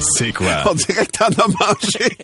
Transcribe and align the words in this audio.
C'est 0.00 0.32
quoi? 0.32 0.64
On 0.70 0.74
dirait 0.74 1.06
que 1.06 1.12
t'en 1.12 1.26
as 1.26 1.46
mangé. 1.48 2.16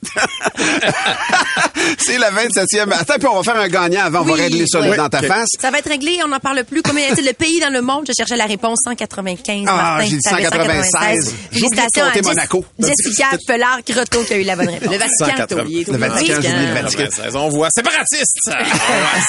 c'est 1.98 2.18
la 2.18 2.30
27e. 2.30 2.92
Attends, 2.92 3.14
puis 3.18 3.26
on 3.28 3.40
va 3.40 3.42
faire 3.42 3.60
un 3.60 3.68
gagnant 3.68 4.04
avant. 4.04 4.20
on 4.20 4.24
va 4.24 4.32
Oui, 4.34 4.40
régler 4.40 4.64
ça 4.66 4.80
oui. 4.80 4.96
dans 4.96 5.08
ta 5.08 5.18
Ok. 5.20 5.26
face. 5.26 5.48
Ça 5.60 5.70
va 5.70 5.78
être 5.78 5.88
réglé, 5.88 6.18
on 6.24 6.28
n'en 6.28 6.38
parle 6.40 6.64
plus. 6.64 6.82
Combien 6.82 7.06
est-il 7.08 7.24
le 7.26 7.32
pays 7.32 7.60
dans 7.60 7.72
le 7.72 7.80
monde? 7.82 8.04
Je 8.08 8.12
cherchais 8.16 8.36
la 8.36 8.46
réponse 8.46 8.80
195. 8.84 9.64
Ah, 9.68 9.72
Martin, 9.76 10.04
j'ai 10.04 10.16
dit 10.16 10.22
t'avais 10.22 10.42
196. 10.44 11.34
J'ai 11.52 11.64
oublié 11.64 11.70
de 11.86 12.00
compter 12.00 12.22
Monaco. 12.22 12.64
Jessica 12.78 13.28
Pelard 13.46 13.80
Croteau 13.86 14.22
qui 14.24 14.34
a 14.34 14.36
eu 14.38 14.42
la 14.44 14.56
bonne 14.56 14.68
réponse. 14.68 14.92
Le 14.92 14.98
Vatican, 14.98 15.46
t'as 15.48 15.60
oublié. 15.60 15.84
Le 15.90 15.96
Vatican, 15.96 16.34
j'ai 16.42 16.48
oublié 16.48 16.66
le 16.66 16.74
Vatican. 16.74 17.04
On 17.34 17.48
voit, 17.48 17.68
séparatiste! 17.74 18.38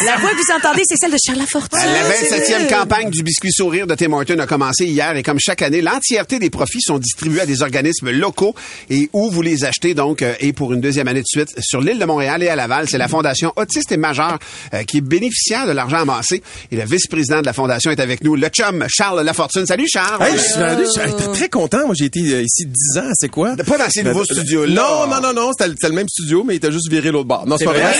La 0.05 0.17
voix 0.17 0.29
que 0.31 0.35
vous 0.35 0.55
entendez, 0.57 0.81
c'est 0.85 0.95
celle 0.97 1.11
de 1.11 1.17
Charles 1.23 1.39
Lafortune. 1.39 1.79
La 1.79 2.09
27e 2.09 2.67
campagne 2.69 3.09
du 3.09 3.23
biscuit 3.23 3.51
sourire 3.51 3.87
de 3.87 3.95
Tim 3.95 4.11
Hortons 4.13 4.39
a 4.39 4.47
commencé 4.47 4.85
hier 4.85 5.15
et 5.15 5.23
comme 5.23 5.39
chaque 5.39 5.61
année, 5.61 5.81
l'entièreté 5.81 6.39
des 6.39 6.49
profits 6.49 6.81
sont 6.81 6.97
distribués 6.97 7.41
à 7.41 7.45
des 7.45 7.61
organismes 7.61 8.09
locaux 8.11 8.40
et 8.89 9.09
où 9.13 9.29
vous 9.29 9.41
les 9.41 9.63
achetez 9.65 9.93
donc 9.93 10.21
euh, 10.21 10.33
et 10.39 10.53
pour 10.53 10.73
une 10.73 10.81
deuxième 10.81 11.07
année 11.07 11.21
de 11.21 11.27
suite 11.27 11.49
sur 11.59 11.81
l'île 11.81 11.99
de 11.99 12.05
Montréal 12.05 12.43
et 12.43 12.49
à 12.49 12.55
Laval, 12.55 12.87
c'est 12.89 12.97
la 12.97 13.07
Fondation 13.07 13.53
Autiste 13.55 13.91
et 13.91 13.97
Majeur 13.97 14.37
euh, 14.73 14.83
qui 14.83 14.97
est 14.97 15.01
bénéficiaire 15.01 15.67
de 15.67 15.71
l'argent 15.71 15.97
amassé 15.97 16.41
et 16.71 16.75
le 16.75 16.83
vice-président 16.85 17.41
de 17.41 17.45
la 17.45 17.53
Fondation 17.53 17.91
est 17.91 17.99
avec 17.99 18.23
nous, 18.23 18.35
le 18.35 18.47
chum 18.49 18.85
Charles 18.89 19.21
Lafortune. 19.21 19.65
Salut 19.65 19.87
Charles. 19.87 20.23
Hey, 20.23 20.33
je 20.37 20.41
suis 20.41 20.61
rendu- 20.61 20.83
je 20.85 21.31
très 21.33 21.49
content. 21.49 21.85
Moi, 21.85 21.95
j'ai 21.97 22.05
été 22.05 22.19
euh, 22.19 22.41
ici 22.41 22.65
10 22.65 22.97
ans. 22.99 23.11
C'est 23.13 23.29
quoi? 23.29 23.55
Pas 23.55 23.77
dans 23.77 23.89
ces 23.89 24.03
nouveaux 24.03 24.25
studios-là. 24.25 24.73
Non, 24.73 25.07
non, 25.07 25.21
non, 25.21 25.33
non. 25.33 25.51
C'était 25.57 25.87
le, 25.87 25.93
même 25.95 26.09
studio, 26.09 26.43
mais 26.45 26.55
il 26.55 26.57
était 26.57 26.71
juste 26.71 26.89
viré 26.89 27.11
l'autre 27.11 27.27
bord. 27.27 27.45
Non, 27.45 27.57
c'est 27.57 27.65
pas 27.65 27.73
vrai. 27.73 27.93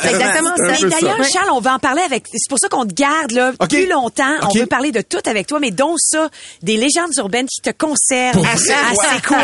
C'est 0.00 0.10
exactement 0.10 0.54
ça. 0.56 0.88
D'ailleurs. 0.88 1.24
Charles, 1.32 1.50
on 1.52 1.60
va 1.60 1.74
en 1.74 1.78
parler 1.78 2.02
avec. 2.02 2.26
C'est 2.32 2.48
pour 2.48 2.58
ça 2.58 2.68
qu'on 2.68 2.86
te 2.86 2.94
garde 2.94 3.32
là 3.32 3.52
plus 3.68 3.88
longtemps. 3.88 4.34
On 4.42 4.52
veut 4.52 4.66
parler 4.66 4.92
de 4.92 5.00
tout 5.00 5.18
avec 5.26 5.46
toi, 5.46 5.58
mais 5.60 5.70
dont 5.70 5.94
ça, 5.96 6.28
des 6.62 6.76
légendes 6.76 7.12
urbaines 7.18 7.46
qui 7.46 7.60
te 7.60 7.70
concernent. 7.70 8.42
Ah, 8.44 8.56
c'est 8.56 9.26
quoi? 9.26 9.38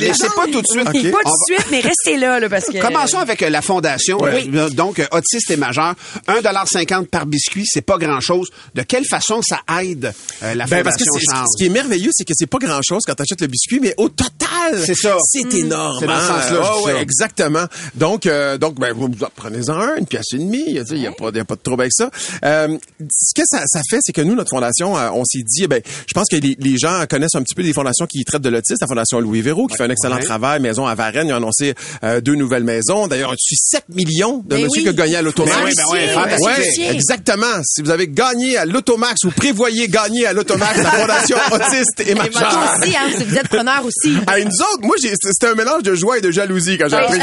Mais 0.00 0.12
c'est 0.14 0.34
pas 0.34 0.46
tout 0.46 0.62
de 0.62 0.66
suite. 0.66 0.84
Pas 0.84 0.92
tout 0.92 1.30
de 1.30 1.54
suite, 1.54 1.66
mais 1.70 1.80
restez 1.80 2.16
là, 2.16 2.40
là, 2.40 2.48
parce 2.48 2.66
que. 2.66 2.80
Commençons 2.80 3.18
avec 3.18 3.42
euh, 3.42 3.50
la 3.50 3.62
fondation. 3.62 4.18
Euh, 4.22 4.68
Donc, 4.70 4.98
euh, 4.98 5.06
autiste 5.12 5.50
et 5.50 5.56
majeur. 5.56 5.94
1,50 6.28 7.06
par 7.06 7.26
biscuit, 7.26 7.64
c'est 7.66 7.82
pas 7.82 7.98
grand-chose. 7.98 8.48
De 8.74 8.82
quelle 8.82 9.04
façon 9.04 9.40
ça 9.42 9.60
aide 9.80 10.12
euh, 10.42 10.54
la 10.54 10.66
Ben, 10.66 10.82
parce 10.82 10.96
que 10.96 11.04
fondation 11.04 11.46
ce 11.46 11.58
qui 11.58 11.66
est 11.66 11.72
merveilleux, 11.72 12.10
c'est 12.12 12.24
que 12.24 12.32
c'est 12.36 12.46
pas 12.46 12.58
grand 12.58 12.80
chose 12.82 13.02
quand 13.06 13.14
tu 13.14 13.22
achètes 13.22 13.40
le 13.40 13.46
biscuit, 13.46 13.80
mais 13.80 13.94
au 13.96 14.08
total, 14.08 14.82
C'est 14.84 14.94
ça. 14.94 15.16
C'est 15.24 15.54
énorme. 15.54 15.98
C'est 16.00 16.06
dans 16.06 16.18
ce 16.18 16.22
hein. 16.22 16.40
sens-là, 16.42 16.60
Ah 16.64 16.82
ouais, 16.82 17.02
exactement. 17.02 17.64
Donc, 17.94 18.26
euh, 18.26 18.58
donc, 18.58 18.78
ben, 18.78 18.92
vous 18.92 19.08
vous 19.10 19.24
en 19.24 19.28
prenez-en 19.34 19.74
un, 19.74 19.96
une 19.96 20.06
pièce 20.06 20.26
et 20.32 20.38
demie. 20.38 20.64
Il 20.66 20.98
y 20.98 21.06
a 21.06 21.12
pas, 21.12 21.30
y 21.30 21.38
a 21.38 21.44
pas 21.44 21.56
de 21.56 21.60
trouble 21.60 21.82
avec 21.82 21.92
ça. 21.92 22.10
Euh, 22.44 22.76
ce 23.10 23.34
que 23.34 23.46
ça, 23.46 23.62
ça 23.66 23.80
fait, 23.88 23.98
c'est 24.00 24.12
que 24.12 24.22
nous, 24.22 24.34
notre 24.34 24.50
fondation, 24.50 24.94
on 24.94 25.24
s'est 25.24 25.42
dit, 25.42 25.64
eh 25.64 25.68
ben, 25.68 25.80
je 26.06 26.14
pense 26.14 26.26
que 26.30 26.36
les, 26.36 26.56
les 26.58 26.78
gens 26.78 27.04
connaissent 27.08 27.34
un 27.34 27.42
petit 27.42 27.54
peu 27.54 27.62
les 27.62 27.72
fondations 27.72 28.06
qui 28.06 28.24
traitent 28.24 28.42
de 28.42 28.48
l'autisme. 28.48 28.78
La 28.80 28.86
fondation 28.86 29.20
Louis 29.20 29.35
Véro, 29.42 29.66
qui 29.66 29.76
fait 29.76 29.84
un 29.84 29.90
excellent 29.90 30.16
Ouais. 30.16 30.22
travail. 30.22 30.60
Maison 30.60 30.86
à 30.86 30.94
Varennes, 30.94 31.28
ils 31.28 31.32
ont 31.32 31.36
annoncé 31.36 31.74
euh, 32.04 32.20
deux 32.20 32.34
nouvelles 32.34 32.64
maisons. 32.64 33.06
D'ailleurs, 33.06 33.30
on 33.32 33.36
suit 33.38 33.56
7 33.56 33.84
millions 33.90 34.38
de 34.38 34.48
Ben 34.48 34.62
monsieur 34.62 34.78
oui. 34.78 34.82
qui 34.84 34.88
a 34.88 34.92
gagné 34.92 35.16
à 35.16 35.22
l'automax? 35.22 35.56
Ben 35.76 35.82
oui, 35.92 35.98
ben. 36.14 36.38
Ouais, 36.40 36.90
exactement. 36.94 37.60
Si 37.64 37.82
vous 37.82 37.90
avez 37.90 38.08
gagné 38.08 38.56
à 38.56 38.64
l'automax 38.64 39.24
ou 39.24 39.30
prévoyez 39.30 39.88
gagner 39.88 40.26
à 40.26 40.32
l'automax, 40.32 40.82
la 40.82 40.90
fondation 40.90 41.36
autiste 41.52 42.00
et 42.00 42.14
aussi, 42.14 42.96
hein, 42.96 43.10
si 43.16 43.24
vous 43.24 43.36
êtes 43.36 43.48
preneur 43.48 43.84
aussi. 43.84 44.16
À 44.26 44.38
nous 44.40 44.46
autres, 44.46 44.82
moi, 44.82 44.96
j'ai- 45.02 45.12
c'était 45.20 45.48
un 45.48 45.54
mélange 45.54 45.82
de 45.82 45.94
joie 45.94 46.18
et 46.18 46.20
de 46.20 46.30
jalousie 46.30 46.78
quand 46.78 46.88
j'ai 46.88 46.96
Ouais, 46.96 47.02
appris 47.02 47.20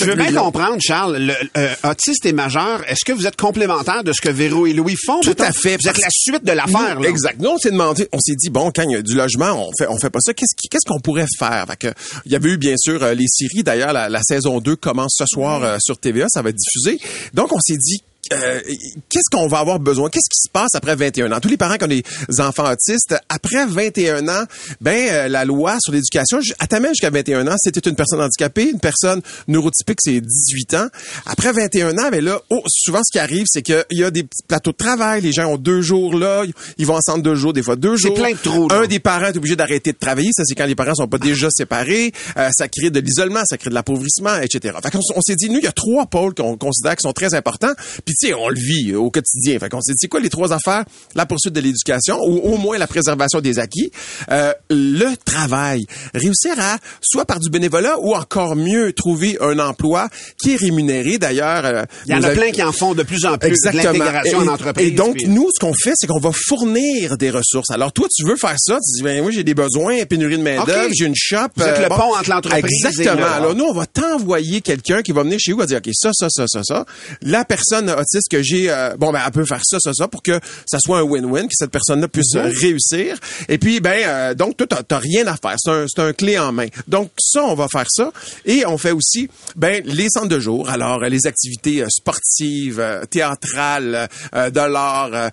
je 0.00 0.04
veux 0.06 0.14
bien 0.14 0.32
comprendre, 0.32 0.76
Charles, 0.80 1.16
le, 1.18 1.34
euh, 1.56 1.68
autiste 1.84 2.24
et 2.26 2.32
majeur, 2.32 2.82
est-ce 2.88 3.04
que 3.04 3.12
vous 3.12 3.26
êtes 3.26 3.36
complémentaires 3.36 4.04
de 4.04 4.12
ce 4.12 4.20
que 4.20 4.28
Véro 4.30 4.66
et 4.66 4.72
Louis 4.72 4.96
font? 5.06 5.20
Tout 5.20 5.34
à 5.38 5.52
fait, 5.52 5.76
Vous 5.80 5.88
êtes 5.88 5.98
la 5.98 6.08
suite 6.10 6.44
de 6.44 6.52
l'affaire. 6.52 6.98
Exact. 7.04 7.36
Nous, 7.40 7.50
on 7.50 7.58
s'est 7.58 7.70
demandé, 7.70 8.08
on 8.12 8.18
s'est 8.20 8.34
dit, 8.36 8.50
bon, 8.50 8.70
quand 8.74 8.82
il 8.82 8.92
y 8.92 8.96
a 8.96 9.02
du 9.02 9.14
logement, 9.14 9.68
on 9.68 9.70
fait, 9.78 9.86
on 9.88 9.98
fait 9.98 10.10
pas 10.10 10.20
ça. 10.20 10.32
Qu'est-ce 10.34 10.86
qu'on 10.88 11.00
pourrait 11.00 11.26
faire? 11.38 11.49
Fait 11.66 11.76
que, 11.76 11.94
il 12.24 12.32
y 12.32 12.36
avait 12.36 12.50
eu, 12.50 12.56
bien 12.56 12.76
sûr, 12.76 13.02
euh, 13.02 13.14
les 13.14 13.26
séries. 13.28 13.62
D'ailleurs, 13.62 13.92
la, 13.92 14.08
la 14.08 14.22
saison 14.22 14.60
2 14.60 14.76
commence 14.76 15.14
ce 15.18 15.24
soir 15.26 15.62
euh, 15.62 15.76
sur 15.80 15.98
TVA. 15.98 16.26
Ça 16.28 16.42
va 16.42 16.50
être 16.50 16.56
diffusé. 16.56 16.98
Donc, 17.34 17.52
on 17.52 17.60
s'est 17.60 17.76
dit, 17.76 18.02
euh, 18.32 18.60
qu'est-ce 19.08 19.30
qu'on 19.30 19.46
va 19.48 19.58
avoir 19.58 19.78
besoin? 19.80 20.08
Qu'est-ce 20.10 20.28
qui 20.30 20.40
se 20.46 20.50
passe 20.50 20.74
après 20.74 20.94
21 20.96 21.32
ans? 21.32 21.40
Tous 21.40 21.48
les 21.48 21.56
parents 21.56 21.76
qui 21.76 21.84
ont 21.84 21.88
des 21.88 22.02
enfants 22.38 22.70
autistes, 22.70 23.14
après 23.28 23.66
21 23.66 24.28
ans, 24.28 24.44
ben, 24.80 25.08
euh, 25.10 25.28
la 25.28 25.44
loi 25.44 25.76
sur 25.80 25.92
l'éducation, 25.92 26.40
j- 26.40 26.52
elle 26.60 26.68
t'amène 26.68 26.90
jusqu'à 26.92 27.10
21 27.10 27.46
ans. 27.48 27.56
C'était 27.62 27.88
une 27.88 27.96
personne 27.96 28.20
handicapée, 28.20 28.70
une 28.70 28.80
personne 28.80 29.20
neurotypique, 29.48 29.98
c'est 30.00 30.20
18 30.20 30.74
ans. 30.74 30.86
Après 31.26 31.52
21 31.52 31.98
ans, 31.98 32.08
ben 32.10 32.24
là, 32.24 32.40
oh, 32.50 32.62
souvent, 32.68 33.00
ce 33.04 33.12
qui 33.12 33.18
arrive, 33.18 33.46
c'est 33.48 33.62
qu'il 33.62 33.84
y 33.90 34.04
a 34.04 34.10
des 34.10 34.22
petits 34.22 34.42
plateaux 34.46 34.72
de 34.72 34.76
travail. 34.76 35.20
Les 35.22 35.32
gens 35.32 35.46
ont 35.46 35.56
deux 35.58 35.82
jours 35.82 36.16
là. 36.16 36.44
Ils 36.78 36.86
vont 36.86 36.94
ensemble 36.96 37.22
deux 37.22 37.34
jours, 37.34 37.52
des 37.52 37.62
fois 37.62 37.76
deux 37.76 37.96
C'est 37.96 38.08
jours. 38.08 38.14
plein 38.16 38.32
de 38.32 38.36
trous, 38.38 38.68
là. 38.68 38.80
Un 38.82 38.86
des 38.86 39.00
parents 39.00 39.26
est 39.26 39.36
obligé 39.36 39.56
d'arrêter 39.56 39.92
de 39.92 39.98
travailler. 39.98 40.30
Ça, 40.36 40.44
c'est 40.46 40.54
quand 40.54 40.66
les 40.66 40.74
parents 40.74 40.94
sont 40.94 41.08
pas 41.08 41.18
déjà 41.18 41.48
séparés. 41.50 42.12
Euh, 42.36 42.48
ça 42.56 42.68
crée 42.68 42.90
de 42.90 43.00
l'isolement, 43.00 43.40
ça 43.44 43.58
crée 43.58 43.70
de 43.70 43.74
l'appauvrissement, 43.74 44.36
etc. 44.40 44.76
Fait 44.82 44.96
on 45.14 45.20
s'est 45.20 45.36
dit, 45.36 45.50
nous, 45.50 45.58
il 45.58 45.64
y 45.64 45.68
a 45.68 45.72
trois 45.72 46.06
pôles 46.06 46.34
qu'on 46.34 46.56
considère 46.56 46.96
qui 46.96 47.02
sont 47.02 47.12
très 47.12 47.34
importants. 47.34 47.72
Puis, 48.04 48.14
sais, 48.28 48.34
on 48.34 48.48
le 48.48 48.58
vit 48.60 48.92
euh, 48.92 48.98
au 48.98 49.10
quotidien. 49.10 49.58
Fait 49.58 49.68
qu'on 49.68 49.80
s'est 49.80 49.92
dit, 49.92 49.98
c'est 50.00 50.08
quoi 50.08 50.20
les 50.20 50.30
trois 50.30 50.52
affaires? 50.52 50.84
La 51.14 51.26
poursuite 51.26 51.54
de 51.54 51.60
l'éducation, 51.60 52.18
ou 52.22 52.38
au 52.38 52.56
moins 52.56 52.78
la 52.78 52.86
préservation 52.86 53.40
des 53.40 53.58
acquis. 53.58 53.90
Euh, 54.30 54.52
le 54.70 55.16
travail. 55.24 55.86
Réussir 56.14 56.52
à, 56.58 56.76
soit 57.02 57.24
par 57.24 57.40
du 57.40 57.50
bénévolat, 57.50 57.98
ou 58.00 58.14
encore 58.14 58.56
mieux, 58.56 58.92
trouver 58.92 59.36
un 59.40 59.58
emploi 59.58 60.08
qui 60.42 60.52
est 60.52 60.56
rémunéré. 60.56 61.18
D'ailleurs, 61.18 61.64
euh, 61.64 61.84
Il 62.06 62.12
y 62.12 62.14
en 62.14 62.22
a 62.22 62.30
plein 62.30 62.50
qui 62.50 62.62
en 62.62 62.72
font 62.72 62.94
de 62.94 63.02
plus 63.02 63.24
en 63.26 63.36
plus. 63.38 63.48
de 63.48 63.54
Exactement. 63.54 63.82
L'intégration 63.92 64.42
Et- 64.42 64.48
en 64.48 64.52
entreprise. 64.52 64.86
Et 64.88 64.90
donc, 64.92 65.14
puis- 65.16 65.28
nous, 65.28 65.48
ce 65.54 65.60
qu'on 65.60 65.74
fait, 65.74 65.92
c'est 65.96 66.06
qu'on 66.06 66.20
va 66.20 66.30
fournir 66.32 67.16
des 67.16 67.30
ressources. 67.30 67.70
Alors, 67.70 67.92
toi, 67.92 68.06
tu 68.14 68.24
veux 68.24 68.36
faire 68.36 68.56
ça, 68.58 68.74
tu 68.76 68.96
dis, 68.96 69.02
ben, 69.02 69.22
moi, 69.22 69.30
j'ai 69.30 69.44
des 69.44 69.54
besoins, 69.54 70.04
pénurie 70.04 70.38
de 70.38 70.42
main-d'œuvre, 70.42 70.90
j'ai 70.92 71.06
une 71.06 71.14
shop. 71.16 71.36
Vous 71.56 71.62
êtes 71.64 71.80
le 71.82 71.88
pont 71.88 72.14
entre 72.16 72.30
l'entreprise 72.30 72.64
et 72.84 72.86
Exactement. 72.88 73.16
le- 73.26 73.32
Alors, 73.32 73.54
nous, 73.54 73.64
on 73.64 73.72
va 73.74 73.86
t'envoyer 73.86 74.60
quelqu'un 74.60 75.02
qui 75.02 75.12
va 75.12 75.22
venir 75.22 75.38
chez 75.40 75.52
vous, 75.52 75.58
va 75.58 75.66
dire, 75.66 75.78
OK, 75.78 75.90
ça, 75.94 76.10
ça, 76.12 76.28
ça, 76.30 76.44
ça, 76.48 76.60
ça. 76.64 76.84
La 77.22 77.44
personne 77.44 77.88
autiste 78.12 78.28
que 78.30 78.42
j'ai, 78.42 78.70
euh, 78.70 78.96
bon, 78.96 79.12
ben, 79.12 79.20
elle 79.24 79.32
peut 79.32 79.44
faire 79.44 79.60
ça, 79.64 79.78
ça, 79.80 79.92
ça, 79.94 80.08
pour 80.08 80.22
que 80.22 80.38
ça 80.66 80.78
soit 80.84 80.98
un 80.98 81.02
win-win, 81.02 81.42
que 81.44 81.52
cette 81.54 81.70
personne-là 81.70 82.08
puisse 82.08 82.34
Mhm. 82.34 82.42
réussir. 82.60 83.16
Et 83.48 83.58
puis, 83.58 83.80
ben, 83.80 83.96
euh, 84.06 84.34
donc, 84.34 84.56
toi, 84.56 84.66
t'as- 84.66 84.98
rien 84.98 85.26
à 85.26 85.36
faire. 85.36 85.54
C'est 85.58 85.70
un, 85.70 85.86
c'est 85.88 86.02
un 86.02 86.12
clé 86.12 86.38
en 86.38 86.52
main. 86.52 86.66
Donc, 86.86 87.10
ça, 87.18 87.42
on 87.44 87.54
va 87.54 87.68
faire 87.68 87.86
ça. 87.88 88.12
Et 88.44 88.66
on 88.66 88.76
fait 88.76 88.90
aussi, 88.90 89.28
ben, 89.56 89.82
les 89.86 90.08
centres 90.10 90.28
de 90.28 90.38
jour. 90.40 90.68
Alors, 90.68 91.00
les 91.00 91.26
activités 91.26 91.82
euh, 91.82 91.86
sportives, 91.88 92.84
théâtrales, 93.10 94.08
de 94.34 94.60
l'art, 94.72 95.30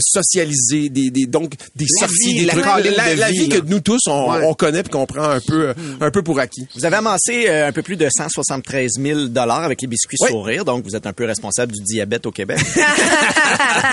socialisées, 0.00 0.88
des, 0.88 1.10
des, 1.10 1.26
donc, 1.26 1.52
des 1.76 1.84
La 2.00 2.06
sorties, 2.06 2.28
vie, 2.28 2.40
des 2.40 2.44
la 2.46 2.52
trucs. 2.54 2.64
la, 2.64 2.80
de 3.14 3.20
la 3.20 3.30
vie, 3.30 3.48
que 3.48 3.60
nous 3.66 3.80
tous, 3.80 4.00
on, 4.06 4.30
Ouais. 4.32 4.44
on 4.44 4.54
connaît 4.54 4.82
puis 4.82 4.90
qu'on 4.90 5.06
prend 5.06 5.24
un 5.30 5.40
peu, 5.40 5.68
euh, 5.68 5.74
un 6.00 6.10
peu 6.10 6.22
pour 6.22 6.38
acquis. 6.40 6.66
Vous 6.74 6.84
avez 6.84 6.96
amassé 6.96 7.48
un 7.48 7.72
peu 7.72 7.82
plus 7.82 7.96
de 7.96 8.08
173 8.10 8.92
000 9.00 9.26
dollars 9.28 9.64
avec 9.64 9.80
les 9.82 9.88
biscuits 9.88 10.16
Oui. 10.20 10.28
sourire, 10.30 10.64
donc 10.64 10.84
vous 10.84 10.96
êtes 10.96 11.06
un 11.06 11.12
peu 11.12 11.24
responsable 11.24 11.72
du 11.72 11.82
diabète 11.98 12.26
au 12.26 12.30
Québec. 12.30 12.58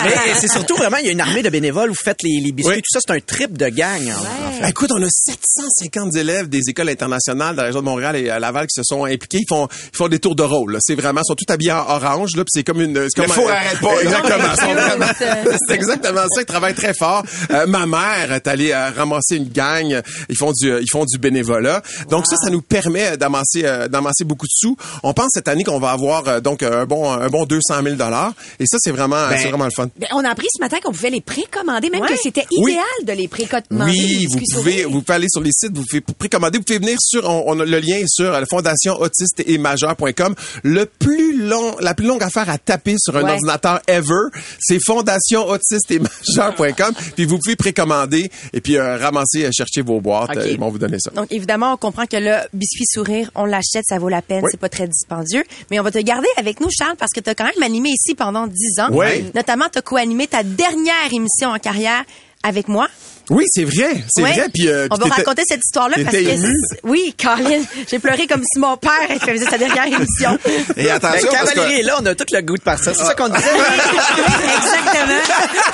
Mais 0.04 0.34
c'est 0.40 0.48
surtout 0.52 0.76
vraiment, 0.76 0.98
il 0.98 1.06
y 1.06 1.10
a 1.10 1.12
une 1.12 1.22
armée 1.22 1.42
de 1.42 1.50
bénévoles, 1.50 1.90
vous 1.90 1.96
faites 1.96 2.22
les, 2.24 2.40
les 2.44 2.52
biscuits, 2.52 2.76
Oui. 2.76 2.82
tout 2.82 2.92
ça, 2.92 3.00
c'est 3.06 3.14
un 3.14 3.20
trip 3.20 3.58
de 3.58 3.68
gang. 3.70 4.02
en- 4.08 4.48
en 4.48 4.52
fait. 4.52 4.62
Ben, 4.62 4.68
écoute, 4.70 4.92
on 4.94 5.02
a 5.02 5.08
750 5.10 6.16
élèves 6.16 6.48
des 6.50 6.62
écoles 6.70 6.90
internationales 6.90 7.54
de 7.56 7.62
la 7.62 7.68
région 7.68 7.80
de 7.80 7.86
Montréal 7.86 8.16
et 8.16 8.30
à 8.30 8.40
Laval 8.40 8.68
qui 8.68 8.74
se 8.76 8.84
sont 8.84 9.06
impliqués. 9.06 9.40
Ils 9.42 9.48
font, 9.50 9.68
ils 9.94 9.98
font 9.98 10.08
des 10.08 10.20
tours 10.20 10.36
de 10.36 10.44
rôle. 10.44 10.74
là. 10.74 10.80
C'est 10.82 10.96
vraiment, 10.96 11.22
ils 11.22 11.28
sont 11.28 11.36
tous 11.36 11.52
habillés 11.52 11.72
en 11.72 11.80
orange. 11.90 12.36
Là, 12.36 12.44
puis 12.44 12.52
c'est 12.54 12.64
comme 12.64 12.82
une. 12.82 12.94
c'est 13.10 13.18
Le 13.22 13.24
comme 13.24 13.32
four 13.34 13.50
un- 13.50 13.54
arrête 13.54 13.80
pas. 13.80 14.02
Exactement. 14.02 15.14
C'est 15.68 15.76
exactement 15.76 16.22
ça. 16.30 16.42
Ils 16.42 16.46
travaillent 16.46 16.74
très 16.76 16.94
fort. 16.94 17.24
Euh, 17.52 17.66
ma 17.68 17.86
mère 17.86 18.32
est 18.34 18.48
allée 18.48 18.72
euh, 18.72 18.90
ramasser 18.96 19.38
une 19.38 19.50
gang. 19.50 20.02
Ils 20.30 20.38
font 20.38 20.52
du, 20.52 20.70
ils 20.82 20.90
font 20.92 21.06
du 21.06 21.18
bénévolat. 21.18 21.82
Donc 22.10 22.26
ça, 22.28 22.36
ça 22.38 22.50
nous 22.50 22.62
permet 22.62 23.18
d'amasser, 23.18 23.64
euh, 23.64 23.88
d'amasser 23.88 24.24
beaucoup 24.24 24.46
de 24.46 24.52
sous. 24.54 24.76
On 25.04 25.14
pense 25.14 25.30
cette 25.34 25.48
année 25.48 25.64
qu'on 25.64 25.80
va 25.80 25.92
avoir 25.92 26.28
euh, 26.28 26.40
donc 26.40 26.64
un 26.64 26.86
bon, 26.86 27.12
un 27.12 27.28
bon 27.30 27.46
200 27.46 27.82
000 27.84 27.95
dollars. 27.96 28.34
Et 28.60 28.66
ça, 28.66 28.78
c'est 28.80 28.92
vraiment, 28.92 29.28
Ben, 29.30 29.38
c'est 29.38 29.50
vraiment 29.50 29.66
le 29.66 29.72
fun. 29.76 29.90
Ben, 29.98 30.08
on 30.14 30.24
a 30.24 30.30
appris 30.30 30.48
ce 30.56 30.62
matin 30.62 30.78
qu'on 30.84 30.92
pouvait 30.92 31.10
les 31.10 31.22
précommander, 31.22 31.90
même 31.90 32.02
Ouais. 32.02 32.08
que 32.10 32.16
c'était 32.22 32.46
Oui. 32.58 32.72
idéal 32.74 32.86
de 33.06 33.12
les 33.14 33.28
précommander. 33.28 33.92
Oui, 33.92 34.28
vous 34.32 34.40
pouvez, 34.54 34.84
vous 34.84 35.02
pouvez 35.02 35.16
aller 35.16 35.28
sur 35.30 35.42
les 35.42 35.52
sites, 35.52 35.76
vous 35.76 35.84
pouvez 35.90 36.02
précommander, 36.02 36.58
vous 36.58 36.64
pouvez 36.64 36.80
venir 36.80 36.98
sur, 37.00 37.28
on, 37.30 37.44
on 37.48 37.60
a 37.60 37.66
le 37.66 37.80
lien 37.80 37.98
est 37.98 38.08
sur 38.08 38.32
la 38.32 38.46
fondation 38.46 38.94
autiste 39.00 39.42
et 39.46 39.58
majeur.com. 39.58 40.36
Le 40.64 40.86
plus 40.86 41.38
long, 41.46 41.76
la 41.80 41.94
plus 41.94 42.06
longue 42.08 42.24
affaire 42.24 42.50
à 42.50 42.58
taper 42.58 42.96
sur 42.98 43.16
un 43.18 43.24
Ouais. 43.24 43.32
ordinateur 43.32 43.80
ever, 43.88 44.30
c'est 44.60 44.80
fondation 44.86 45.48
autiste 45.48 45.90
et 45.92 46.00
majeur.com. 46.00 46.94
puis 47.16 47.26
vous 47.26 47.38
pouvez 47.40 47.56
précommander 47.56 48.30
et 48.54 48.62
puis 48.62 48.78
euh, 48.78 48.98
ramasser, 48.98 49.46
euh, 49.46 49.50
chercher 49.56 49.82
vos 49.82 50.00
boîtes, 50.02 50.36
euh, 50.38 50.48
ils 50.50 50.60
vont 50.60 50.70
vous 50.70 50.78
donner 50.80 50.98
ça. 51.00 51.12
Donc, 51.12 51.28
évidemment, 51.32 51.74
on 51.74 51.78
comprend 51.78 52.06
que 52.06 52.18
le 52.18 52.36
biscuit 52.54 52.86
sourire, 52.92 53.32
on 53.36 53.46
l'achète, 53.46 53.84
ça 53.88 53.98
vaut 54.00 54.10
la 54.10 54.22
peine, 54.22 54.42
Oui. 54.44 54.50
c'est 54.52 54.60
pas 54.60 54.70
très 54.70 54.88
dispendieux. 54.88 55.44
Mais 55.72 55.80
on 55.80 55.84
va 55.84 55.92
te 55.92 55.98
garder 56.00 56.28
avec 56.38 56.60
nous, 56.60 56.70
Charles, 56.72 56.96
parce 56.98 57.12
que 57.12 57.20
tu 57.20 57.30
as 57.30 57.36
quand 57.36 57.46
même 57.46 57.54
animé 57.76 57.90
ici 57.90 58.16
pendant 58.16 58.48
10 58.48 58.80
ans. 58.80 58.88
Oui. 58.92 59.26
Notamment, 59.34 59.66
tu 59.70 59.80
as 59.80 59.82
co-animé 59.82 60.28
ta 60.28 60.44
dernière 60.44 61.12
émission 61.12 61.50
en 61.50 61.60
carrière 61.60 62.04
avec 62.42 62.70
moi. 62.70 62.88
Oui, 63.30 63.44
c'est 63.50 63.64
vrai, 63.64 64.04
c'est 64.10 64.22
Ouais. 64.24 64.34
vrai. 64.34 64.48
Puis, 64.54 64.68
euh, 64.68 64.88
On 64.92 64.98
puis 64.98 65.10
va 65.10 65.16
raconter 65.16 65.42
cette 65.48 65.62
histoire-là 65.66 65.98
parce 66.04 66.16
que 66.16 66.52
oui, 66.84 67.16
Colin, 67.22 67.62
j'ai 67.90 68.00
pleuré 68.00 68.28
comme 68.28 68.42
si 68.44 68.60
mon 68.60 68.78
père 68.78 68.92
faisait 69.22 69.46
sa 69.50 69.58
dernière 69.58 69.88
émission. 69.88 70.38
Et 70.78 70.84
Ben, 70.84 70.92
attention, 70.96 71.28
quand 71.32 71.38
parce 71.40 71.54
que 71.54 71.86
là, 71.86 71.98
on 72.02 72.06
a 72.06 72.16
tout 72.16 72.26
le 72.32 72.42
goût 72.42 72.58
de 72.58 72.62
partir. 72.64 72.94
C'est 72.96 73.04
ça 73.04 73.14
qu'on 73.16 73.30
disait. 73.30 73.48
Exactement. 73.50 75.22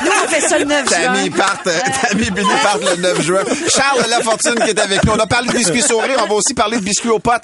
Nous, 0.03 0.11
on 0.23 0.27
fait 0.27 0.41
ça 0.41 0.57
le 0.59 0.65
9 0.65 0.87
juin. 0.89 0.97
Tammy 1.13 1.29
part, 1.29 1.57
euh, 1.67 1.79
Tammy 2.09 2.29
Billy 2.31 2.49
part 2.63 2.77
le 2.77 2.95
9 3.01 3.21
juin. 3.21 3.41
Charles 3.73 4.05
Lafortune 4.09 4.55
qui 4.55 4.69
est 4.69 4.79
avec 4.79 5.03
nous. 5.03 5.11
On 5.13 5.19
a 5.19 5.27
parlé 5.27 5.49
de 5.49 5.53
biscuits 5.57 5.81
sourires, 5.81 6.19
on 6.23 6.27
va 6.27 6.33
aussi 6.35 6.53
parler 6.53 6.77
de 6.77 6.83
biscuits 6.83 7.09
aux 7.09 7.19
potes. 7.19 7.43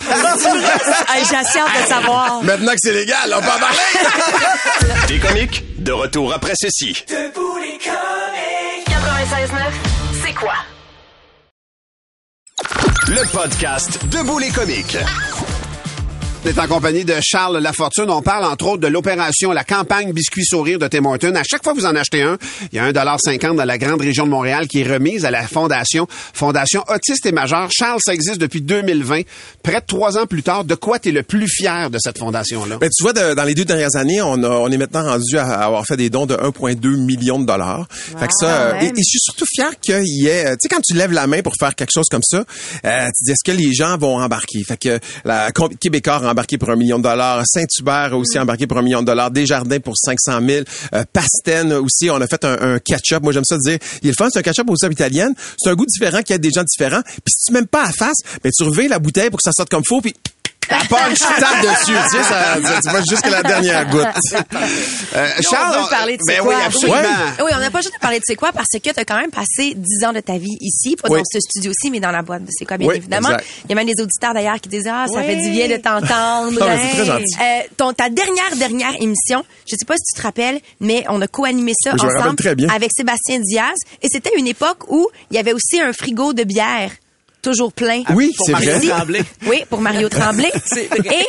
Hey, 1.13 1.23
J'ai 1.29 1.35
assez 1.35 1.59
hâte 1.59 1.83
de 1.83 1.87
savoir. 1.87 2.41
Maintenant 2.43 2.71
que 2.71 2.79
c'est 2.81 2.93
légal, 2.93 3.33
on 3.35 3.41
peut 3.41 3.47
en 3.47 3.59
parler. 3.59 3.77
Des 5.07 5.19
comiques, 5.19 5.63
de 5.81 5.91
retour 5.91 6.33
après 6.33 6.53
ceci. 6.59 6.93
96.9, 7.07 7.17
Le 13.07 13.31
podcast 13.31 14.05
Debout 14.07 14.37
les 14.37 14.51
comiques. 14.51 14.97
On 16.47 16.49
est 16.49 16.59
en 16.59 16.67
compagnie 16.67 17.03
de 17.03 17.13
Charles 17.21 17.57
Lafortune. 17.57 18.09
On 18.09 18.21
parle 18.21 18.45
entre 18.45 18.67
autres 18.67 18.81
de 18.81 18.87
l'opération, 18.87 19.51
la 19.51 19.65
campagne 19.65 20.13
Biscuits 20.13 20.45
Sourire 20.45 20.79
de 20.79 20.87
Tim 20.87 21.03
Hortons. 21.03 21.35
À 21.35 21.43
chaque 21.43 21.61
fois 21.61 21.73
que 21.73 21.79
vous 21.79 21.85
en 21.85 21.93
achetez 21.93 22.21
un, 22.21 22.37
il 22.71 22.77
y 22.77 22.79
a 22.79 22.89
1,50 22.89 23.57
dans 23.57 23.65
la 23.65 23.77
grande 23.77 23.99
région 23.99 24.23
de 24.25 24.29
Montréal 24.29 24.65
qui 24.69 24.79
est 24.79 24.89
remise 24.89 25.25
à 25.25 25.31
la 25.31 25.45
fondation, 25.45 26.07
Fondation 26.09 26.85
Autiste 26.87 27.25
et 27.25 27.33
Majeur. 27.33 27.67
Charles, 27.69 27.99
ça 28.01 28.13
existe 28.13 28.39
depuis 28.39 28.61
2020. 28.61 29.23
Près 29.61 29.81
de 29.81 29.85
trois 29.85 30.17
ans 30.17 30.25
plus 30.25 30.41
tard, 30.41 30.63
de 30.63 30.75
quoi 30.75 30.99
tu 30.99 31.09
es 31.09 31.11
le 31.11 31.21
plus 31.23 31.49
fier 31.49 31.89
de 31.89 31.97
cette 31.99 32.17
fondation-là? 32.17 32.77
Ben, 32.77 32.89
tu 32.95 33.03
vois, 33.03 33.11
de- 33.11 33.33
dans 33.33 33.43
les 33.43 33.53
deux 33.53 33.65
dernières 33.65 33.97
années, 33.97 34.21
on, 34.21 34.41
a- 34.41 34.47
on 34.49 34.69
est 34.71 34.77
maintenant 34.77 35.03
rendu 35.03 35.37
à 35.37 35.47
avoir 35.65 35.85
fait 35.85 35.97
des 35.97 36.09
dons 36.09 36.27
de 36.27 36.35
1,2 36.35 36.95
million 36.95 37.39
de 37.39 37.45
dollars. 37.45 37.87
fait 37.91 38.27
que 38.27 38.33
ça, 38.39 38.45
euh, 38.47 38.79
et, 38.79 38.85
et 38.85 38.89
je 38.95 39.03
suis 39.03 39.19
surtout 39.19 39.45
fier 39.53 39.71
qu'il 39.81 40.01
y 40.05 40.27
ait, 40.27 40.51
tu 40.51 40.57
sais, 40.61 40.69
quand 40.69 40.81
tu 40.81 40.93
lèves 40.95 41.11
la 41.11 41.27
main 41.27 41.41
pour 41.41 41.55
faire 41.59 41.75
quelque 41.75 41.91
chose 41.93 42.07
comme 42.09 42.23
ça, 42.23 42.45
euh, 42.85 43.05
tu 43.07 43.25
dis, 43.25 43.31
est-ce 43.31 43.43
que 43.51 43.51
les 43.55 43.73
gens 43.73 43.97
vont 43.97 44.21
embarquer? 44.21 44.63
Fait 44.65 44.77
que 44.77 44.97
la 45.25 45.49
Québécois 45.81 46.19
embarqué 46.37 46.59
pour 46.59 46.69
un 46.69 46.75
million 46.75 46.99
de 46.99 47.03
dollars, 47.03 47.41
Saint-Hubert 47.47 48.13
a 48.13 48.15
aussi 48.15 48.37
embarqué 48.37 48.67
pour 48.67 48.77
un 48.77 48.83
million 48.83 49.01
de 49.01 49.07
dollars, 49.07 49.31
Desjardins 49.31 49.79
pour 49.79 49.95
500 49.97 50.39
000, 50.47 50.65
euh, 50.93 51.03
Pasten 51.11 51.73
aussi, 51.73 52.11
on 52.11 52.21
a 52.21 52.27
fait 52.27 52.45
un, 52.45 52.75
un 52.75 52.79
ketchup. 52.79 53.23
Moi, 53.23 53.33
j'aime 53.33 53.43
ça 53.43 53.57
dire, 53.57 53.79
il 54.03 54.07
est 54.07 54.11
le 54.11 54.15
fun, 54.15 54.27
c'est 54.31 54.39
un 54.39 54.43
ketchup 54.43 54.69
aux 54.69 54.75
sauces 54.75 54.91
italiennes. 54.91 55.33
C'est 55.57 55.69
un 55.69 55.75
goût 55.75 55.85
différent 55.87 56.21
qui 56.21 56.33
aide 56.33 56.41
des 56.41 56.51
gens 56.51 56.63
différents. 56.63 57.01
Puis 57.01 57.33
si 57.33 57.45
tu 57.47 57.53
m'aimes 57.53 57.67
pas 57.67 57.85
à 57.85 57.91
face, 57.91 58.17
ben 58.43 58.51
tu 58.55 58.63
reviens 58.63 58.87
la 58.87 58.99
bouteille 58.99 59.29
pour 59.29 59.37
que 59.37 59.43
ça 59.43 59.51
sorte 59.51 59.69
comme 59.69 59.83
faux, 59.87 60.01
puis 60.01 60.13
la 60.69 60.77
punch, 60.89 61.17
tu 61.17 61.41
tapes 61.41 61.61
dessus, 61.61 61.93
tu 62.11 62.17
sais, 62.17 62.23
ça, 62.23 62.57
tu 62.83 62.89
vas 62.89 63.01
jusqu'à 63.09 63.29
la 63.29 63.43
dernière 63.43 63.87
goutte. 63.89 64.07
Euh, 65.15 65.29
on 65.51 65.81
veut 65.83 65.89
parler 65.89 66.17
de 66.17 66.21
ben 66.27 66.35
c'est 66.35 66.39
oui, 66.41 66.53
quoi. 66.55 66.63
absolument. 66.65 66.97
Oui, 67.43 67.51
on 67.55 67.59
n'a 67.59 67.71
pas 67.71 67.81
juste 67.81 67.97
parlé 67.99 68.17
de 68.19 68.23
c'est 68.25 68.35
quoi 68.35 68.51
parce 68.51 68.67
que 68.71 68.77
tu 68.77 68.89
as 68.99 69.05
quand 69.05 69.17
même 69.19 69.31
passé 69.31 69.73
10 69.75 70.05
ans 70.05 70.13
de 70.13 70.19
ta 70.19 70.37
vie 70.37 70.57
ici, 70.61 70.95
pas 70.95 71.09
Oui. 71.09 71.19
dans 71.19 71.23
ce 71.31 71.39
studio-ci, 71.39 71.89
mais 71.89 71.99
dans 71.99 72.11
la 72.11 72.21
boîte 72.21 72.43
de 72.43 72.49
c'est 72.51 72.65
quoi, 72.65 72.77
bien 72.77 72.87
Oui, 72.89 72.97
évidemment. 72.97 73.29
exact. 73.29 73.45
Il 73.65 73.69
y 73.69 73.73
a 73.73 73.75
même 73.75 73.87
des 73.87 74.01
auditeurs 74.01 74.33
d'ailleurs 74.33 74.59
qui 74.59 74.69
disent 74.69 74.87
Ah, 74.91 75.05
ça 75.11 75.23
fait 75.23 75.37
du 75.37 75.49
bien 75.49 75.67
de 75.69 75.77
t'entendre. 75.77 76.59
C'est 76.59 76.95
très 76.97 77.05
gentil. 77.05 77.35
Euh, 77.41 77.59
ton, 77.77 77.93
ta 77.93 78.09
dernière, 78.09 78.55
dernière 78.57 78.93
émission, 79.01 79.43
je 79.65 79.75
sais 79.77 79.85
pas 79.85 79.95
si 79.97 80.13
tu 80.13 80.19
te 80.21 80.25
rappelles, 80.25 80.59
mais 80.81 81.03
on 81.09 81.21
a 81.21 81.27
co-animé 81.27 81.73
ça 81.81 81.93
ensemble 81.93 82.35
avec 82.69 82.91
Sébastien 82.95 83.39
Diaz. 83.39 83.77
Et 84.01 84.07
c'était 84.11 84.31
une 84.37 84.47
époque 84.47 84.83
où 84.89 85.07
il 85.31 85.35
y 85.37 85.39
avait 85.39 85.53
aussi 85.53 85.79
un 85.79 85.93
frigo 85.93 86.33
de 86.33 86.43
bière. 86.43 86.91
Toujours 87.47 87.71
plein. 87.71 88.03
Oui, 88.13 88.33
Pour 88.35 88.45
c'est 88.45 88.51
Mario 88.51 88.71
vrai. 88.73 88.87
Tremblay. 88.89 89.21
Oui, 89.47 89.63
pour 89.69 89.79
Mario 89.79 90.09
Tremblay. 90.17 90.51
Et 91.05 91.25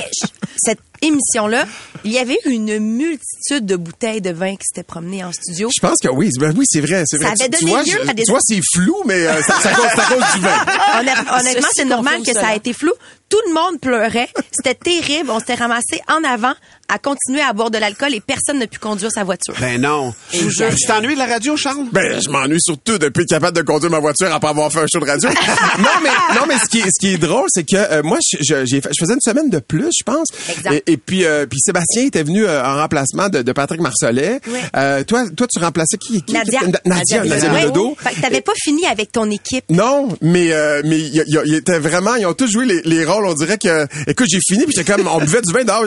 cette 0.57 0.81
émission-là, 1.03 1.67
il 2.05 2.13
y 2.13 2.19
avait 2.19 2.39
une 2.45 2.79
multitude 2.79 3.67
de 3.67 3.77
bouteilles 3.77 4.21
de 4.21 4.31
vin 4.31 4.53
qui 4.57 4.65
s'étaient 4.67 4.83
promenées 4.87 5.25
en 5.25 5.33
studio. 5.33 5.69
Je 5.75 5.81
pense 5.87 5.99
que 6.03 6.09
oui, 6.09 6.31
ben 6.39 6.53
oui, 6.57 6.65
c'est 6.69 6.81
vrai, 6.81 7.03
c'est 7.07 7.19
Ça 7.19 7.25
vrai. 7.29 7.35
avait 7.41 7.51
Tu- 7.51 7.59
tu 7.59 7.65
donné 7.65 7.73
vois, 7.73 7.83
lieu 7.83 8.01
je- 8.05 8.11
à 8.11 8.15
des- 8.15 8.23
Tu 8.25 8.31
vois, 8.31 8.41
c'est 8.43 8.61
flou, 8.75 8.97
mais 9.07 9.27
euh, 9.27 9.41
c'est 9.47 9.69
à, 9.69 9.75
cause- 9.75 10.35
du 10.35 10.41
vin. 10.41 10.51
Honnêt- 11.01 11.13
Honnêtement, 11.13 11.63
Ceci 11.63 11.69
c'est 11.75 11.85
normal 11.85 12.23
que 12.23 12.33
ça 12.33 12.49
a 12.49 12.55
été 12.55 12.73
flou. 12.73 12.93
Tout 13.29 13.37
le 13.49 13.53
monde 13.53 13.79
pleurait. 13.79 14.31
C'était 14.53 14.75
terrible. 14.75 15.29
On 15.31 15.39
s'était 15.39 15.55
ramassé 15.57 16.01
en 16.09 16.25
avant 16.25 16.55
à 16.89 16.99
continuer 16.99 17.43
à 17.43 17.53
boire 17.53 17.71
de 17.71 17.77
l'alcool 17.77 18.15
et 18.15 18.21
personne 18.21 18.59
n'a 18.59 18.67
pu 18.67 18.79
conduire 18.79 19.11
sa 19.13 19.23
voiture. 19.23 19.53
Ben 19.61 19.79
non. 19.79 20.15
Tu 20.33 20.47
t'ennuies 20.87 21.13
de 21.13 21.19
la 21.19 21.27
radio, 21.27 21.55
Charles? 21.55 21.85
Ben, 21.93 22.19
je 22.23 22.31
m'ennuie 22.31 22.57
surtout 22.59 22.97
depuis 22.97 23.25
être 23.25 23.29
capable 23.29 23.55
de 23.55 23.61
conduire 23.63 23.91
ma 23.91 23.99
voiture 23.99 24.33
après 24.33 24.49
avoir 24.49 24.73
fait 24.73 24.79
un 24.81 24.87
show 24.91 24.99
de 25.01 25.05
radio. 25.05 25.29
non, 25.79 25.85
mais 26.03 26.09
non, 26.35 26.47
mais 26.49 26.59
ce 26.59 26.71
qui 26.71 26.79
est, 26.79 26.85
ce 26.87 26.99
qui 26.99 27.13
est 27.13 27.19
drôle, 27.19 27.45
c'est 27.51 27.65
que 27.65 27.77
euh, 27.77 28.03
moi, 28.03 28.17
je, 28.33 28.39
je- 28.41 28.65
j'ai 28.65 28.81
fait- 28.81 28.89
je 28.99 29.05
faisais 29.05 29.13
une 29.13 29.21
semaine 29.21 29.51
de 29.51 29.59
plus, 29.59 29.91
je 29.99 30.03
pense. 30.05 30.29
Exact. 30.49 30.83
Et, 30.87 30.88
et 30.89 30.97
puis, 30.97 31.25
euh, 31.25 31.47
puis 31.47 31.59
Sébastien 31.61 32.05
était 32.07 32.23
venu 32.23 32.45
euh, 32.45 32.65
en 32.65 32.77
remplacement 32.77 33.29
de, 33.29 33.43
de 33.43 33.53
Patrick 33.53 33.81
Marcelet. 33.81 34.41
Oui. 34.49 34.59
Euh, 34.77 35.05
toi, 35.05 35.25
toi, 35.37 35.47
tu 35.47 35.59
remplaçais 35.61 35.97
qui, 35.99 36.23
qui? 36.23 36.33
Nadia. 36.33 36.61
Na- 36.67 36.81
Nadia, 36.97 37.25
Nadia. 37.25 37.49
Bilodeau. 37.51 37.97
Fait 38.01 38.15
que 38.15 38.21
t'avais 38.21 38.41
pas 38.41 38.53
fini 38.57 38.87
avec 38.87 39.13
ton 39.13 39.31
équipe. 39.31 39.65
Non, 39.71 40.09
mais 40.21 40.53
euh, 40.53 40.83
mais 40.85 40.99
il 40.99 41.15
y, 41.15 41.21
a- 41.39 41.43
il 41.45 41.55
était 41.55 41.79
vraiment, 41.79 42.15
ils 42.17 42.27
ont 42.27 42.35
tous 42.35 42.51
joué 42.51 42.65
les, 42.67 42.83
les 42.83 43.05
rôles. 43.05 43.27
On 43.27 43.35
dirait 43.35 43.59
que, 43.59 43.87
écoute, 44.11 44.27
j'ai 44.31 44.41
fini 44.47 44.65
puis 44.65 44.75
j'étais 44.77 44.93
comme, 44.93 45.07
on 45.07 45.19
buvait 45.19 45.43
du 45.43 45.53
vin 45.53 45.65
dehors. 45.65 45.85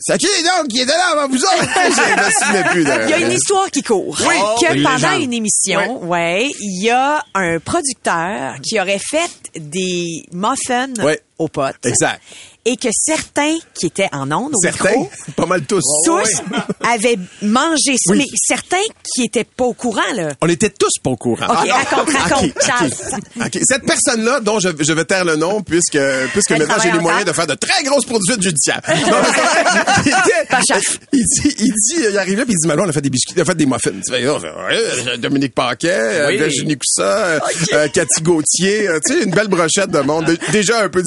C'est 0.00 0.18
qui 0.18 0.26
donc 0.26 0.68
qui 0.68 0.80
était 0.80 0.92
là 0.92 1.12
avant 1.14 1.28
vous 1.28 1.36
autres? 1.42 1.68
Je 2.52 2.70
plus. 2.72 2.82
Il 2.82 3.10
y 3.10 3.12
a 3.14 3.18
une 3.18 3.32
histoire 3.32 3.70
qui 3.70 3.82
court. 3.82 4.16
Oui. 4.28 4.34
Que 4.60 4.74
Une 4.76 4.82
pendant 4.82 5.18
une 5.18 5.32
émission, 5.32 6.04
ouais, 6.04 6.48
il 6.60 6.82
y 6.84 6.90
a 6.90 7.24
un 7.34 7.58
producteur 7.58 8.54
qui 8.62 8.78
aurait 8.80 9.00
fait 9.00 9.30
des 9.58 10.24
muffins 10.32 10.88
Ouais. 11.02 11.20
Aux 11.42 11.48
potes. 11.48 11.76
Exact. 11.84 12.20
Et 12.64 12.76
que 12.76 12.88
certains 12.92 13.56
qui 13.74 13.86
étaient 13.86 14.08
en 14.12 14.30
ondes 14.30 14.54
au 14.54 14.60
Certains, 14.60 14.90
micro, 14.90 15.10
pas 15.36 15.46
mal 15.46 15.62
tous. 15.62 15.82
tous 16.04 16.30
avaient 16.88 17.18
mangé 17.42 17.96
ça. 17.98 18.12
Oui. 18.12 18.18
Mais 18.18 18.24
certains 18.36 18.76
qui 19.12 19.24
étaient 19.24 19.42
pas 19.42 19.64
au 19.64 19.72
courant, 19.74 20.00
là. 20.14 20.28
On 20.40 20.48
était 20.48 20.70
tous 20.70 20.92
pas 21.02 21.10
au 21.10 21.16
courant. 21.16 21.46
OK, 21.46 21.68
raconte, 21.68 22.10
raconte, 22.16 22.44
OK, 22.50 22.62
Charles. 22.64 22.90
OK. 23.36 23.46
OK. 23.46 23.58
Cette 23.64 23.84
personne-là, 23.84 24.38
dont 24.40 24.60
je, 24.60 24.68
je 24.78 24.92
vais 24.92 25.04
taire 25.04 25.24
le 25.24 25.34
nom, 25.34 25.60
puisque, 25.62 25.98
puisque 26.32 26.52
Elle 26.52 26.58
maintenant 26.60 26.76
j'ai 26.80 26.92
les 26.92 26.98
en 26.98 27.02
moyens 27.02 27.24
de 27.24 27.32
faire 27.32 27.48
de 27.48 27.54
très 27.54 27.82
grosses 27.82 28.04
poursuites 28.06 28.40
judiciaires. 28.42 28.80
Non, 28.88 28.94
mais 28.94 30.02
il, 30.04 30.08
était- 30.10 30.96
il 31.12 31.24
dit, 31.26 31.54
il 31.58 31.72
dit, 31.72 32.06
il 32.10 32.18
arrive 32.18 32.38
là, 32.38 32.44
puis 32.44 32.54
il 32.54 32.58
dit, 32.60 32.68
Manon, 32.68 32.84
on 32.84 32.88
a 32.88 32.92
fait 32.92 33.00
des 33.00 33.10
biscuits, 33.10 33.34
on 33.38 33.42
a 33.42 33.44
fait 33.44 33.54
des 33.56 33.66
muffins. 33.66 33.90
Oh, 34.28 34.38
ouais, 34.38 35.18
Dominique 35.18 35.54
Paquet, 35.54 35.88
euh, 35.90 36.28
Oui. 36.28 36.36
Virginie 36.38 36.76
Coussa, 36.78 37.02
euh, 37.16 37.40
euh, 37.72 37.88
Cathy 37.88 38.22
Gauthier, 38.22 38.88
euh, 38.88 39.00
tu 39.04 39.14
sais, 39.18 39.24
une 39.24 39.32
belle 39.32 39.48
brochette 39.48 39.90
de 39.90 39.98
monde, 40.00 40.26
dé- 40.26 40.38
déjà 40.52 40.80
un 40.82 40.88
peu 40.88 41.02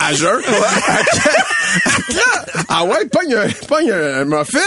à 0.00 0.14
jeun. 0.14 0.40
ah 2.68 2.84
ouais, 2.84 3.06
pogne 3.06 3.34
un, 3.34 3.48
pogne 3.66 3.90
un 3.92 4.24
muffin. 4.24 4.58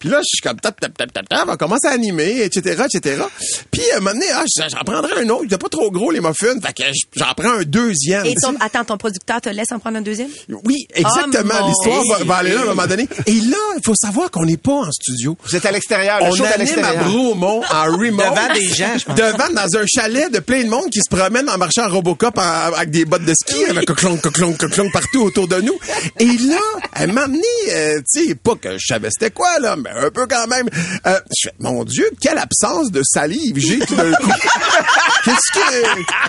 Puis 0.00 0.08
là, 0.08 0.18
je 0.18 0.24
suis 0.26 0.40
comme 0.42 0.58
tap, 0.60 0.78
tap, 0.80 0.96
tap, 0.96 1.12
tap, 1.12 1.28
tap, 1.28 1.44
on 1.48 1.56
commence 1.56 1.84
à 1.84 1.90
animer, 1.90 2.42
etc., 2.42 2.82
etc. 2.92 3.22
Puis 3.70 3.82
à 3.92 3.96
un 3.96 4.00
moment 4.00 4.12
donné, 4.12 4.26
ah, 4.34 4.44
j'en 4.68 4.84
prendrais 4.84 5.22
un 5.22 5.28
autre. 5.30 5.42
Il 5.44 5.46
était 5.46 5.58
pas 5.58 5.68
trop 5.68 5.90
gros, 5.90 6.10
les 6.10 6.20
muffins. 6.20 6.58
Fait 6.60 6.72
que 6.72 6.82
j'en 7.16 7.32
prends 7.36 7.58
un 7.58 7.62
deuxième. 7.62 8.26
Et 8.26 8.34
ton, 8.34 8.54
attends, 8.60 8.84
ton 8.84 8.96
producteur 8.96 9.40
te 9.40 9.48
laisse 9.48 9.72
en 9.72 9.78
prendre 9.78 9.98
un 9.98 10.02
deuxième? 10.02 10.28
Oui, 10.64 10.86
exactement. 10.94 11.54
Oh, 11.60 11.62
mon 11.62 11.68
L'histoire 11.68 12.18
va, 12.18 12.24
va 12.24 12.34
aller 12.36 12.52
là 12.52 12.60
à 12.60 12.62
un 12.62 12.66
moment 12.66 12.86
donné. 12.86 13.08
Et 13.26 13.34
là, 13.40 13.56
il 13.76 13.82
faut 13.84 13.94
savoir 13.94 14.30
qu'on 14.30 14.44
n'est 14.44 14.56
pas 14.56 14.72
en 14.72 14.90
studio. 14.92 15.36
Vous 15.44 15.56
êtes 15.56 15.66
à 15.66 15.70
l'extérieur. 15.72 16.18
Le 16.20 16.26
On 16.26 16.34
est 16.34 16.82
à. 16.82 16.94
Bromont 17.02 17.62
en 17.70 17.84
remote. 17.84 18.26
Devant 18.26 18.54
des 18.54 18.68
gens, 18.68 18.92
je 18.98 19.04
pense. 19.04 19.16
Devant, 19.16 19.48
dans 19.54 19.78
un 19.78 19.84
chalet 19.86 20.30
de 20.32 20.40
plein 20.40 20.64
de 20.64 20.68
monde 20.68 20.90
qui 20.90 21.00
se 21.00 21.14
promène 21.14 21.48
en 21.48 21.58
marchant 21.58 21.86
en 21.86 21.90
Robocop 21.90 22.36
en- 22.38 22.72
avec 22.74 22.90
des 22.90 23.04
bottes 23.04 23.24
de 23.24 23.34
ski, 23.34 23.64
avec 23.66 23.86
coclong, 23.86 24.18
coclong, 24.22 24.54
coclong 24.56 24.90
partout 24.90 25.22
autour 25.22 25.48
de 25.48 25.60
nous. 25.60 25.78
Et 26.18 26.24
là, 26.38 26.60
elle 26.96 27.12
m'a 27.12 27.22
amené, 27.24 27.42
euh, 27.70 28.00
tu 28.12 28.28
sais, 28.28 28.34
pas 28.34 28.54
que 28.54 28.78
je 28.78 28.86
savais 28.86 29.08
c'était 29.10 29.30
quoi, 29.30 29.58
là, 29.58 29.76
mais 29.76 29.90
un 29.90 30.10
peu 30.10 30.26
quand 30.26 30.46
même. 30.46 30.68
Euh, 31.06 31.18
je 31.36 31.48
fais, 31.48 31.54
mon 31.58 31.84
Dieu, 31.84 32.08
quelle 32.20 32.38
absence 32.38 32.90
de 32.90 33.02
salive 33.04 33.58
j'ai 33.58 33.78
tout 33.80 33.94
d'un 33.96 34.12
coup. 34.12 34.30
Qu'est-ce 35.24 35.52
que... 35.58 35.86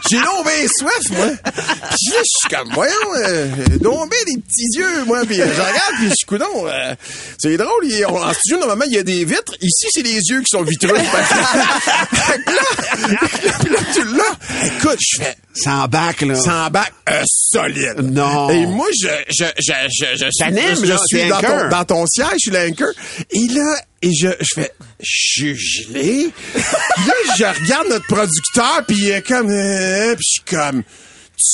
J'ai 0.09 0.17
bien 0.17 0.67
soif, 0.77 1.09
moi? 1.17 1.27
Puis 1.43 2.11
là, 2.11 2.17
je 2.17 2.23
suis 2.23 2.49
comme, 2.49 2.69
voyons, 2.73 2.93
euh, 3.17 3.47
j'ai 3.71 3.77
bien 3.79 3.99
des 4.25 4.41
petits 4.41 4.77
yeux, 4.77 5.05
moi. 5.05 5.21
Puis 5.25 5.41
euh, 5.41 5.47
je 5.47 5.59
regarde, 5.61 5.93
puis 5.97 6.09
je 6.09 6.13
suis 6.15 6.25
coudon. 6.27 6.67
euh, 6.67 6.95
c'est 7.39 7.57
drôle, 7.57 7.85
il- 7.85 8.05
on- 8.05 8.21
en 8.23 8.33
studio, 8.33 8.59
normalement, 8.59 8.85
il 8.87 8.93
y 8.95 8.99
a 8.99 9.03
des 9.03 9.25
vitres. 9.25 9.53
Ici, 9.61 9.87
c'est 9.91 10.01
les 10.03 10.19
yeux 10.19 10.41
qui 10.41 10.49
sont 10.51 10.63
vitreux. 10.63 10.95
Fait 10.97 12.43
que 12.43 12.51
là, 12.51 13.17
puis 13.59 13.69
là, 13.69 13.79
tu 13.93 14.03
l'as. 14.15 14.67
Écoute, 14.67 14.99
je 14.99 15.17
fais... 15.23 15.35
Sans 15.55 15.87
bac, 15.87 16.21
là. 16.21 16.35
Sans 16.35 16.69
bac 16.71 16.91
euh, 17.09 17.21
solide. 17.27 17.82
Non. 18.03 18.49
Et 18.49 18.65
moi, 18.65 18.87
je, 19.01 19.07
je, 19.29 19.45
je, 19.57 19.73
je, 19.89 20.05
je 20.15 20.25
je 20.25 20.85
là, 20.85 20.97
suis 21.07 21.29
dans 21.29 21.39
ton, 21.39 21.69
dans 21.69 21.85
ton 21.85 22.05
siège, 22.07 22.27
je 22.33 22.37
suis 22.37 22.51
l'anchor. 22.51 22.93
Et 23.31 23.47
là, 23.53 23.75
et 24.01 24.11
je, 24.13 24.27
je 24.39 24.61
fais, 24.61 24.71
je 24.99 25.05
suis 25.09 25.55
gelé. 25.55 26.29
Là, 26.55 27.13
je 27.37 27.43
regarde 27.43 27.87
notre 27.89 28.07
producteur, 28.07 28.83
puis 28.85 28.97
il 28.97 29.09
est 29.11 29.25
comme, 29.25 29.49
euh, 29.49 30.13
puis 30.15 30.25
je 30.27 30.41
suis 30.41 30.57
comme, 30.57 30.83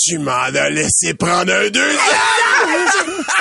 Tu 0.05 0.19
m'en 0.19 0.31
as 0.31 0.69
laissé 0.69 1.13
prendre 1.15 1.51
un 1.53 1.69
deuxième! 1.69 1.99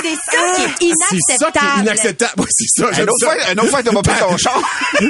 C'est 0.02 0.14
ça 0.14 0.75
qui 0.78 0.88
est 0.88 0.93
C'est 1.11 1.17
inacceptable. 1.17 1.38
ça 1.38 1.50
qui 1.61 1.67
est 1.78 1.83
inacceptable. 1.83 2.33
Ouais, 2.40 2.47
c'est 2.50 2.81
ça, 2.83 2.88
Un 2.88 2.93
j'aime 2.93 3.09
autre 3.09 3.14
ça. 3.21 3.26
fois, 3.26 3.37
un 3.50 3.59
autre 3.59 3.69
fois, 3.71 3.83
t'as 3.83 3.93
pas 3.93 4.02
pris 4.02 4.19
ton 4.21 4.37
char. 4.37 4.62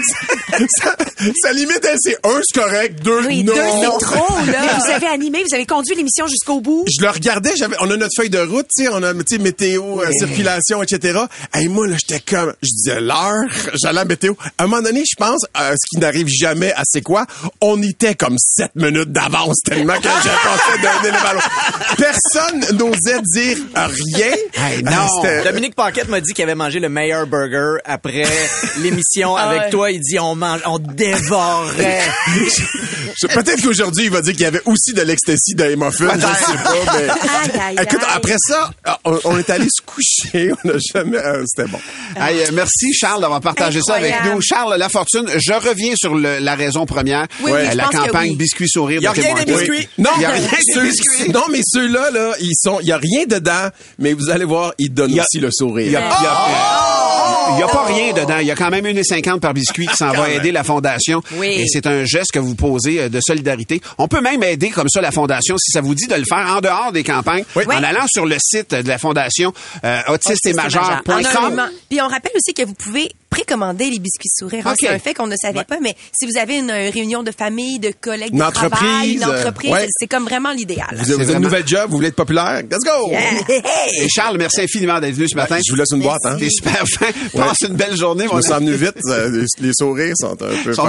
ça, 0.78 0.96
ça 1.42 1.52
limite, 1.52 1.80
elle, 1.84 1.96
c'est 1.98 2.16
un, 2.24 2.40
c'est 2.42 2.60
correct, 2.60 3.02
deux, 3.02 3.26
Oui, 3.26 3.44
non. 3.44 3.52
deux, 3.54 3.60
c'est 3.80 4.04
trop, 4.06 4.36
là. 4.50 4.78
vous 4.78 4.90
avez 4.90 5.06
animé, 5.06 5.44
vous 5.48 5.54
avez 5.54 5.66
conduit 5.66 5.94
l'émission 5.94 6.26
jusqu'au 6.26 6.60
bout. 6.60 6.84
Je 6.88 7.04
le 7.04 7.10
regardais, 7.10 7.52
j'avais, 7.56 7.76
on 7.80 7.90
a 7.90 7.96
notre 7.96 8.14
feuille 8.16 8.30
de 8.30 8.38
route, 8.38 8.66
tu 8.76 8.84
sais, 8.84 8.88
on 8.90 9.02
a, 9.02 9.12
tu 9.14 9.20
sais, 9.28 9.38
météo, 9.38 10.00
euh, 10.00 10.10
circulation, 10.18 10.82
etc. 10.82 11.20
Et 11.60 11.68
moi, 11.68 11.86
là, 11.86 11.96
j'étais 11.98 12.20
comme, 12.20 12.54
je 12.62 12.68
disais 12.72 13.00
l'heure, 13.00 13.44
j'allais 13.82 14.00
à 14.00 14.04
météo. 14.04 14.34
À 14.56 14.64
un 14.64 14.66
moment 14.66 14.82
donné, 14.82 15.02
je 15.08 15.16
pense, 15.16 15.42
euh, 15.60 15.72
ce 15.78 15.86
qui 15.96 15.98
n'arrive 16.00 16.28
jamais 16.28 16.72
à 16.72 16.82
c'est 16.84 17.02
quoi, 17.02 17.26
on 17.60 17.80
était 17.82 18.14
comme 18.14 18.36
sept 18.38 18.74
minutes 18.74 19.12
d'avance 19.12 19.58
tellement 19.64 19.96
que 19.96 20.08
j'ai 20.08 20.30
passé 20.30 20.82
d'un 20.82 21.02
élément 21.08 21.18
Personne 21.96 22.60
n'osait 22.76 23.20
dire 23.34 23.56
rien. 23.74 24.32
Hey, 24.54 24.82
non. 24.82 24.90
Ah, 24.92 25.08
c'était- 25.22 25.44
Dominique 25.44 25.74
Paquette 25.74 26.08
m'a 26.08 26.20
dit 26.20 26.32
qu'il 26.32 26.44
avait 26.44 26.54
mangé 26.54 26.80
le 26.80 26.88
meilleur 26.88 27.26
burger 27.26 27.76
après 27.84 28.24
l'émission 28.78 29.36
avec 29.36 29.62
ouais. 29.62 29.70
toi. 29.70 29.90
Il 29.90 30.00
dit 30.00 30.18
on 30.18 30.34
mange, 30.34 30.60
on 30.66 30.78
dévorait. 30.78 32.02
Peut-être 33.34 33.62
qu'aujourd'hui, 33.62 34.04
il 34.04 34.10
va 34.10 34.20
dire 34.22 34.32
qu'il 34.32 34.42
y 34.42 34.46
avait 34.46 34.62
aussi 34.64 34.92
de 34.92 35.02
l'ecstasy 35.02 35.54
dans 35.54 35.64
les 35.66 35.76
muffins. 35.76 36.14
Je 36.14 36.20
sais 36.20 36.62
pas, 36.62 36.98
mais... 36.98 37.08
Aïe, 37.08 37.60
aïe, 37.60 37.76
Écoute, 37.82 38.00
aïe. 38.02 38.14
après 38.14 38.36
ça, 38.38 38.70
on, 39.04 39.18
on 39.24 39.38
est 39.38 39.50
allé 39.50 39.66
se 39.68 39.82
coucher. 39.82 40.52
On 40.64 40.68
n'a 40.68 40.74
jamais... 40.94 41.18
euh, 41.18 41.44
C'était 41.46 41.68
bon. 41.68 41.78
Hey, 42.16 42.40
euh, 42.42 42.46
merci 42.52 42.92
Charles 42.94 43.20
d'avoir 43.20 43.40
partagé 43.40 43.80
ça 43.82 43.94
avec 43.94 44.14
nous. 44.24 44.40
Charles 44.40 44.76
Lafortune, 44.78 45.26
je 45.36 45.52
reviens 45.52 45.94
sur 45.96 46.14
le- 46.14 46.38
la 46.38 46.54
raison 46.54 46.86
première, 46.86 47.26
Oui, 47.40 47.50
oui, 47.52 47.58
Euh, 47.60 47.70
je 47.72 47.76
la 47.76 47.84
pense 47.84 47.92
que 47.92 47.98
campagne 48.06 48.30
oui. 48.30 48.36
Biscuit 48.36 48.68
Sourire 48.68 49.00
Y 49.02 49.06
a 49.06 49.12
de 49.12 49.16
Tim 49.16 49.22
rien 49.22 49.34
des 49.44 49.52
Hortons. 49.52 49.58
biscuits. 49.66 49.88
Non, 49.98 50.10
Il 50.16 50.22
y 50.22 50.24
a 50.24 50.30
rien 50.30 50.48
ceux- 50.74 50.80
des 50.82 50.88
non, 51.32 51.42
mais 51.50 51.60
ceux-là, 51.64 52.10
là, 52.10 52.32
ils 52.40 52.54
sont, 52.56 52.78
il 52.80 52.88
y 52.88 52.92
a 52.92 52.98
rien 52.98 53.24
dedans, 53.26 53.68
mais 53.98 54.12
vous 54.12 54.30
allez 54.30 54.44
voir, 54.44 54.72
ils 54.78 54.92
donnent 54.92 55.10
Il 55.10 55.16
y 55.16 55.20
a- 55.20 55.22
aussi 55.22 55.40
le 55.40 55.50
sourire. 55.50 55.86
Il 55.86 55.92
y 55.92 55.96
a, 55.96 56.00
y 56.00 56.04
a- 56.04 57.54
il 57.56 57.60
y 57.60 57.62
a 57.62 57.68
pas 57.68 57.84
rien 57.86 58.12
dedans. 58.12 58.38
Il 58.40 58.46
y 58.46 58.50
a 58.50 58.54
quand 58.54 58.70
même 58.70 58.84
une 58.86 58.98
et 58.98 59.04
cinquante 59.04 59.40
par 59.40 59.54
biscuit 59.54 59.86
qui 59.86 59.96
s'en 59.96 60.12
va 60.12 60.28
aider 60.30 60.52
la 60.52 60.64
fondation. 60.64 61.22
Oui. 61.36 61.46
Et 61.60 61.66
c'est 61.66 61.86
un 61.86 62.04
geste 62.04 62.30
que 62.32 62.38
vous 62.38 62.54
posez 62.54 63.00
euh, 63.00 63.08
de 63.08 63.20
solidarité. 63.20 63.80
On 63.96 64.06
peut 64.06 64.20
même 64.20 64.42
aider 64.42 64.68
comme 64.70 64.88
ça 64.88 65.00
la 65.00 65.10
fondation 65.10 65.56
si 65.58 65.70
ça 65.70 65.80
vous 65.80 65.94
dit 65.94 66.06
de 66.06 66.14
le 66.14 66.24
faire 66.24 66.46
en 66.56 66.60
dehors 66.60 66.92
des 66.92 67.04
campagnes, 67.04 67.44
en 67.76 67.82
allant 67.82 68.06
sur 68.06 68.26
le 68.26 68.36
site 68.38 68.74
de 68.74 68.86
la 68.88 68.98
fondation 68.98 69.52
euh, 69.84 70.00
autiste 70.08 70.44
et 70.46 70.52
majeur. 70.52 70.82
Puis 71.88 72.00
on 72.02 72.08
rappelle 72.08 72.32
aussi 72.36 72.52
que 72.54 72.64
vous 72.64 72.74
pouvez 72.74 73.10
précommander 73.38 73.90
les 73.90 73.98
biscuits 73.98 74.28
sourires. 74.34 74.66
hein. 74.66 74.74
C'est 74.80 74.88
un 74.88 74.98
fait 74.98 75.14
qu'on 75.14 75.26
ne 75.26 75.36
savait 75.36 75.64
pas, 75.64 75.78
mais 75.80 75.94
si 76.18 76.26
vous 76.26 76.36
avez 76.38 76.58
une 76.58 76.70
réunion 76.70 77.22
de 77.22 77.30
famille, 77.30 77.78
de 77.78 77.92
collègues 78.00 78.32
Une 78.32 78.38
de 78.38 78.50
travail, 78.52 78.70
entreprise, 78.80 79.14
une 79.14 79.24
entreprise, 79.24 79.70
euh, 79.70 79.74
ouais. 79.74 79.86
c'est 79.98 80.06
comme 80.06 80.24
vraiment 80.24 80.50
l'idéal. 80.50 80.86
Vous 80.92 81.00
avez, 81.00 81.14
vous 81.14 81.20
avez 81.22 81.32
une 81.34 81.42
nouvelle 81.42 81.66
job, 81.66 81.90
vous 81.90 81.96
voulez 81.96 82.08
être 82.08 82.16
populaire? 82.16 82.62
Let's 82.70 82.84
go! 82.84 83.12
Et 84.02 84.08
Charles, 84.08 84.38
merci 84.38 84.60
infiniment 84.62 84.98
d'être 85.00 85.14
venu 85.14 85.28
ce 85.28 85.36
matin. 85.36 85.58
je 85.64 85.70
vous 85.72 85.76
laisse 85.76 85.90
une 85.92 86.02
boîte, 86.02 86.20
hein? 86.24 86.36
T'es 86.38 86.48
super 86.50 86.84
fin. 86.88 87.06
Passe 87.34 87.60
une 87.66 87.74
belle 87.74 87.96
journée. 87.96 88.26
Je 88.30 88.34
me 88.36 88.42
suis 88.42 88.76
vite. 88.76 88.94
les, 89.04 89.66
les 89.66 89.72
sourires 89.74 90.14
sont 90.16 90.32
un 90.32 90.36
peu... 90.36 90.74
Sont. 90.74 90.88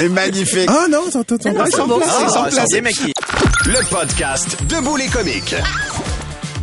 Et 0.00 0.08
magnifique. 0.08 0.68
Ah 0.68 0.86
non, 0.88 1.02
ils 1.06 1.12
sont 1.12 1.24
tous... 1.24 1.38
ils 1.44 1.52
sont 1.52 1.60
Ah, 1.60 2.30
sont. 2.30 2.44
Le 3.66 3.90
podcast 3.90 4.56
Debout 4.68 4.96
les 4.96 5.08
comiques. 5.08 5.54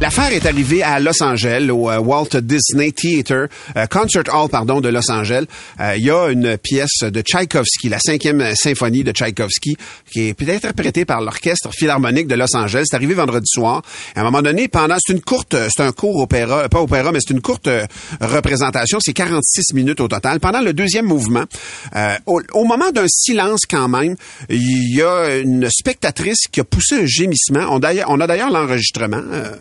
L'affaire 0.03 0.33
est 0.33 0.45
arrivée 0.45 0.83
à 0.83 1.00
Los 1.00 1.24
Angeles, 1.24 1.69
au 1.72 1.89
euh, 1.89 1.98
Walt 1.98 2.27
Disney 2.41 2.91
Theater, 2.91 3.48
euh, 3.77 3.86
Concert 3.88 4.24
Hall, 4.33 4.50
pardon, 4.50 4.81
de 4.81 4.89
Los 4.89 5.10
Angeles. 5.10 5.45
Euh, 5.79 5.93
Il 5.95 6.03
y 6.03 6.12
a 6.12 6.27
une 6.27 6.57
pièce 6.57 7.03
de 7.03 7.22
Tchaïkovski, 7.22 7.88
la 7.88 8.00
cinquième 8.00 8.53
symphonie 8.53 9.05
de 9.05 9.13
Tchaïkovski, 9.13 9.77
qui 10.12 10.27
est 10.27 10.50
interprétée 10.50 11.05
par 11.05 11.22
l'Orchestre 11.22 11.69
Philharmonique 11.72 12.27
de 12.27 12.36
Los 12.36 12.53
Angeles. 12.53 12.88
C'est 12.89 12.98
arrivé 12.98 13.13
vendredi 13.13 13.48
soir. 13.48 13.81
À 14.13 14.19
un 14.19 14.24
moment 14.25 14.41
donné, 14.41 14.67
pendant, 14.67 14.98
c'est 15.00 15.13
une 15.13 15.22
courte, 15.22 15.55
c'est 15.74 15.83
un 15.83 15.93
court 15.93 16.17
opéra, 16.17 16.67
pas 16.67 16.81
opéra, 16.81 17.13
mais 17.13 17.19
c'est 17.25 17.33
une 17.33 17.41
courte 17.41 17.67
euh, 17.67 17.86
représentation. 18.19 18.98
C'est 19.00 19.13
46 19.13 19.74
minutes 19.74 20.01
au 20.01 20.10
total. 20.10 20.41
Pendant 20.41 20.60
le 20.60 20.74
deuxième 20.74 21.05
mouvement, 21.05 21.45
euh, 21.95 22.15
au, 22.25 22.41
au 22.51 22.65
moment 22.65 22.91
d'un 22.91 23.07
silence 23.07 23.62
quand 23.69 23.88
même, 23.88 24.17
il 24.50 24.98
y 24.98 25.01
a 25.01 25.38
une 25.38 25.69
spectatrice 25.69 26.48
qui 26.51 26.60
a 26.60 26.65
poussé 26.65 26.95
un 27.03 27.05
gémissement. 27.05 27.67
On, 27.69 27.79
on 28.10 28.19
a 28.19 28.27
d'ailleurs 28.27 28.51
l'enregistrement. 28.51 29.22
euh, 29.31 29.55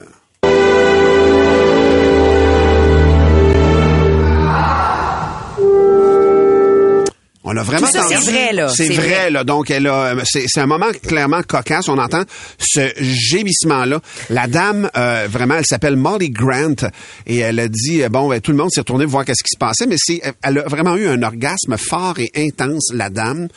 On 7.53 7.57
a 7.57 7.63
vraiment 7.63 7.87
Tout 7.87 7.93
ça, 7.93 8.07
c'est 8.09 8.31
vrai, 8.31 8.53
là. 8.53 8.69
C'est 8.69 8.89
vrai, 8.89 9.09
vrai. 9.09 9.31
là. 9.31 9.45
Donc, 9.45 9.71
elle 9.71 9.87
a, 9.87 10.15
c'est, 10.25 10.45
c'est 10.47 10.61
un 10.61 10.67
moment 10.67 10.91
clairement 11.07 11.43
cocasse. 11.43 11.89
On 11.89 11.99
entend 11.99 12.23
ce 12.59 12.93
gémissement-là. 12.99 14.01
La 14.31 14.47
dame, 14.47 14.89
euh, 14.97 15.27
vraiment, 15.31 15.57
elle 15.57 15.67
s'appelle 15.67 15.97
Molly 15.97 16.31
Grant 16.31 16.89
et 17.27 17.39
elle 17.39 17.61
a 17.61 17.69
dit, 17.69 18.03
euh, 18.03 18.09
bon, 18.09 18.29
ben, 18.29 18.41
tout 18.41 18.53
le 18.53 18.57
monde 18.57 18.71
s'est 18.73 18.81
retourné 18.81 19.05
voir 19.05 19.25
qu'est-ce 19.25 19.43
qui 19.43 19.51
se 19.53 19.59
passait, 19.59 19.87
mais 19.87 19.97
c'est, 19.99 20.23
elle 20.43 20.59
a 20.59 20.63
vraiment 20.63 20.97
eu 20.97 21.07
un 21.09 21.23
orgasme 21.23 21.77
fort 21.77 22.19
et 22.19 22.31
intense, 22.37 22.91
la 22.95 23.11
dame. 23.11 23.49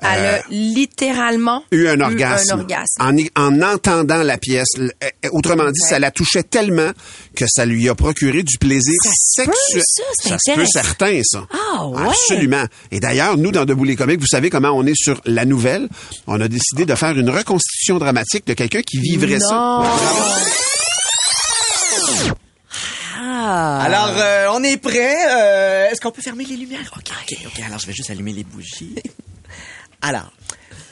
Elle 0.00 0.24
a 0.26 0.42
littéralement 0.50 1.64
eu 1.72 1.88
un 1.88 2.00
orgasme, 2.00 2.52
un 2.52 2.58
orgasme. 2.60 3.00
En, 3.00 3.16
en 3.42 3.62
entendant 3.62 4.22
la 4.22 4.38
pièce. 4.38 4.68
Euh, 4.78 4.88
Autrement 5.32 5.70
dit, 5.70 5.80
ça 5.80 5.98
la 5.98 6.10
touchait 6.12 6.44
tellement 6.44 6.92
que 7.34 7.46
ça 7.48 7.66
lui 7.66 7.88
a 7.88 7.94
procuré 7.96 8.42
du 8.44 8.58
plaisir 8.58 8.94
sexuel. 9.04 9.82
ça, 9.84 10.02
c'est 10.14 10.28
se 10.28 10.28
peut 10.28 10.34
intéressant. 10.52 10.82
certain, 10.82 11.20
ça. 11.24 11.46
Ah, 11.52 11.86
ouais. 11.86 12.08
Absolument. 12.08 12.64
Et 12.92 13.00
d'ailleurs, 13.00 13.36
nous, 13.36 13.50
dans 13.50 13.64
Debout 13.64 13.84
les 13.84 13.96
comiques, 13.96 14.20
vous 14.20 14.26
savez 14.26 14.50
comment 14.50 14.70
on 14.70 14.86
est 14.86 14.94
sur 14.96 15.20
la 15.24 15.44
nouvelle? 15.44 15.88
On 16.28 16.40
a 16.40 16.46
décidé 16.48 16.86
de 16.86 16.94
faire 16.94 17.18
une 17.18 17.30
reconstitution 17.30 17.98
dramatique 17.98 18.46
de 18.46 18.54
quelqu'un 18.54 18.82
qui 18.82 18.98
vivrait 19.00 19.40
ça. 19.40 19.82
Ah. 23.20 23.80
Alors, 23.82 24.12
euh, 24.16 24.46
on 24.52 24.62
est 24.62 24.76
prêt. 24.76 25.16
Euh, 25.30 25.90
Est-ce 25.90 26.00
qu'on 26.00 26.10
peut 26.10 26.22
fermer 26.22 26.44
les 26.44 26.56
lumières? 26.56 26.92
OK, 26.96 27.10
OK, 27.22 27.38
OK. 27.46 27.62
Alors, 27.66 27.78
je 27.78 27.86
vais 27.86 27.92
juste 27.92 28.10
allumer 28.10 28.32
les 28.32 28.44
bougies. 28.44 28.94
Alors, 30.00 30.30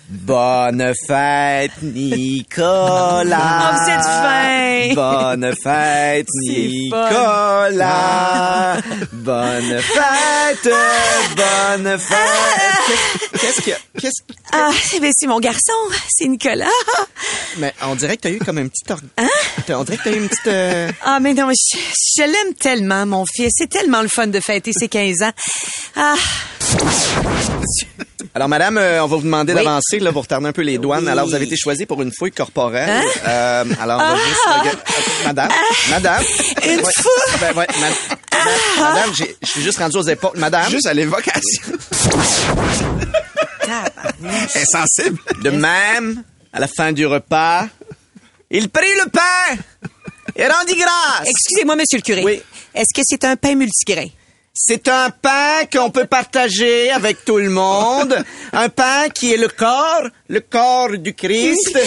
bonne 0.09 0.93
fête, 1.07 1.73
Nicolas. 1.83 3.37
Oh, 3.73 3.75
vous 3.83 3.91
êtes 3.91 4.03
fin. 4.03 4.95
Bonne 4.95 5.53
fête, 5.63 6.27
Nicolas. 6.49 7.87
Bonne 9.13 9.81
fête, 9.81 10.73
bonne 11.37 11.99
fête. 11.99 12.87
Qu'est-ce- 12.87 13.39
Qu'est-ce 13.41 13.61
que... 13.63 13.71
Qu'est-ce 14.01 14.23
Ah, 14.53 14.71
eh 14.95 15.01
bien, 15.01 15.11
c'est 15.15 15.27
mon 15.27 15.41
garçon, 15.41 15.73
c'est 16.09 16.27
Nicolas. 16.29 16.67
Mais 17.59 17.75
on 17.83 17.95
dirait 17.97 18.17
que 18.17 18.23
t'as 18.23 18.31
eu 18.31 18.39
comme 18.39 18.59
un 18.59 18.69
petit... 18.69 18.85
or- 18.91 19.01
On 19.71 19.85
dirait 19.85 19.97
que 19.99 20.05
t'as 20.05 20.13
eu 20.13 20.17
une 20.19 20.29
petite... 20.29 20.47
euh, 20.47 20.91
Ah, 21.05 21.19
mais 21.21 21.35
non, 21.35 21.49
je, 21.51 21.77
je 22.19 22.23
l'aime 22.23 22.55
tellement, 22.55 23.05
mon 23.07 23.25
fils. 23.27 23.53
C'est 23.57 23.69
tellement 23.69 24.03
le 24.03 24.09
fun 24.09 24.27
de 24.29 24.41
fêter 24.41 24.73
ses 24.73 24.89
15 24.89 25.23
ans. 25.23 25.33
Ah, 25.97 26.15
Alors, 28.35 28.49
madame, 28.49 28.79
euh, 28.79 29.03
on 29.05 29.07
va 29.07 29.17
vous 29.17 29.23
demander 29.23 29.53
Oui. 29.53 29.59
d'avancer 29.65 29.99
là, 29.99 30.11
pour 30.13 30.23
retarder 30.23 30.47
un 30.47 30.53
peu 30.53 30.63
les 30.63 30.79
douanes. 30.79 31.07
Alors, 31.09 31.27
vous 31.27 31.35
avez 31.35 31.45
été 31.45 31.57
choisie 31.57 31.85
pour 31.87 32.01
une 32.03 32.11
fouille 32.13 32.33
corporelle. 32.33 32.89
Hein? 32.89 33.03
Euh, 33.27 33.65
alors, 33.81 34.01
on 34.03 34.15
va 34.15 34.17
juste... 34.17 34.41
regarder- 34.47 34.81
Madame, 35.27 35.51
madame. 35.91 36.23
Une 36.65 36.81
Ouais, 36.81 36.93
fouille? 36.97 37.41
ben, 37.41 37.57
ouais, 37.57 37.67
ma- 37.81 37.89
ma- 37.91 38.91
madame, 38.95 39.15
j'ai- 39.15 39.37
je 39.43 39.47
suis 39.49 39.63
juste 39.63 39.79
rendu 39.79 39.97
aux 39.99 40.03
épaules. 40.03 40.31
Madame, 40.37 40.71
Juste 40.71 40.87
à 40.87 40.95
l'évocation. 40.95 41.63
Elle 43.65 44.63
est 44.63 44.65
sensible. 44.65 45.19
de 45.43 45.51
même, 45.51 46.23
à 46.53 46.61
la 46.61 46.69
fin 46.69 46.93
du 46.93 47.07
repas, 47.07 47.67
il 48.51 48.69
prit 48.71 48.87
le 49.05 49.11
pain 49.11 49.63
et 50.37 50.47
rendit 50.47 50.77
grâce. 50.77 51.29
excusez-moi, 51.29 51.77
monsieur 51.77 51.99
le 51.99 52.03
curé. 52.03 52.23
Oui. 52.25 52.41
Est-ce 52.75 52.95
que 52.95 53.03
c'est 53.05 53.25
un 53.25 53.37
pain 53.37 53.55
multigrain? 53.55 54.09
C'est 54.59 54.89
un 54.89 55.11
pain 55.11 55.67
qu'on 55.71 55.91
peut 55.91 56.07
partager 56.07 56.91
avec 56.91 57.27
tout 57.27 57.37
le 57.37 57.51
monde. 57.51 58.25
Un 58.55 58.71
pain 58.71 59.11
qui 59.15 59.35
est 59.35 59.37
le 59.37 59.49
corps, 59.49 60.09
le 60.31 60.41
corps 60.41 60.97
du 60.97 61.13
Christ. 61.13 61.79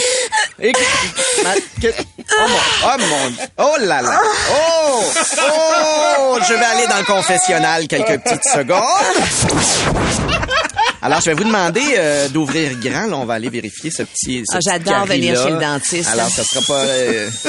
Et 0.62 0.72
oh 0.72 2.48
mon, 2.48 2.60
oh 2.86 2.98
mon, 3.00 3.32
oh 3.58 3.76
là 3.80 4.04
là, 4.04 4.22
oh, 4.52 5.04
oh, 5.40 6.38
je 6.48 6.54
vais 6.54 6.66
aller 6.66 6.86
dans 6.86 7.00
le 7.00 7.06
confessionnal 7.06 7.88
quelques 7.88 8.22
petites 8.22 8.46
secondes. 8.46 10.29
Alors, 11.02 11.20
je 11.22 11.26
vais 11.26 11.34
vous 11.34 11.44
demander 11.46 11.82
euh, 11.98 12.28
d'ouvrir 12.30 12.78
grand. 12.80 13.08
Là, 13.08 13.18
on 13.18 13.26
va 13.26 13.34
aller 13.36 13.50
vérifier 13.50 13.90
ce 13.92 14.04
petit. 14.04 14.44
ce 14.50 14.58
Ah, 14.58 14.60
j'adore 14.62 15.06
venir 15.06 15.42
chez 15.42 15.50
le 15.52 15.60
dentiste. 15.60 16.10
Alors, 16.10 16.30
ça 16.30 16.44
sera 16.44 16.62
pas. 16.66 16.80
euh, 16.84 17.30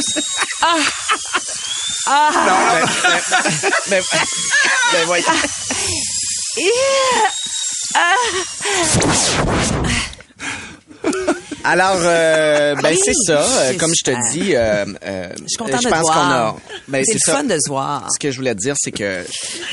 Ah! 2.12 2.30
non, 2.32 2.80
ben, 2.80 2.88
ben, 3.88 4.02
ben, 4.10 4.18
ben, 4.92 5.04
voyons. 5.06 5.26
Alors, 11.62 11.98
euh, 12.00 12.74
ben 12.82 12.96
c'est 13.02 13.12
ça. 13.14 13.42
Euh, 13.42 13.74
Comme 13.78 13.92
je 13.94 14.02
te 14.10 14.32
dis, 14.32 14.56
euh, 14.56 14.84
Je 14.86 15.46
suis 15.46 15.56
je 15.82 15.88
pense 15.88 16.10
qu'on 16.10 16.18
a. 16.18 16.56
Ben, 16.88 17.04
c'est 17.04 17.14
le 17.14 17.18
ça. 17.20 17.32
fun 17.36 17.44
de 17.44 17.56
se 17.58 17.68
voir. 17.68 18.08
Ce 18.12 18.18
que 18.18 18.30
je 18.30 18.36
voulais 18.38 18.54
te 18.54 18.60
dire, 18.60 18.74
c'est 18.78 18.92
que 18.92 19.24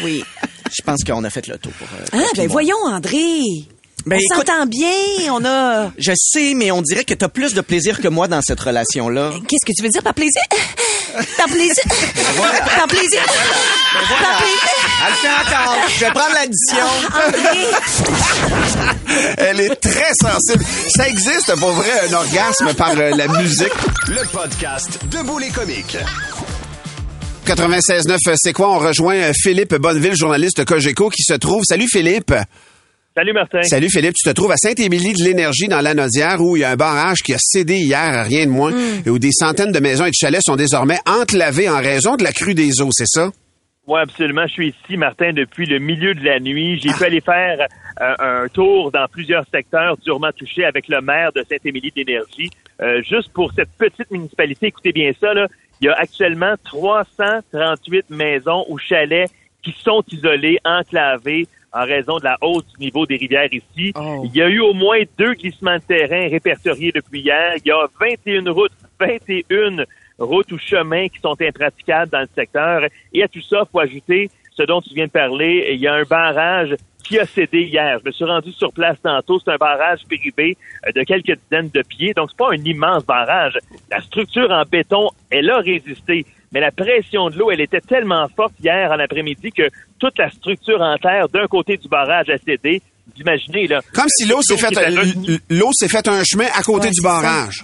Oui. 0.04 0.24
Je 0.72 0.82
pense 0.84 1.04
qu'on 1.04 1.24
a 1.24 1.30
fait 1.30 1.48
le 1.48 1.58
tour. 1.58 1.72
Pour, 1.74 1.88
euh, 2.00 2.06
Ah, 2.24 2.30
ben 2.36 2.48
voyons, 2.48 2.78
André. 2.86 3.42
Ben, 4.06 4.20
on 4.32 4.36
s'entend 4.36 4.66
bien, 4.68 5.34
on 5.34 5.44
a... 5.44 5.92
Je 5.98 6.14
sais, 6.16 6.54
mais 6.56 6.72
on 6.72 6.82
dirait 6.82 7.04
que 7.04 7.14
t'as 7.14 7.28
plus 7.28 7.54
de 7.54 7.60
plaisir 7.60 8.00
que 8.00 8.08
moi 8.08 8.30
dans 8.30 8.42
cette 8.42 8.60
relation-là. 8.60 9.32
Qu'est-ce 9.50 9.66
que 9.66 9.74
tu 9.76 9.84
veux 9.84 9.90
dire 9.90 10.02
par 10.04 10.14
plaisir? 10.14 10.42
Par 11.38 11.48
plaisir? 11.48 11.84
Par 12.16 12.48
plaisir? 12.48 12.72
Par 12.78 12.88
plaisir? 12.88 13.22
Elle 15.04 15.12
le 15.12 15.16
fait 15.16 15.28
encore. 15.28 15.76
Je 15.90 16.00
vais 16.06 16.12
prendre 16.12 16.34
l'addition. 16.36 16.88
André, 17.28 17.68
Elle 19.38 19.60
est 19.62 19.76
très 19.76 20.14
sensible. 20.22 20.64
Ça 20.96 21.08
existe 21.08 21.56
pour 21.60 21.72
vrai 21.72 21.92
un 22.10 22.14
orgasme 22.14 22.74
par 22.76 22.92
euh, 22.98 23.10
la 23.16 23.28
musique. 23.28 23.74
Le 24.08 24.26
podcast 24.32 25.00
Debout 25.10 25.40
les 25.40 25.50
comiques. 25.50 25.98
96.9, 27.48 28.18
euh, 28.28 28.34
c'est 28.36 28.52
quoi? 28.52 28.76
On 28.76 28.80
rejoint 28.80 29.16
euh, 29.16 29.32
Philippe 29.34 29.74
Bonneville, 29.76 30.18
journaliste 30.18 30.66
Cogeco, 30.66 31.10
qui 31.10 31.24
se 31.24 31.34
trouve. 31.34 31.64
Salut 31.64 31.88
Philippe. 31.88 32.34
Salut 33.16 33.32
Martin. 33.32 33.64
Salut 33.64 33.90
Philippe, 33.90 34.16
tu 34.16 34.28
te 34.28 34.34
trouves 34.34 34.52
à 34.52 34.58
Saint-Émilie 34.58 35.14
de 35.14 35.24
l'Énergie 35.24 35.70
dans 35.70 35.80
l'Anaudière 35.80 36.42
où 36.42 36.58
il 36.58 36.60
y 36.60 36.64
a 36.66 36.72
un 36.72 36.76
barrage 36.76 37.20
qui 37.24 37.34
a 37.34 37.38
cédé 37.40 37.76
hier, 37.76 38.00
à 38.00 38.24
rien 38.24 38.46
de 38.46 38.52
moins, 38.52 38.74
et 39.06 39.10
où 39.10 39.18
des 39.18 39.32
centaines 39.32 39.72
de 39.72 39.80
maisons 39.80 40.06
et 40.06 40.10
de 40.10 40.16
chalets 40.16 40.42
sont 40.44 40.58
désormais 40.58 40.98
enclavés 41.08 41.70
en 41.70 41.78
raison 41.78 42.18
de 42.18 42.24
la 42.26 42.34
crue 42.34 42.54
des 42.54 42.82
eaux, 42.82 42.90
c'est 42.92 43.08
ça? 43.08 43.32
Oui, 43.88 44.02
absolument. 44.02 44.46
Je 44.48 44.52
suis 44.52 44.68
ici, 44.68 44.98
Martin, 44.98 45.32
depuis 45.32 45.66
le 45.66 45.80
milieu 45.80 46.14
de 46.14 46.26
la 46.26 46.42
nuit. 46.42 46.78
J'ai 46.82 46.92
pu 46.92 47.06
aller 47.06 47.22
faire 47.22 47.66
euh, 48.02 48.44
un 48.44 48.48
tour 48.50 48.92
dans 48.92 49.08
plusieurs 49.08 49.46
secteurs 49.48 49.96
durement 50.04 50.32
touchés 50.38 50.66
avec 50.66 50.90
le 50.90 51.00
maire 51.00 51.32
de 51.34 51.42
Saint-Émilie 51.50 51.94
d'Énergie. 51.96 52.50
Euh, 52.82 53.02
juste 53.04 53.32
pour 53.32 53.54
cette 53.54 53.70
petite 53.78 54.12
municipalité, 54.12 54.68
écoutez 54.68 54.92
bien 54.92 55.12
ça, 55.22 55.34
là, 55.34 55.48
il 55.82 55.86
y 55.86 55.90
a 55.90 55.94
actuellement 55.94 56.56
338 56.64 58.10
maisons 58.10 58.66
ou 58.70 58.78
chalets 58.78 59.30
qui 59.64 59.76
sont 59.84 60.04
isolés, 60.12 60.60
enclavés 60.64 61.48
en 61.74 61.86
raison 61.86 62.18
de 62.18 62.24
la 62.24 62.38
hausse 62.42 62.66
du 62.78 62.86
niveau 62.86 63.06
des 63.06 63.18
rivières 63.18 63.52
ici. 63.52 63.94
Il 64.24 64.32
y 64.34 64.42
a 64.42 64.50
eu 64.50 64.60
au 64.60 64.74
moins 64.74 65.02
deux 65.18 65.34
glissements 65.34 65.76
de 65.76 65.82
terrain 65.82 66.30
répertoriés 66.30 66.92
depuis 66.92 67.22
hier. 67.22 67.54
Il 67.58 67.68
y 67.68 67.72
a 67.72 67.86
21 68.00 68.52
routes, 68.52 68.72
21 69.00 69.86
routes 70.18 70.52
ou 70.52 70.58
chemins 70.58 71.08
qui 71.10 71.20
sont 71.20 71.36
impraticables 71.40 72.12
dans 72.12 72.22
le 72.22 72.30
secteur. 72.34 72.82
Et 73.14 73.24
à 73.24 73.28
tout 73.28 73.42
ça, 73.42 73.68
faut 73.72 73.80
ajouter 73.80 74.30
ce 74.58 74.64
dont 74.64 74.82
tu 74.82 74.94
viens 74.94 75.06
de 75.06 75.12
parler. 75.12 75.70
Il 75.74 75.80
y 75.80 75.88
a 75.88 75.94
un 75.94 76.04
barrage 76.04 76.76
qui 77.04 77.20
a 77.20 77.26
cédé 77.26 77.62
hier. 77.62 78.00
Je 78.04 78.08
me 78.08 78.12
suis 78.12 78.26
rendu 78.26 78.52
sur 78.52 78.74
place 78.74 78.98
tantôt. 79.02 79.40
C'est 79.40 79.52
un 79.52 79.58
barrage 79.58 80.00
privé 80.06 80.58
euh, 80.86 80.92
de 80.92 81.04
quelques 81.04 81.40
dizaines 81.44 81.70
de 81.74 81.82
pieds. 81.84 82.14
Donc, 82.14 82.30
c'est 82.32 82.38
pas 82.38 82.50
un 82.52 82.64
immense 82.66 83.06
barrage. 83.06 83.58
La 83.90 84.02
structure 84.02 84.50
en 84.52 84.64
béton, 84.64 85.10
elle 85.30 85.50
a 85.50 85.60
résisté. 85.60 86.26
Mais 86.52 86.60
la 86.60 86.72
pression 86.72 87.30
de 87.30 87.38
l'eau, 87.38 87.52
elle 87.52 87.62
était 87.62 87.82
tellement 87.82 88.28
forte 88.36 88.54
hier 88.62 88.92
en 88.92 89.00
après-midi 89.00 89.52
que 89.52 89.70
toute 90.00 90.18
la 90.18 90.30
structure 90.30 90.82
en 90.82 90.98
terre 90.98 91.28
d'un 91.30 91.46
côté 91.48 91.78
du 91.78 91.88
barrage 91.88 92.30
a 92.30 92.38
cédé. 92.38 92.82
Vous 93.06 93.22
imaginez, 93.22 93.68
là. 93.68 93.80
Comme 93.94 94.10
si 94.10 94.28
l'eau 94.28 94.42
s'est 94.42 94.56
qui 94.56 94.62
fait, 94.62 94.68
était 94.72 94.98
euh, 94.98 95.00
retenue. 95.02 95.40
l'eau 95.50 95.70
s'est 95.74 95.88
fait 95.88 96.08
un 96.08 96.24
chemin 96.24 96.48
à 96.54 96.62
côté 96.64 96.88
Ouais, 96.88 96.92
du 96.92 97.02
ça. 97.02 97.64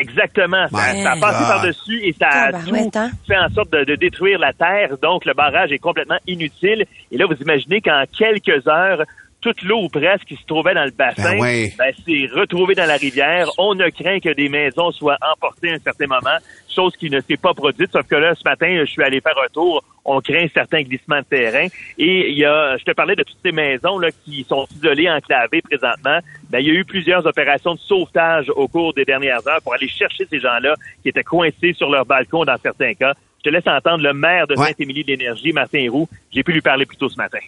Exactement. 0.00 0.68
Ça, 0.68 0.94
ça 1.02 1.12
a 1.12 1.16
passé 1.16 1.38
God. 1.38 1.48
par-dessus 1.48 2.00
et 2.02 2.12
ça 2.12 2.28
a 2.28 2.52
tout 2.52 2.74
hein? 2.94 3.10
fait 3.26 3.38
en 3.38 3.48
sorte 3.50 3.72
de, 3.72 3.84
de 3.84 3.96
détruire 3.96 4.38
la 4.38 4.52
terre. 4.52 4.96
Donc, 5.02 5.24
le 5.24 5.34
barrage 5.34 5.72
est 5.72 5.78
complètement 5.78 6.18
inutile. 6.26 6.84
Et 7.10 7.16
là, 7.16 7.26
vous 7.26 7.36
imaginez 7.40 7.80
qu'en 7.80 8.04
quelques 8.16 8.66
heures, 8.66 9.02
toute 9.42 9.62
l'eau 9.62 9.88
presque 9.88 10.24
qui 10.24 10.36
se 10.36 10.46
trouvait 10.46 10.72
dans 10.72 10.84
le 10.84 10.92
bassin 10.92 11.36
Ben 11.38 11.68
ben, 11.76 11.92
s'est 12.06 12.28
retrouvée 12.32 12.74
dans 12.74 12.86
la 12.86 12.96
rivière. 12.96 13.48
On 13.58 13.78
a 13.80 13.90
craint 13.90 14.20
que 14.20 14.32
des 14.32 14.48
maisons 14.48 14.92
soient 14.92 15.18
emportées 15.34 15.70
à 15.70 15.74
un 15.74 15.78
certain 15.78 16.06
moment, 16.06 16.38
chose 16.74 16.96
qui 16.96 17.10
ne 17.10 17.20
s'est 17.20 17.36
pas 17.36 17.52
produite. 17.52 17.90
Sauf 17.92 18.06
que 18.06 18.14
là, 18.14 18.34
ce 18.34 18.44
matin, 18.44 18.74
je 18.78 18.90
suis 18.90 19.02
allé 19.02 19.20
faire 19.20 19.36
un 19.44 19.48
tour. 19.52 19.84
On 20.04 20.20
craint 20.20 20.46
certains 20.54 20.82
glissements 20.82 21.18
de 21.18 21.24
terrain. 21.24 21.66
Et 21.98 22.30
il 22.30 22.38
y 22.38 22.44
a, 22.44 22.76
je 22.76 22.84
te 22.84 22.92
parlais 22.92 23.16
de 23.16 23.24
toutes 23.24 23.38
ces 23.44 23.52
maisons 23.52 23.98
là 23.98 24.08
qui 24.24 24.44
sont 24.48 24.66
isolées, 24.76 25.10
enclavées 25.10 25.60
présentement. 25.60 26.18
Ben, 26.50 26.60
il 26.60 26.66
y 26.68 26.70
a 26.70 26.74
eu 26.74 26.84
plusieurs 26.84 27.26
opérations 27.26 27.74
de 27.74 27.80
sauvetage 27.80 28.48
au 28.54 28.68
cours 28.68 28.94
des 28.94 29.04
dernières 29.04 29.46
heures 29.48 29.60
pour 29.62 29.74
aller 29.74 29.88
chercher 29.88 30.24
ces 30.30 30.38
gens-là 30.38 30.74
qui 31.02 31.08
étaient 31.08 31.24
coincés 31.24 31.74
sur 31.74 31.90
leur 31.90 32.06
balcon 32.06 32.44
dans 32.44 32.56
certains 32.62 32.94
cas. 32.94 33.12
Je 33.38 33.50
te 33.50 33.54
laisse 33.54 33.66
entendre 33.66 34.04
le 34.04 34.14
maire 34.14 34.46
de. 34.46 34.54
Saint-Émilie 34.54 35.02
de 35.02 35.08
l'Énergie, 35.08 35.52
Martin 35.52 35.84
Roux. 35.90 36.08
J'ai 36.30 36.44
pu 36.44 36.52
lui 36.52 36.60
parler 36.60 36.86
plus 36.86 36.96
tôt 36.96 37.08
ce 37.08 37.16
matin. 37.16 37.40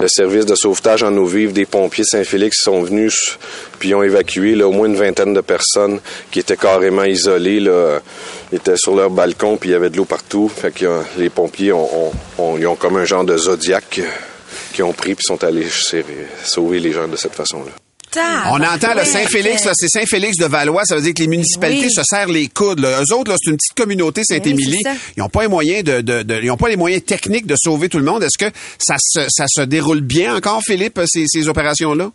Le 0.00 0.08
service 0.08 0.46
de 0.46 0.54
sauvetage 0.54 1.02
en 1.02 1.16
eau 1.16 1.24
vive 1.26 1.52
des 1.52 1.66
pompiers 1.66 2.04
Saint-Félix 2.04 2.58
sont 2.62 2.82
venus 2.82 3.38
puis 3.78 3.94
ont 3.94 4.02
évacué 4.02 4.54
là, 4.54 4.66
au 4.68 4.72
moins 4.72 4.86
une 4.86 4.96
vingtaine 4.96 5.34
de 5.34 5.40
personnes 5.40 6.00
qui 6.30 6.38
étaient 6.40 6.56
carrément 6.56 7.04
isolées. 7.04 7.60
Là. 7.60 8.00
Étaient 8.52 8.76
sur 8.76 8.94
leur 8.94 9.10
balcon 9.10 9.56
puis 9.56 9.70
il 9.70 9.72
y 9.72 9.76
avait 9.76 9.90
de 9.90 9.96
l'eau 9.96 10.04
partout. 10.04 10.48
Fait 10.54 10.82
euh, 10.82 11.02
les 11.18 11.30
pompiers 11.30 11.72
ont, 11.72 12.12
ont- 12.38 12.56
ils 12.58 12.66
ont 12.66 12.76
comme 12.76 12.96
un 12.96 13.04
genre 13.04 13.24
de 13.24 13.36
zodiac 13.36 13.98
euh, 13.98 14.02
qui 14.72 14.82
ont 14.82 14.92
pris 14.92 15.14
puis 15.14 15.24
sont 15.26 15.42
allés 15.44 15.66
sauver 16.44 16.80
les 16.80 16.92
gens 16.92 17.08
de 17.08 17.16
cette 17.16 17.34
façon-là. 17.34 17.70
On 18.50 18.62
entend 18.62 18.94
le 18.94 19.04
Saint-Félix, 19.04 19.64
là, 19.64 19.72
c'est 19.74 19.88
Saint-Félix 19.88 20.36
de 20.36 20.46
Valois, 20.46 20.82
ça 20.84 20.96
veut 20.96 21.02
dire 21.02 21.14
que 21.14 21.22
les 21.22 21.28
municipalités 21.28 21.86
Oui. 21.86 21.92
se 21.92 22.02
serrent 22.04 22.30
les 22.30 22.48
coudes. 22.48 22.80
Là. 22.80 23.00
Eux 23.02 23.14
autres, 23.14 23.30
là, 23.30 23.36
c'est 23.42 23.50
une 23.50 23.56
petite 23.56 23.74
communauté 23.76 24.22
Saint-Émilie. 24.24 24.82
Oui, 24.84 24.92
ils 25.16 25.20
n'ont 25.20 25.28
pas 25.28 25.42
les 25.42 25.48
moyens 25.48 25.84
de, 25.84 26.00
de, 26.00 26.22
de- 26.22 26.40
ils 26.42 26.50
ont 26.50 26.56
pas 26.56 26.68
les 26.68 26.76
moyens 26.76 27.04
techniques 27.04 27.46
de 27.46 27.56
sauver 27.56 27.88
tout 27.88 27.98
le 27.98 28.04
monde. 28.04 28.22
Est-ce 28.22 28.38
que 28.38 28.50
ça 28.78 28.96
se, 28.98 29.20
ça 29.28 29.46
se 29.48 29.62
déroule 29.62 30.00
bien 30.00 30.36
encore, 30.36 30.60
Philippe, 30.64 31.00
ces, 31.06 31.24
ces 31.26 31.48
opérations-là? 31.48 32.10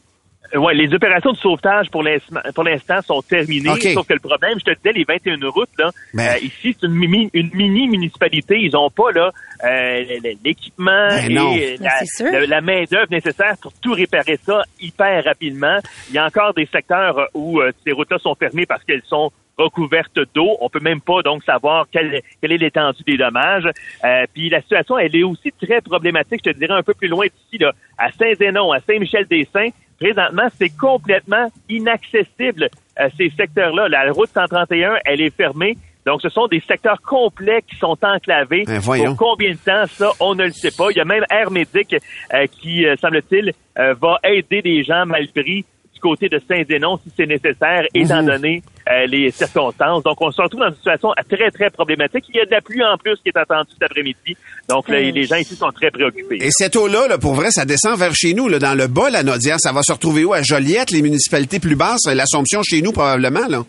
Ouais, 0.56 0.74
les 0.74 0.94
opérations 0.94 1.32
de 1.32 1.38
sauvetage 1.38 1.90
pour 1.92 2.02
l'instant 2.04 2.40
pour 2.56 2.64
l'instant 2.64 3.02
sont 3.02 3.22
terminées. 3.22 3.70
Sauf 3.94 4.08
que 4.08 4.14
le 4.14 4.20
problème, 4.20 4.58
je 4.60 4.66
te 4.66 4.76
disais, 4.78 4.92
les 4.94 5.04
21 5.04 5.48
routes, 5.50 5.70
là, 5.78 5.92
Ben. 6.14 6.24
euh, 6.36 6.38
ici, 6.44 6.76
c'est 6.80 6.88
une 6.88 6.94
mini, 6.96 7.30
une 7.34 7.50
mini 7.54 7.88
municipalité. 7.88 8.58
Ils 8.60 8.76
ont 8.76 8.90
pas 8.90 9.12
là 9.12 9.32
euh, 9.64 10.04
l'équipement 10.44 11.08
Ben 11.10 11.32
et 11.58 11.78
la, 11.78 11.90
c'est 12.00 12.06
sûr. 12.24 12.32
le- 12.32 12.46
la 12.46 12.62
main 12.62 12.84
d'œuvre 12.90 13.12
nécessaire 13.12 13.56
pour 13.62 13.74
tout 13.82 13.94
réparer 13.94 14.40
ça 14.44 14.62
hyper 14.82 15.24
rapidement. 15.24 15.78
Il 16.10 16.16
y 16.16 16.18
a 16.18 16.26
encore 16.26 16.54
des 16.54 16.66
secteurs 16.66 17.28
où 17.34 17.60
euh, 17.62 17.72
ces 17.86 17.92
routes-là 17.92 18.18
sont 18.20 18.36
fermées 18.36 18.66
parce 18.66 18.84
qu'elles 18.84 19.04
sont 19.06 19.32
recouvertes 19.58 20.18
d'eau. 20.34 20.58
On 20.62 20.70
peut 20.70 20.80
même 20.80 21.02
pas 21.02 21.22
donc 21.22 21.44
savoir 21.44 21.86
quelle, 21.92 22.22
quelle 22.42 22.54
est 22.54 22.58
l'étendue 22.58 23.04
des 23.06 23.18
dommages. 23.18 23.66
Euh, 24.06 24.24
puis 24.34 24.50
la 24.50 24.62
situation, 24.62 24.98
elle 24.98 25.14
est 25.16 25.24
aussi 25.24 25.52
très 25.62 25.82
problématique, 25.82 26.42
je 26.46 26.52
te 26.52 26.58
dirais 26.58 26.74
un 26.74 26.82
peu 26.84 26.94
plus 26.94 27.10
loin 27.10 27.26
d'ici, 27.28 27.62
là, 27.62 27.74
à 27.98 28.10
Saint-Zénon, 28.14 28.72
à 28.72 28.80
Saint-Michel-des-Saints. 28.80 29.70
Présentement, 30.00 30.48
c'est 30.58 30.70
complètement 30.70 31.48
inaccessible, 31.68 32.70
euh, 33.00 33.10
ces 33.18 33.30
secteurs-là. 33.30 33.90
La 33.90 34.12
route 34.12 34.30
131, 34.30 34.98
elle 35.06 35.22
est 35.22 35.36
fermée. 35.36 35.78
Donc, 36.06 36.22
ce 36.22 36.30
sont 36.30 36.48
des 36.48 36.62
secteurs 36.62 37.02
complets 37.02 37.62
qui 37.62 37.76
sont 37.76 37.98
enclavés. 38.02 38.64
Ben, 38.66 38.80
voyons. 38.80 39.16
Pour 39.16 39.30
combien 39.32 39.52
de 39.52 39.58
temps, 39.58 39.86
ça, 39.88 40.12
on 40.20 40.34
ne 40.34 40.46
le 40.46 40.52
sait 40.52 40.72
pas. 40.72 40.90
Il 40.92 40.98
y 40.98 41.02
a 41.02 41.06
même 41.06 41.24
Air 41.30 41.52
Médic 41.52 41.96
euh, 42.34 42.48
qui, 42.48 42.86
euh, 42.86 42.96
semble-t-il, 43.00 43.52
euh, 43.78 43.94
va 43.94 44.18
aider 44.24 44.62
des 44.62 44.84
gens 44.84 45.06
mal 45.06 45.28
pris 45.28 45.66
du 46.00 46.02
côté 46.02 46.30
de 46.30 46.40
Saint-Zénon 46.48 46.98
si 47.04 47.12
c'est 47.16 47.26
nécessaire, 47.26 47.84
étant 47.94 48.24
donné 48.24 48.64
euh, 48.90 49.06
les 49.08 49.32
circonstances. 49.32 50.04
Donc, 50.04 50.22
on 50.22 50.32
se 50.32 50.42
retrouve 50.42 50.62
dans 50.62 50.70
une 50.70 50.76
situation 50.76 51.12
euh, 51.12 51.36
très, 51.36 51.52
très 51.52 51.70
problématique. 51.70 52.26
Il 52.30 52.38
y 52.38 52.40
a 52.40 52.46
de 52.46 52.52
la 52.52 52.62
pluie 52.62 52.84
en 52.84 52.98
plus 52.98 53.16
qui 53.18 53.30
est 53.30 53.38
attendue 53.38 53.72
cet 53.74 53.84
après-midi. 53.84 54.38
Donc, 54.70 54.88
là, 54.88 55.00
les 55.00 55.26
gens 55.26 55.36
ici 55.36 55.56
sont 55.56 55.72
très 55.72 55.92
préoccupés. 55.92 56.38
Et 56.42 56.52
cette 56.52 56.76
eau-là, 56.76 57.08
là, 57.08 57.18
pour 57.18 57.34
vrai, 57.34 57.52
ça 57.52 57.66
descend 57.66 57.98
vers 58.00 58.14
chez 58.16 58.34
nous, 58.34 58.48
là, 58.48 58.60
dans 58.60 58.76
le 58.76 58.88
bas, 58.88 59.10
la 59.10 59.24
Nodière. 59.24 59.60
Ça 59.60 59.74
va 59.74 59.82
se 59.84 59.92
retrouver 59.92 60.24
où? 60.24 60.34
À 60.34 60.42
Joliette, 60.42 60.92
les 60.92 61.02
municipalités 61.02 61.60
plus 61.60 61.76
basses? 61.76 62.06
L'Assomption 62.08 62.64
chez 62.64 62.82
nous, 62.82 62.92
probablement, 62.92 63.48
là. 63.48 63.64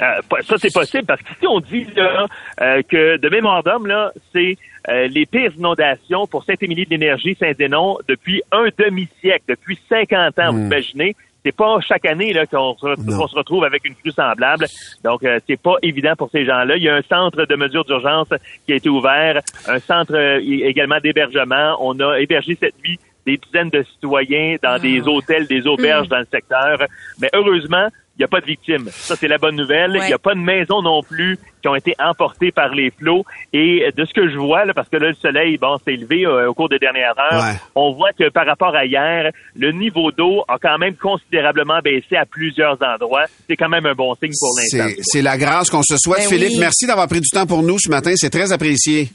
Euh, 0.00 0.20
ça, 0.42 0.54
c'est 0.58 0.72
possible 0.72 1.06
parce 1.06 1.20
que 1.20 1.28
si 1.40 1.46
on 1.48 1.58
dit 1.58 1.84
là, 1.96 2.26
euh, 2.60 2.82
que 2.88 3.16
de 3.16 3.28
mémoire 3.28 3.64
d'homme, 3.64 3.88
là, 3.88 4.12
c'est 4.32 4.56
euh, 4.88 5.08
les 5.08 5.26
pires 5.26 5.52
inondations 5.56 6.28
pour 6.28 6.44
Saint-Émilie 6.44 6.84
de 6.84 6.90
l'Énergie, 6.90 7.36
Saint-Zénon, 7.38 7.98
depuis 8.06 8.42
un 8.52 8.68
demi-siècle, 8.78 9.44
depuis 9.48 9.78
50 9.88 10.38
ans, 10.38 10.52
vous 10.52 10.60
imaginez. 10.60 11.16
C'est 11.44 11.54
pas 11.54 11.80
chaque 11.80 12.04
année 12.04 12.32
là 12.32 12.46
qu'on 12.46 12.76
se. 12.76 12.86
Non. 12.86 13.18
qu'on 13.18 13.28
se 13.28 13.36
retrouve 13.36 13.64
avec 13.64 13.84
une 13.84 13.94
crue 13.94 14.10
semblable. 14.10 14.66
Donc, 15.04 15.22
euh, 15.24 15.38
c'est 15.46 15.60
pas 15.60 15.76
évident 15.82 16.14
pour 16.16 16.30
ces 16.30 16.44
gens-là. 16.44 16.76
Il 16.76 16.82
y 16.82 16.88
a 16.88 16.96
un 16.96 17.02
centre 17.02 17.44
de 17.44 17.56
mesures 17.56 17.84
d'urgence 17.84 18.28
qui 18.66 18.72
a 18.72 18.76
été 18.76 18.88
ouvert, 18.88 19.40
un 19.66 19.78
centre 19.78 20.14
euh, 20.14 20.40
également 20.40 20.98
d'hébergement. 21.00 21.76
On 21.80 21.98
a 22.00 22.18
hébergé 22.18 22.56
cette 22.60 22.74
nuit 22.84 22.98
des 23.24 23.36
dizaines 23.36 23.70
de 23.70 23.82
citoyens 23.82 24.56
dans 24.62 24.80
des 24.80 25.00
hôtels, 25.06 25.46
des 25.46 25.66
auberges 25.66 26.08
dans 26.08 26.18
le 26.18 26.26
secteur. 26.30 26.78
Mais 27.20 27.28
heureusement, 27.34 27.88
n'y 28.18 28.24
a 28.24 28.28
pas 28.28 28.40
de 28.40 28.46
victimes. 28.46 28.88
Ça, 28.92 29.14
c'est 29.16 29.28
la 29.28 29.38
bonne 29.38 29.56
nouvelle. 29.56 29.92
Il 29.94 30.00
Ouais. 30.00 30.06
n'y 30.08 30.12
a 30.12 30.18
pas 30.18 30.34
de 30.34 30.40
maisons 30.40 30.82
non 30.82 31.02
plus 31.02 31.38
qui 31.62 31.68
ont 31.68 31.74
été 31.74 31.94
emportées 31.98 32.50
par 32.52 32.74
les 32.74 32.90
flots. 32.90 33.24
Et 33.52 33.84
de 33.96 34.04
ce 34.04 34.12
que 34.14 34.28
je 34.30 34.36
vois, 34.38 34.64
là, 34.64 34.74
parce 34.74 34.88
que 34.88 34.96
là, 34.96 35.08
le 35.08 35.14
soleil, 35.14 35.56
bon, 35.58 35.76
s'est 35.78 35.94
élevé 35.94 36.24
euh, 36.26 36.48
au 36.50 36.54
cours 36.54 36.68
des 36.68 36.78
dernières 36.78 37.14
heures, 37.18 37.42
Ouais. 37.44 37.56
on 37.74 37.92
voit 37.92 38.12
que 38.12 38.28
par 38.30 38.46
rapport 38.46 38.74
à 38.74 38.84
hier, 38.84 39.30
le 39.56 39.72
niveau 39.72 40.10
d'eau 40.12 40.44
a 40.48 40.58
quand 40.60 40.78
même 40.78 40.94
considérablement 40.96 41.78
baissé 41.82 42.16
à 42.16 42.26
plusieurs 42.26 42.76
endroits. 42.82 43.24
C'est 43.48 43.56
quand 43.56 43.68
même 43.68 43.86
un 43.86 43.94
bon 43.94 44.14
signe 44.14 44.32
pour 44.38 44.56
l'instant. 44.58 44.94
C'est 44.96 45.02
c'est 45.18 45.22
la 45.22 45.36
grâce 45.38 45.70
qu'on 45.70 45.82
se 45.82 45.96
souhaite. 45.96 46.20
Ben 46.20 46.28
Philippe, 46.28 46.50
oui. 46.54 46.58
merci 46.60 46.86
d'avoir 46.86 47.08
pris 47.08 47.20
du 47.20 47.28
temps 47.28 47.46
pour 47.46 47.62
nous 47.62 47.78
ce 47.78 47.88
matin. 47.90 48.12
C'est 48.16 48.30
très 48.30 48.52
apprécié. 48.52 49.08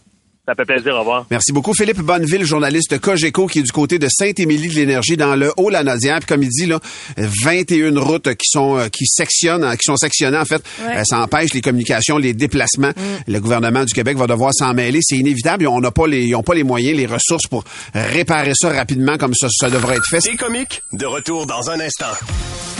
Ça 0.46 0.56
fait 0.56 0.66
plaisir. 0.66 0.94
Au 0.96 1.00
revoir. 1.00 1.26
Merci 1.32 1.54
beaucoup. 1.54 1.74
Philippe 1.74 2.02
Bonneville, 2.02 2.44
journaliste 2.44 3.00
Cogeco, 3.00 3.48
qui 3.48 3.60
est 3.60 3.64
du 3.64 3.72
côté 3.72 3.98
de 3.98 4.10
Sainte-Émilie 4.10 4.68
de 4.68 4.74
l'Énergie 4.74 5.16
dans 5.16 5.38
le 5.38 5.54
Haut-Lanaudière. 5.56 6.20
Puis 6.20 6.28
comme 6.28 6.44
il 6.44 6.50
dit, 6.50 6.66
là, 6.66 6.80
21 7.18 7.98
routes 7.98 8.36
qui 8.36 8.50
sont 8.50 8.78
euh, 8.78 8.90
qui 8.90 9.06
sectionnent, 9.06 9.66
qui 9.78 9.86
sont 9.86 9.96
sectionnées, 9.96 10.38
en 10.38 10.44
fait. 10.44 10.62
Ouais. 10.86 10.98
Euh, 10.98 11.04
ça 11.06 11.20
empêche 11.22 11.54
les 11.54 11.62
communications, 11.62 12.18
les 12.18 12.34
déplacements. 12.34 12.92
Le 13.26 13.40
gouvernement 13.40 13.86
du 13.86 13.94
Québec 13.94 14.18
va 14.18 14.28
devoir 14.28 14.52
s'en 14.54 14.74
mêler. 14.74 15.00
C'est 15.02 15.16
inévitable. 15.16 15.66
On 15.66 15.80
n'a 15.80 15.92
pas 15.92 16.08
les, 16.08 16.26
ils 16.26 16.36
ont 16.36 16.44
pas 16.44 16.56
les 16.56 16.64
moyens, 16.64 16.98
les 16.98 17.06
ressources 17.06 17.48
pour 17.48 17.64
réparer 17.94 18.52
ça 18.54 18.70
rapidement 18.70 19.18
comme 19.18 19.34
ça, 19.34 19.48
ça 19.50 19.70
devrait 19.70 19.96
être 19.96 20.08
fait. 20.10 20.20
Les 20.30 20.36
comiques, 20.36 20.84
de 20.92 21.06
retour 21.06 21.46
dans 21.46 21.70
un 21.70 21.80
instant. 21.80 22.12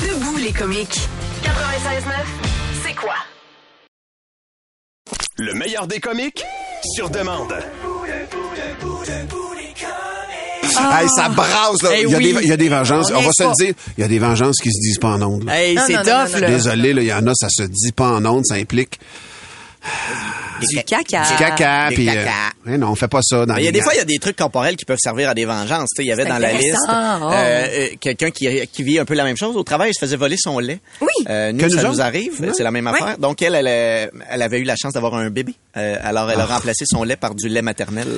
Debout 0.02 0.38
les 0.38 0.52
comiques. 0.52 1.00
96.9, 1.44 1.50
c'est 2.86 2.96
quoi? 2.96 3.16
Le 5.38 5.54
meilleur 5.56 5.88
des 5.88 6.00
comiques, 6.00 6.44
sur 6.96 7.10
demande. 7.10 7.52
Hey, 10.92 11.08
ça 11.16 11.30
brasse, 11.30 11.82
là. 11.82 11.90
Eh 11.94 12.04
il, 12.04 12.10
y 12.10 12.14
a 12.14 12.18
oui. 12.18 12.34
des, 12.34 12.42
il 12.44 12.50
y 12.50 12.52
a 12.52 12.58
des 12.58 12.70
vengeances. 12.70 13.12
On 13.12 13.18
On, 13.18 13.22
va 13.22 13.32
se 13.32 13.44
le 13.44 13.66
dire. 13.66 13.74
Il 13.98 14.02
y 14.02 14.04
a 14.04 14.08
des 14.08 14.20
vengeances 14.20 14.58
qui 14.62 14.70
se 14.72 14.80
disent 14.80 15.00
pas 15.00 15.10
en 15.10 15.22
ondes. 15.24 15.50
Hey, 15.50 15.78
c'est 15.88 15.94
non, 15.94 16.04
non, 16.04 16.26
tough, 16.26 16.34
non, 16.36 16.40
là. 16.42 16.50
Désolé, 16.50 16.94
là, 16.94 17.02
il 17.02 17.08
y 17.08 17.14
en 17.14 17.26
a, 17.26 17.34
ça 17.34 17.48
se 17.50 17.64
dit 17.64 17.92
pas 17.92 18.10
en 18.10 18.26
ondes, 18.26 18.46
ça 18.46 18.56
implique 18.56 19.00
Du 20.62 20.82
caca. 20.84 21.24
du 21.30 21.36
caca. 21.38 21.90
des 21.90 21.96
Puis, 21.96 22.06
caca. 22.06 22.32
euh, 22.68 22.78
non, 22.78 22.92
on 22.92 22.96
fait 22.96 23.08
pas 23.10 23.20
ça 23.22 23.46
dans 23.46 23.56
Il 23.58 23.66
y 23.66 23.68
a 23.68 23.72
des 23.72 23.82
fois, 23.82 23.94
il 23.94 23.98
y 23.98 24.02
a 24.02 24.06
des 24.06 24.18
trucs 24.20 24.38
corporels 24.38 24.78
qui 24.78 24.86
peuvent 24.86 25.00
servir 25.02 25.30
à 25.30 25.34
des 25.34 25.44
vengeances. 25.46 25.90
Tu 25.94 25.98
sais, 25.98 26.04
il 26.06 26.08
y 26.08 26.12
avait 26.14 26.26
dans 26.26 26.38
la 26.38 26.54
liste 26.54 26.78
Oh. 26.88 26.92
euh, 26.92 27.32
euh, 27.34 27.88
quelqu'un 28.00 28.30
qui, 28.32 28.48
qui 28.72 28.84
vit 28.84 28.98
un 29.00 29.04
peu 29.06 29.14
la 29.14 29.24
même 29.26 29.36
chose. 29.36 29.58
Au 29.58 29.64
travail, 29.64 29.92
il 29.92 29.94
se 29.94 30.00
faisait 30.00 30.16
voler 30.16 30.38
son 30.38 30.60
lait. 30.60 30.80
Oui. 31.02 31.08
Euh, 31.30 31.52
nous, 31.52 31.60
Que 31.60 31.66
nous 31.66 31.78
ça 31.82 31.84
nous 31.90 32.02
arrive. 32.02 32.52
C'est 32.56 32.64
la 32.64 32.72
même 32.72 32.88
affaire. 32.88 33.18
Donc, 33.18 33.42
elle, 33.42 33.56
elle, 33.56 33.68
elle 34.30 34.42
avait 34.42 34.60
eu 34.60 34.64
la 34.64 34.76
chance 34.78 34.94
d'avoir 34.94 35.16
un 35.16 35.30
bébé. 35.30 35.54
Euh, 35.76 35.98
alors, 36.02 36.30
elle 36.32 36.40
a 36.40 36.46
remplacé 36.46 36.86
son 36.88 37.04
lait 37.04 37.16
par 37.18 37.36
du 37.36 37.50
lait 37.50 37.62
maternel. 37.62 38.08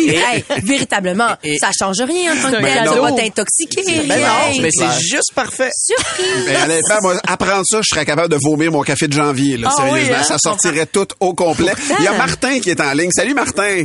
Hey, 0.00 0.42
véritablement, 0.62 1.36
et- 1.44 1.58
ça 1.58 1.70
change 1.78 2.00
rien 2.00 2.32
en 2.32 2.42
tant 2.42 2.50
que 2.50 2.62
tel. 2.62 2.86
Ça 2.88 3.00
va 3.00 3.12
t'intoxiquer. 3.12 3.82
ben 4.08 4.20
non, 4.20 4.60
mais 4.62 4.70
c'est 4.72 5.00
juste 5.00 5.32
parfait. 5.34 5.70
Surprise. 5.76 6.46
Ben, 6.46 6.64
honnêtement, 6.64 6.96
moi, 7.02 7.16
apprendre 7.28 7.62
ça, 7.64 7.80
je 7.82 7.88
serais 7.94 8.06
capable 8.06 8.28
de 8.32 8.38
vomir 8.42 8.72
mon 8.72 8.82
café 8.82 9.08
de 9.08 9.12
janvier, 9.12 9.56
là. 9.58 9.68
Ah 9.70 9.76
Sérieusement, 9.76 10.10
oui, 10.10 10.14
hein? 10.20 10.22
ça 10.24 10.38
sortirait 10.40 10.86
tout 10.86 11.06
au 11.20 11.34
complet. 11.34 11.72
Il 11.98 12.04
y 12.04 12.08
a 12.08 12.12
Martin 12.16 12.60
qui 12.60 12.70
est 12.70 12.80
en 12.80 12.92
ligne. 12.92 13.10
Salut, 13.10 13.34
Martin. 13.34 13.84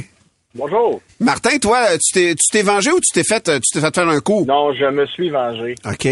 Bonjour. 0.56 1.02
Martin, 1.20 1.58
toi, 1.58 1.86
tu 1.98 2.14
t'es, 2.14 2.34
tu 2.36 2.50
t'es 2.52 2.62
vengé 2.62 2.90
ou 2.92 3.00
tu 3.02 3.12
t'es 3.14 3.24
fait, 3.24 3.44
tu 3.44 3.60
t'es 3.74 3.82
fait 3.82 3.94
faire 3.94 4.08
un 4.08 4.20
coup? 4.22 4.46
Non, 4.46 4.74
je 4.74 4.86
me 4.86 5.06
suis 5.08 5.30
vengé. 5.30 5.76
OK. 5.86 6.08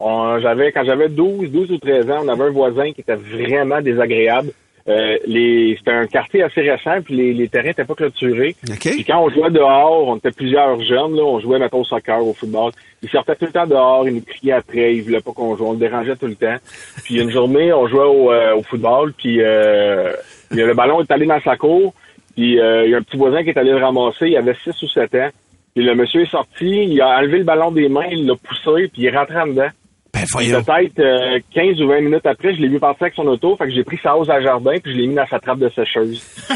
On- 0.00 0.40
j'avais, 0.40 0.72
quand 0.72 0.84
j'avais 0.84 1.08
12, 1.08 1.50
12 1.50 1.70
ou 1.70 1.78
13 1.78 2.10
ans, 2.10 2.22
on 2.24 2.28
avait 2.28 2.44
un 2.44 2.50
voisin 2.50 2.92
qui 2.92 3.00
était 3.02 3.14
vraiment 3.14 3.80
désagréable. 3.80 4.50
Euh, 4.86 5.16
les, 5.26 5.76
c'était 5.78 5.92
un 5.92 6.06
quartier 6.06 6.42
assez 6.42 6.60
récent, 6.60 7.00
puis 7.02 7.16
les, 7.16 7.32
les 7.32 7.48
terrains 7.48 7.68
n'étaient 7.68 7.84
pas 7.84 7.94
clôturés. 7.94 8.54
OK. 8.68 8.80
Puis 8.80 9.04
quand 9.04 9.22
on 9.22 9.30
jouait 9.30 9.50
dehors, 9.50 10.08
on 10.08 10.16
était 10.16 10.30
plusieurs 10.30 10.78
jeunes, 10.82 11.16
là, 11.16 11.22
on 11.22 11.40
jouait, 11.40 11.58
mettons, 11.58 11.80
au 11.80 11.84
soccer, 11.84 12.24
au 12.24 12.34
football. 12.34 12.72
Ils 13.02 13.08
sortaient 13.08 13.34
tout 13.34 13.46
le 13.46 13.52
temps 13.52 13.66
dehors, 13.66 14.06
ils 14.06 14.14
nous 14.14 14.22
criaient 14.22 14.52
après, 14.52 14.94
ils 14.94 15.02
voulaient 15.02 15.22
pas 15.22 15.32
qu'on 15.32 15.56
joue, 15.56 15.66
on 15.66 15.72
le 15.72 15.78
dérangeait 15.78 16.16
tout 16.16 16.26
le 16.26 16.34
temps. 16.34 16.56
Puis 17.02 17.18
une 17.18 17.30
journée, 17.30 17.72
on 17.72 17.88
jouait 17.88 18.04
au, 18.04 18.30
euh, 18.30 18.56
au 18.56 18.62
football, 18.62 19.14
puis 19.14 19.40
euh, 19.40 20.12
le 20.50 20.74
ballon 20.74 21.00
est 21.00 21.10
allé 21.10 21.24
dans 21.24 21.40
sa 21.40 21.56
cour, 21.56 21.94
puis 22.34 22.60
euh, 22.60 22.84
il 22.84 22.90
y 22.90 22.94
a 22.94 22.98
un 22.98 23.02
petit 23.02 23.16
voisin 23.16 23.42
qui 23.42 23.50
est 23.50 23.58
allé 23.58 23.70
le 23.70 23.78
ramasser, 23.78 24.28
il 24.28 24.36
avait 24.36 24.56
6 24.64 24.82
ou 24.82 24.88
7 24.88 25.14
ans. 25.14 25.30
Puis 25.74 25.84
le 25.84 25.94
monsieur 25.94 26.22
est 26.22 26.30
sorti, 26.30 26.84
il 26.84 27.00
a 27.00 27.18
enlevé 27.18 27.38
le 27.38 27.44
ballon 27.44 27.70
des 27.70 27.88
mains, 27.88 28.06
il 28.10 28.26
l'a 28.26 28.34
poussé, 28.36 28.88
puis 28.88 29.02
il 29.02 29.06
est 29.06 29.16
rentré 29.16 29.40
en 29.40 29.46
dedans. 29.46 29.70
Ben. 30.14 30.62
Peut-être 30.62 30.98
euh, 31.00 31.38
15 31.54 31.80
ou 31.82 31.88
20 31.88 32.00
minutes 32.00 32.26
après, 32.26 32.54
je 32.54 32.60
l'ai 32.60 32.68
vu 32.68 32.78
partir 32.78 33.04
avec 33.04 33.14
son 33.14 33.26
auto, 33.26 33.56
fait 33.56 33.66
que 33.66 33.74
j'ai 33.74 33.84
pris 33.84 33.98
sa 34.02 34.16
hausse 34.16 34.28
à 34.28 34.40
jardin, 34.40 34.74
puis 34.82 34.92
je 34.92 34.98
l'ai 34.98 35.06
mis 35.06 35.14
dans 35.14 35.26
sa 35.26 35.38
trappe 35.38 35.58
de 35.58 35.70
sécheuse. 35.74 36.22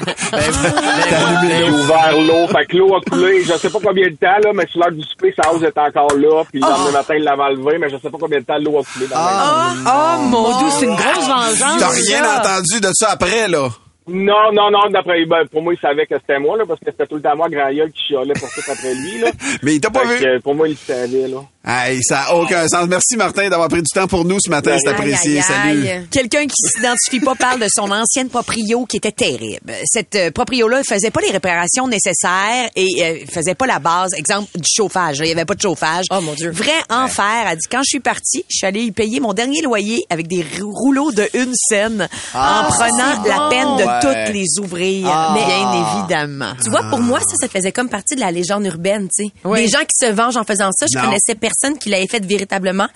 J'ai 0.32 1.70
ouvert 1.70 2.12
l'eau, 2.12 2.46
fait 2.48 2.66
que 2.66 2.76
l'eau 2.76 2.94
a 2.94 3.00
coulé, 3.00 3.42
je 3.42 3.52
sais 3.54 3.70
pas 3.70 3.78
combien 3.82 4.08
de 4.08 4.16
temps, 4.16 4.38
là, 4.42 4.50
mais 4.54 4.66
sur 4.66 4.80
l'heure 4.80 4.92
du 4.92 5.02
souper, 5.02 5.34
sa 5.40 5.52
hausse 5.52 5.62
est 5.62 5.76
encore 5.76 6.14
là, 6.16 6.42
puis 6.50 6.60
le 6.60 6.68
lendemain 6.68 6.92
matin, 6.92 7.14
il 7.16 7.24
l'avait 7.24 7.42
enlevé, 7.42 7.78
mais 7.78 7.90
je 7.90 7.96
sais 7.98 8.10
pas 8.10 8.18
combien 8.18 8.40
de 8.40 8.44
temps 8.44 8.58
l'eau 8.58 8.78
a 8.78 8.82
coulé 8.82 9.06
dans 9.08 9.16
la 9.16 9.74
maison. 9.74 9.90
Oh, 9.90 10.20
mon 10.28 10.58
Dieu, 10.58 10.68
c'est 10.70 10.86
une 10.86 10.96
grosse 10.96 11.28
vengeance. 11.28 11.78
T'as 11.78 11.90
rien 11.90 12.24
ça. 12.24 12.40
entendu 12.40 12.80
de 12.80 12.90
ça 12.94 13.10
après, 13.12 13.48
là? 13.48 13.68
Non, 14.12 14.52
non, 14.52 14.70
non, 14.70 14.90
d'après, 14.90 15.24
ben, 15.26 15.46
pour 15.50 15.62
moi, 15.62 15.72
il 15.74 15.78
savait 15.80 16.06
que 16.06 16.14
c'était 16.18 16.38
moi, 16.40 16.56
là, 16.58 16.64
parce 16.66 16.80
que 16.80 16.86
c'était 16.90 17.06
tout 17.06 17.16
le 17.16 17.22
temps 17.22 17.36
moi, 17.36 17.48
grand 17.48 17.72
gueule, 17.72 17.92
qui 17.92 18.08
chialait 18.08 18.32
pour 18.34 18.48
tout 18.50 18.60
après 18.70 18.94
lui, 18.94 19.20
là. 19.20 19.30
Mais 19.62 19.74
il 19.76 19.80
t'a 19.80 19.90
pas 19.90 20.06
Fait 20.06 20.16
vu. 20.16 20.24
que, 20.24 20.42
pour 20.42 20.54
moi, 20.54 20.68
il 20.68 20.72
le 20.72 20.76
savait, 20.94 21.28
là. 21.28 21.38
Hey, 21.62 21.98
ça 22.02 22.20
a 22.22 22.34
aucun 22.36 22.66
sens. 22.68 22.86
Merci, 22.88 23.16
Martin, 23.18 23.50
d'avoir 23.50 23.68
pris 23.68 23.82
du 23.82 23.90
temps 23.94 24.06
pour 24.06 24.24
nous 24.24 24.38
ce 24.40 24.48
matin. 24.48 24.76
C'est 24.78 24.88
Aïe, 24.88 24.94
apprécié. 24.94 25.36
Aïe, 25.36 25.42
Salut. 25.42 25.88
aïe. 25.88 26.06
Quelqu'un 26.10 26.46
qui 26.46 26.56
s'identifie 26.56 27.20
pas 27.20 27.34
parle 27.34 27.60
de 27.60 27.66
son 27.68 27.90
ancienne 27.90 28.30
proprio 28.30 28.86
qui 28.86 28.96
était 28.96 29.12
terrible. 29.12 29.70
Cette 29.84 30.14
euh, 30.16 30.30
proprio-là 30.30 30.80
faisait 30.88 31.10
pas 31.10 31.20
les 31.20 31.30
réparations 31.30 31.86
nécessaires 31.86 32.70
et 32.76 32.86
euh, 33.02 33.26
faisait 33.30 33.54
pas 33.54 33.66
la 33.66 33.78
base, 33.78 34.14
exemple, 34.16 34.48
du 34.54 34.66
chauffage. 34.74 35.18
là. 35.18 35.26
Il 35.26 35.28
y 35.28 35.32
avait 35.32 35.44
pas 35.44 35.54
de 35.54 35.60
chauffage. 35.60 36.06
Oh, 36.10 36.22
mon 36.22 36.32
Dieu. 36.32 36.50
Vrai 36.50 36.72
enfer. 36.88 37.44
Elle 37.50 37.58
dit, 37.58 37.66
quand 37.70 37.80
je 37.84 37.90
suis 37.90 38.00
partie, 38.00 38.42
je 38.48 38.56
suis 38.56 38.66
allée 38.66 38.84
y 38.84 38.90
payer 38.92 39.20
mon 39.20 39.34
dernier 39.34 39.60
loyer 39.60 40.02
avec 40.08 40.28
des 40.28 40.42
rou- 40.58 40.72
rouleaux 40.72 41.12
de 41.12 41.28
une 41.34 41.52
scène 41.54 42.08
en 42.34 42.64
prenant 42.70 43.22
la 43.26 43.48
peine 43.50 43.76
de 43.76 43.84
Ouais. 43.84 43.99
Toutes 44.00 44.34
les 44.34 44.46
ouvrir. 44.60 45.06
Mais- 45.34 45.44
bien 45.46 45.72
évidemment. 46.00 46.52
Tu 46.62 46.70
vois, 46.70 46.82
pour 46.84 47.00
moi, 47.00 47.20
ça, 47.20 47.34
ça 47.40 47.48
faisait 47.48 47.72
comme 47.72 47.88
partie 47.88 48.14
de 48.14 48.20
la 48.20 48.30
légende 48.30 48.64
urbaine, 48.66 49.08
tu 49.14 49.26
sais. 49.26 49.32
Oui. 49.44 49.62
Des 49.62 49.68
gens 49.68 49.80
qui 49.80 50.06
se 50.06 50.10
vengent 50.12 50.36
en 50.36 50.44
faisant 50.44 50.70
ça. 50.72 50.86
Je 50.92 50.98
Non. 50.98 51.04
connaissais 51.04 51.34
personne 51.34 51.78
qui 51.78 51.88
l'avait 51.90 52.06
fait 52.06 52.24
véritablement. 52.24 52.88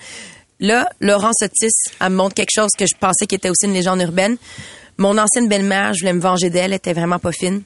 Là, 0.59 0.89
Laurence 1.01 1.41
Otis, 1.41 1.71
elle 1.99 2.09
me 2.11 2.15
montre 2.15 2.33
quelque 2.35 2.51
chose 2.53 2.71
que 2.77 2.85
je 2.85 2.95
pensais 2.99 3.25
qui 3.27 3.35
était 3.35 3.49
aussi 3.49 3.65
une 3.65 3.73
légende 3.73 4.01
urbaine. 4.01 4.37
Mon 4.97 5.17
ancienne 5.17 5.49
belle-mère, 5.49 5.93
je 5.93 5.99
voulais 6.01 6.13
me 6.13 6.21
venger 6.21 6.49
d'elle, 6.49 6.65
elle 6.71 6.73
était 6.73 6.93
vraiment 6.93 7.19
pas 7.19 7.33
fine. 7.33 7.61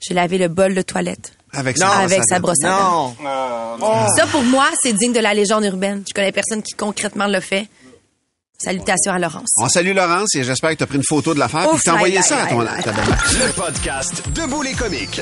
J'ai 0.00 0.14
lavé 0.14 0.38
le 0.38 0.48
bol 0.48 0.74
de 0.74 0.82
toilette. 0.82 1.32
Avec 1.52 1.78
Non, 1.78 1.86
sa 1.86 1.98
avec 1.98 2.18
brosse 2.18 2.20
à 2.20 2.34
sa 2.34 2.34
dents. 2.36 2.40
brosse 2.40 2.64
à 2.64 2.68
dents. 2.68 3.16
Non. 3.78 4.06
Ça, 4.16 4.26
pour 4.26 4.42
moi, 4.42 4.66
c'est 4.82 4.92
digne 4.92 5.12
de 5.12 5.20
la 5.20 5.34
légende 5.34 5.64
urbaine. 5.64 6.02
Je 6.08 6.14
connais 6.14 6.32
personne 6.32 6.62
qui 6.62 6.72
concrètement 6.72 7.26
l'a 7.26 7.40
fait. 7.40 7.68
Salutations 8.62 9.12
à 9.12 9.18
Laurence. 9.18 9.48
On 9.56 9.68
salue 9.68 9.94
Laurence 9.94 10.34
et 10.36 10.44
j'espère 10.44 10.70
que 10.70 10.76
tu 10.76 10.84
as 10.84 10.86
pris 10.86 10.96
une 10.96 11.04
photo 11.04 11.34
de 11.34 11.38
l'affaire 11.40 11.64
et 11.64 11.78
t'as 11.84 11.94
envoyé 11.94 12.22
ça 12.22 12.44
à 12.44 12.46
ton. 12.46 12.60
Le 12.60 13.52
podcast 13.54 14.22
Debout 14.34 14.62
les 14.62 14.72
comiques. 14.72 15.20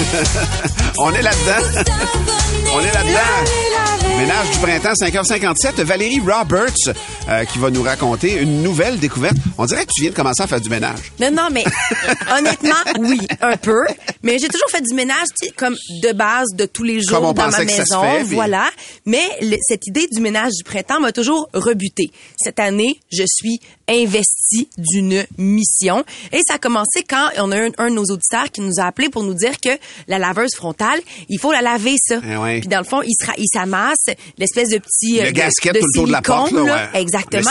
On 0.98 1.12
est 1.12 1.22
là-dedans. 1.22 1.82
On 2.72 2.80
est 2.80 2.92
là-dedans. 2.92 4.18
Ménage 4.18 4.50
du 4.50 4.58
printemps, 4.58 4.92
5h57. 4.92 5.82
Valérie 5.82 6.20
Roberts 6.20 6.74
euh, 7.28 7.44
qui 7.46 7.58
va 7.58 7.70
nous 7.70 7.82
raconter 7.82 8.34
une 8.40 8.62
nouvelle 8.62 8.98
découverte. 8.98 9.36
On 9.58 9.64
dirait 9.66 9.86
que 9.86 9.92
tu 9.94 10.02
viens 10.02 10.10
de 10.10 10.14
commencer 10.16 10.42
à 10.42 10.46
faire 10.46 10.60
du 10.60 10.68
ménage. 10.68 10.98
Non, 11.18 11.30
non, 11.32 11.48
mais 11.50 11.64
honnêtement, 12.36 12.74
oui, 13.00 13.18
un 13.40 13.56
peu. 13.56 13.80
Mais 14.22 14.38
j'ai 14.38 14.48
toujours 14.48 14.68
fait 14.70 14.82
du 14.82 14.94
ménage, 14.94 15.26
tu 15.40 15.46
sais, 15.48 15.52
comme 15.56 15.74
de 16.02 16.12
base, 16.12 16.48
de 16.54 16.66
tous 16.66 16.82
les 16.84 17.00
jours 17.00 17.16
Comme 17.18 17.24
on 17.28 17.32
dans 17.32 17.48
ma 17.50 17.64
que 17.64 17.70
ça 17.70 17.84
se 17.84 17.94
maison, 17.94 18.02
fait, 18.02 18.24
puis- 18.24 18.34
voilà. 18.34 18.68
Mais 19.06 19.22
le- 19.40 19.56
cette 19.66 19.86
idée 19.86 20.06
du 20.12 20.20
ménage 20.20 20.52
du 20.52 20.64
printemps 20.64 21.00
m'a 21.00 21.12
toujours 21.12 21.48
rebuté. 21.54 22.10
Cette 22.36 22.60
année, 22.60 23.00
je 23.10 23.24
suis 23.26 23.58
investie 23.88 24.68
d'une 24.78 25.24
mission. 25.38 26.04
Et 26.32 26.40
ça 26.46 26.54
a 26.54 26.58
commencé 26.58 27.02
quand 27.08 27.28
on 27.38 27.50
a 27.50 27.56
un, 27.56 27.70
un 27.78 27.88
de 27.90 27.94
nos 27.94 28.04
auditeurs 28.04 28.50
qui 28.52 28.60
nous 28.60 28.74
a 28.78 28.84
appelé 28.84 29.08
pour 29.08 29.24
nous 29.24 29.34
dire 29.34 29.58
que 29.60 29.70
la 30.06 30.18
laveuse 30.18 30.54
frontale, 30.54 30.79
il 31.28 31.38
faut 31.38 31.52
la 31.52 31.62
laver, 31.62 31.96
ça. 31.98 32.20
Eh 32.26 32.36
ouais. 32.36 32.60
Puis 32.60 32.68
dans 32.68 32.78
le 32.78 32.84
fond, 32.84 33.02
il, 33.02 33.14
sera, 33.18 33.32
il 33.38 33.46
s'amasse 33.52 34.06
l'espèce 34.38 34.70
de 34.70 34.78
petit... 34.78 35.20
Le 35.20 35.28
euh, 35.28 35.32
gasket 35.32 35.74
de 35.74 35.80
tout 35.80 35.86
le 35.86 35.98
tour 35.98 36.06
de 36.06 36.12
la 36.12 36.22
porte, 36.22 36.52
là, 36.52 36.62
ouais. 36.62 37.00
Exactement. 37.00 37.50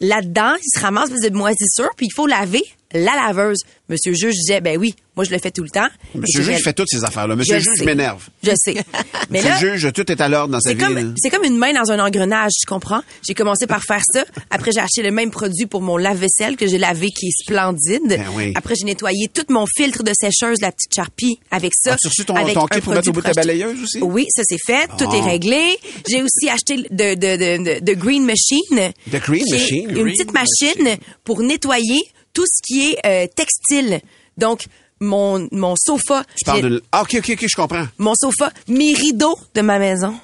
Là-dedans, 0.00 0.54
il 0.56 0.78
se 0.78 0.80
ramasse 0.80 1.10
de 1.10 1.30
moisissure, 1.30 1.90
puis 1.96 2.06
il 2.06 2.14
faut 2.14 2.26
laver 2.26 2.64
la 2.94 3.14
laveuse. 3.26 3.58
Monsieur 3.88 4.12
le 4.12 4.16
juge 4.16 4.34
disait, 4.34 4.60
ben 4.62 4.78
oui, 4.78 4.94
moi 5.16 5.24
je 5.24 5.30
le 5.30 5.38
fais 5.38 5.50
tout 5.50 5.62
le 5.62 5.68
temps. 5.68 5.88
Monsieur 6.14 6.40
le 6.40 6.44
juge 6.52 6.62
fait 6.62 6.72
toutes 6.72 6.88
ces 6.88 7.04
affaires-là. 7.04 7.36
Monsieur 7.36 7.56
le 7.56 7.60
juge 7.60 7.82
m'énerve. 7.84 8.22
Je 8.42 8.52
sais. 8.56 8.74
Mais 9.30 9.40
Monsieur 9.42 9.48
là, 9.66 9.72
le 9.72 9.76
juge, 9.78 9.92
tout 9.92 10.10
est 10.10 10.20
à 10.20 10.28
l'ordre 10.28 10.52
dans 10.52 10.60
sa 10.60 10.72
vie. 10.74 10.80
c'est 11.18 11.30
comme 11.30 11.44
une 11.44 11.56
main 11.58 11.72
dans 11.72 11.90
un 11.92 11.98
engrenage, 11.98 12.52
tu 12.60 12.66
comprends? 12.66 13.00
J'ai 13.26 13.34
commencé 13.34 13.66
par 13.66 13.82
faire 13.82 14.00
ça. 14.12 14.24
Après, 14.50 14.70
j'ai 14.72 14.80
acheté 14.80 15.02
le 15.02 15.10
même 15.10 15.30
produit 15.30 15.66
pour 15.66 15.82
mon 15.82 15.96
lave-vaisselle 15.96 16.56
que 16.56 16.66
j'ai 16.66 16.78
lavé 16.78 17.08
qui 17.10 17.26
est 17.26 17.42
splendide. 17.42 18.02
Ben 18.08 18.24
oui. 18.34 18.52
Après, 18.54 18.74
j'ai 18.74 18.84
nettoyé 18.84 19.28
tout 19.32 19.44
mon 19.50 19.66
filtre 19.76 20.02
de 20.02 20.12
sécheuse, 20.18 20.60
la 20.60 20.72
petite 20.72 20.92
Sharpie, 20.94 21.38
avec 21.50 21.72
ça. 21.74 21.94
As-tu 21.94 22.08
reçu 22.08 22.24
ton- 22.24 22.36
avec 22.36 22.54
ton 22.54 22.66
kit 22.66 22.80
pour 22.80 22.94
mettre 22.94 23.08
au 23.08 23.12
bout 23.12 23.20
de 23.20 23.26
ta 23.26 23.32
balayeuse 23.32 23.82
aussi? 23.82 23.98
Oui, 24.02 24.26
ça 24.30 24.42
c'est 24.44 24.58
fait. 24.64 24.86
Tout 24.98 25.08
Ah. 25.10 25.16
est 25.16 25.20
réglé. 25.20 25.76
J'ai 26.08 26.22
aussi 26.22 26.48
acheté 26.48 26.76
de, 26.76 27.14
de, 27.14 27.14
de, 27.14 27.78
de, 27.80 27.84
de 27.84 27.92
Green 27.94 28.24
Machine. 28.24 28.92
The 29.10 29.16
Green 29.20 29.44
Machine? 29.50 29.90
Une 29.90 29.94
Green 30.02 30.14
petite 30.14 30.32
machine 30.32 30.96
pour 31.24 31.42
nettoyer 31.42 32.00
tout 32.34 32.44
ce 32.46 32.60
qui 32.62 32.90
est 32.90 33.06
euh, 33.06 33.26
textile. 33.34 34.00
Donc, 34.36 34.66
mon, 35.00 35.48
mon 35.52 35.74
sofa. 35.76 36.24
Tu 36.36 36.44
parles 36.44 36.62
de... 36.62 36.82
Ah, 36.92 37.02
OK, 37.02 37.14
OK, 37.18 37.30
OK, 37.30 37.46
je 37.48 37.56
comprends. 37.56 37.86
Mon 37.98 38.14
sofa, 38.14 38.52
mes 38.68 38.92
rideaux 38.94 39.38
de 39.54 39.60
ma 39.60 39.78
maison. 39.78 40.14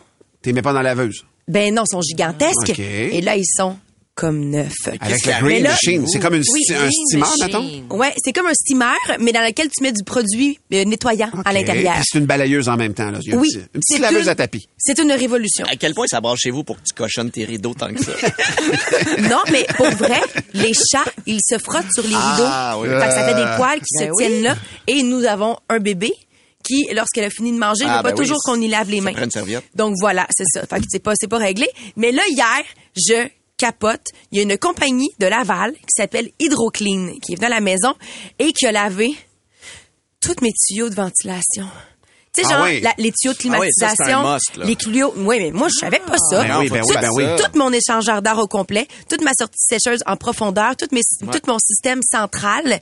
T'es 0.42 0.52
mets 0.52 0.62
pas 0.62 0.72
dans 0.72 0.82
la 0.82 0.94
laveuse. 0.94 1.24
Ben 1.48 1.74
non, 1.74 1.84
ils 1.84 1.90
sont 1.90 2.02
gigantesques. 2.02 2.78
Et 2.78 3.20
là, 3.20 3.36
ils 3.36 3.46
sont 3.46 3.76
comme 4.14 4.50
neuf. 4.50 4.72
Avec 4.86 5.26
arrive? 5.28 5.44
green 5.44 5.62
là- 5.62 5.70
machine. 5.70 6.06
C'est 6.06 6.18
comme 6.18 6.34
une, 6.34 6.42
Oui, 6.52 6.60
sti- 6.68 6.74
un 6.76 6.90
steamer, 6.90 7.20
machine. 7.26 7.46
mettons? 7.86 7.96
Ouais, 7.96 8.12
c'est 8.22 8.32
comme 8.32 8.46
un 8.46 8.52
steamer, 8.54 8.94
mais 9.18 9.32
dans 9.32 9.40
lequel 9.40 9.68
tu 9.74 9.82
mets 9.82 9.92
du 9.92 10.04
produit 10.04 10.58
euh, 10.74 10.84
nettoyant 10.84 11.30
à 11.44 11.52
l'intérieur. 11.54 11.94
Puis 11.94 12.04
c'est 12.12 12.18
une 12.18 12.26
balayeuse 12.26 12.68
en 12.68 12.76
même 12.76 12.92
temps. 12.92 13.10
Là. 13.10 13.18
Il 13.22 13.28
y 13.28 13.32
a 13.32 13.36
un 13.36 13.40
Oui, 13.40 13.48
une 13.54 13.60
c'est 13.82 13.96
petite 13.96 13.98
laveuse 14.00 14.22
une- 14.24 14.28
à 14.28 14.34
tapis. 14.34 14.68
C'est 14.76 14.98
une 14.98 15.12
révolution. 15.12 15.64
À 15.70 15.76
quel 15.76 15.94
point 15.94 16.06
ça 16.06 16.20
brasse 16.20 16.38
chez 16.40 16.50
vous 16.50 16.64
pour 16.64 16.76
que 16.76 16.82
tu 16.86 16.92
cochonnes 16.94 17.30
tes 17.30 17.44
rideaux 17.44 17.72
tant 17.74 17.92
que 17.94 18.02
ça? 18.04 18.12
Non, 19.20 19.40
mais 19.50 19.64
pour 19.76 19.90
vrai, 19.90 20.20
les 20.54 20.72
chats, 20.74 21.04
ils 21.26 21.40
se 21.46 21.58
frottent 21.58 21.92
sur 21.94 22.02
les 22.06 22.14
Ah, 22.14 22.74
rideaux. 22.76 22.82
oui. 22.94 23.00
Fait 23.00 23.06
que 23.06 23.12
ça 23.14 23.26
fait 23.28 23.34
des 23.34 23.56
poils 23.56 23.78
qui 23.80 23.98
Ben 23.98 24.06
se 24.08 24.10
oui. 24.12 24.16
tiennent 24.26 24.42
là. 24.42 24.56
Et 24.86 25.02
nous 25.02 25.24
avons 25.24 25.56
un 25.68 25.78
bébé 25.78 26.12
qui, 26.62 26.86
lorsqu'elle 26.94 27.24
a 27.24 27.30
fini 27.30 27.52
de 27.52 27.58
manger, 27.58 27.84
il 27.84 27.88
Ah, 27.88 27.98
veut 27.98 28.02
pas 28.02 28.10
ben 28.10 28.18
oui, 28.18 28.24
toujours 28.26 28.38
qu'on 28.44 28.60
y 28.60 28.68
lave 28.68 28.90
les 28.90 28.98
ça 28.98 29.04
mains. 29.04 29.12
prend 29.12 29.24
une 29.24 29.30
serviette. 29.30 29.64
Donc 29.74 29.94
voilà, 29.98 30.26
c'est 30.36 30.44
ça. 30.52 30.66
Fait 30.66 30.78
que 30.80 30.86
c'est 30.90 31.02
pas, 31.02 31.12
c'est 31.18 31.26
pas 31.28 31.38
réglé. 31.38 31.66
Mais 31.96 32.12
là, 32.12 32.22
hier, 32.28 32.62
je 32.96 33.26
capote. 33.60 34.06
Il 34.32 34.38
y 34.38 34.40
a 34.40 34.42
une 34.44 34.56
compagnie 34.58 35.10
de 35.18 35.26
Laval 35.26 35.72
qui 35.74 35.92
s'appelle 35.96 36.30
Hydroclean 36.40 37.14
qui 37.22 37.32
est 37.32 37.36
venue 37.36 37.46
à 37.46 37.50
la 37.50 37.60
maison 37.60 37.94
et 38.38 38.52
qui 38.52 38.66
a 38.66 38.72
lavé 38.72 39.14
tous 40.20 40.36
mes 40.42 40.50
tuyaux 40.66 40.88
de 40.88 40.94
ventilation. 40.94 41.66
Tu 42.32 42.42
sais, 42.42 42.48
Ah 42.50 42.58
genre, 42.58 42.64
oui. 42.66 42.80
la- 42.80 42.94
les 42.98 43.10
tuyaux 43.10 43.32
de 43.34 43.38
Ah 43.52 43.58
oui, 43.60 43.66
ça, 43.72 43.88
c'est 43.90 44.04
climatisation, 44.04 44.34
must, 44.34 44.56
les 44.68 44.76
tuyaux. 44.76 45.12
Oui, 45.16 45.38
mais 45.40 45.50
moi, 45.50 45.66
je 45.68 45.78
savais 45.80 45.98
pas 45.98 46.16
ça. 46.16 46.44
Ben 46.44 46.60
oui, 46.60 46.68
ben 46.70 46.80
Tout 46.82 46.94
ben. 47.24 47.36
Tout 47.36 47.58
mon 47.58 47.72
échangeur 47.72 48.22
d'air 48.22 48.38
au 48.38 48.46
complet, 48.46 48.86
toute 49.08 49.22
ma 49.22 49.32
sortie 49.36 49.58
sécheuse 49.58 50.00
en 50.06 50.16
profondeur, 50.16 50.76
tout, 50.76 50.86
mes, 50.92 51.00
tout 51.32 51.40
mon 51.48 51.58
système 51.58 52.00
central. 52.02 52.80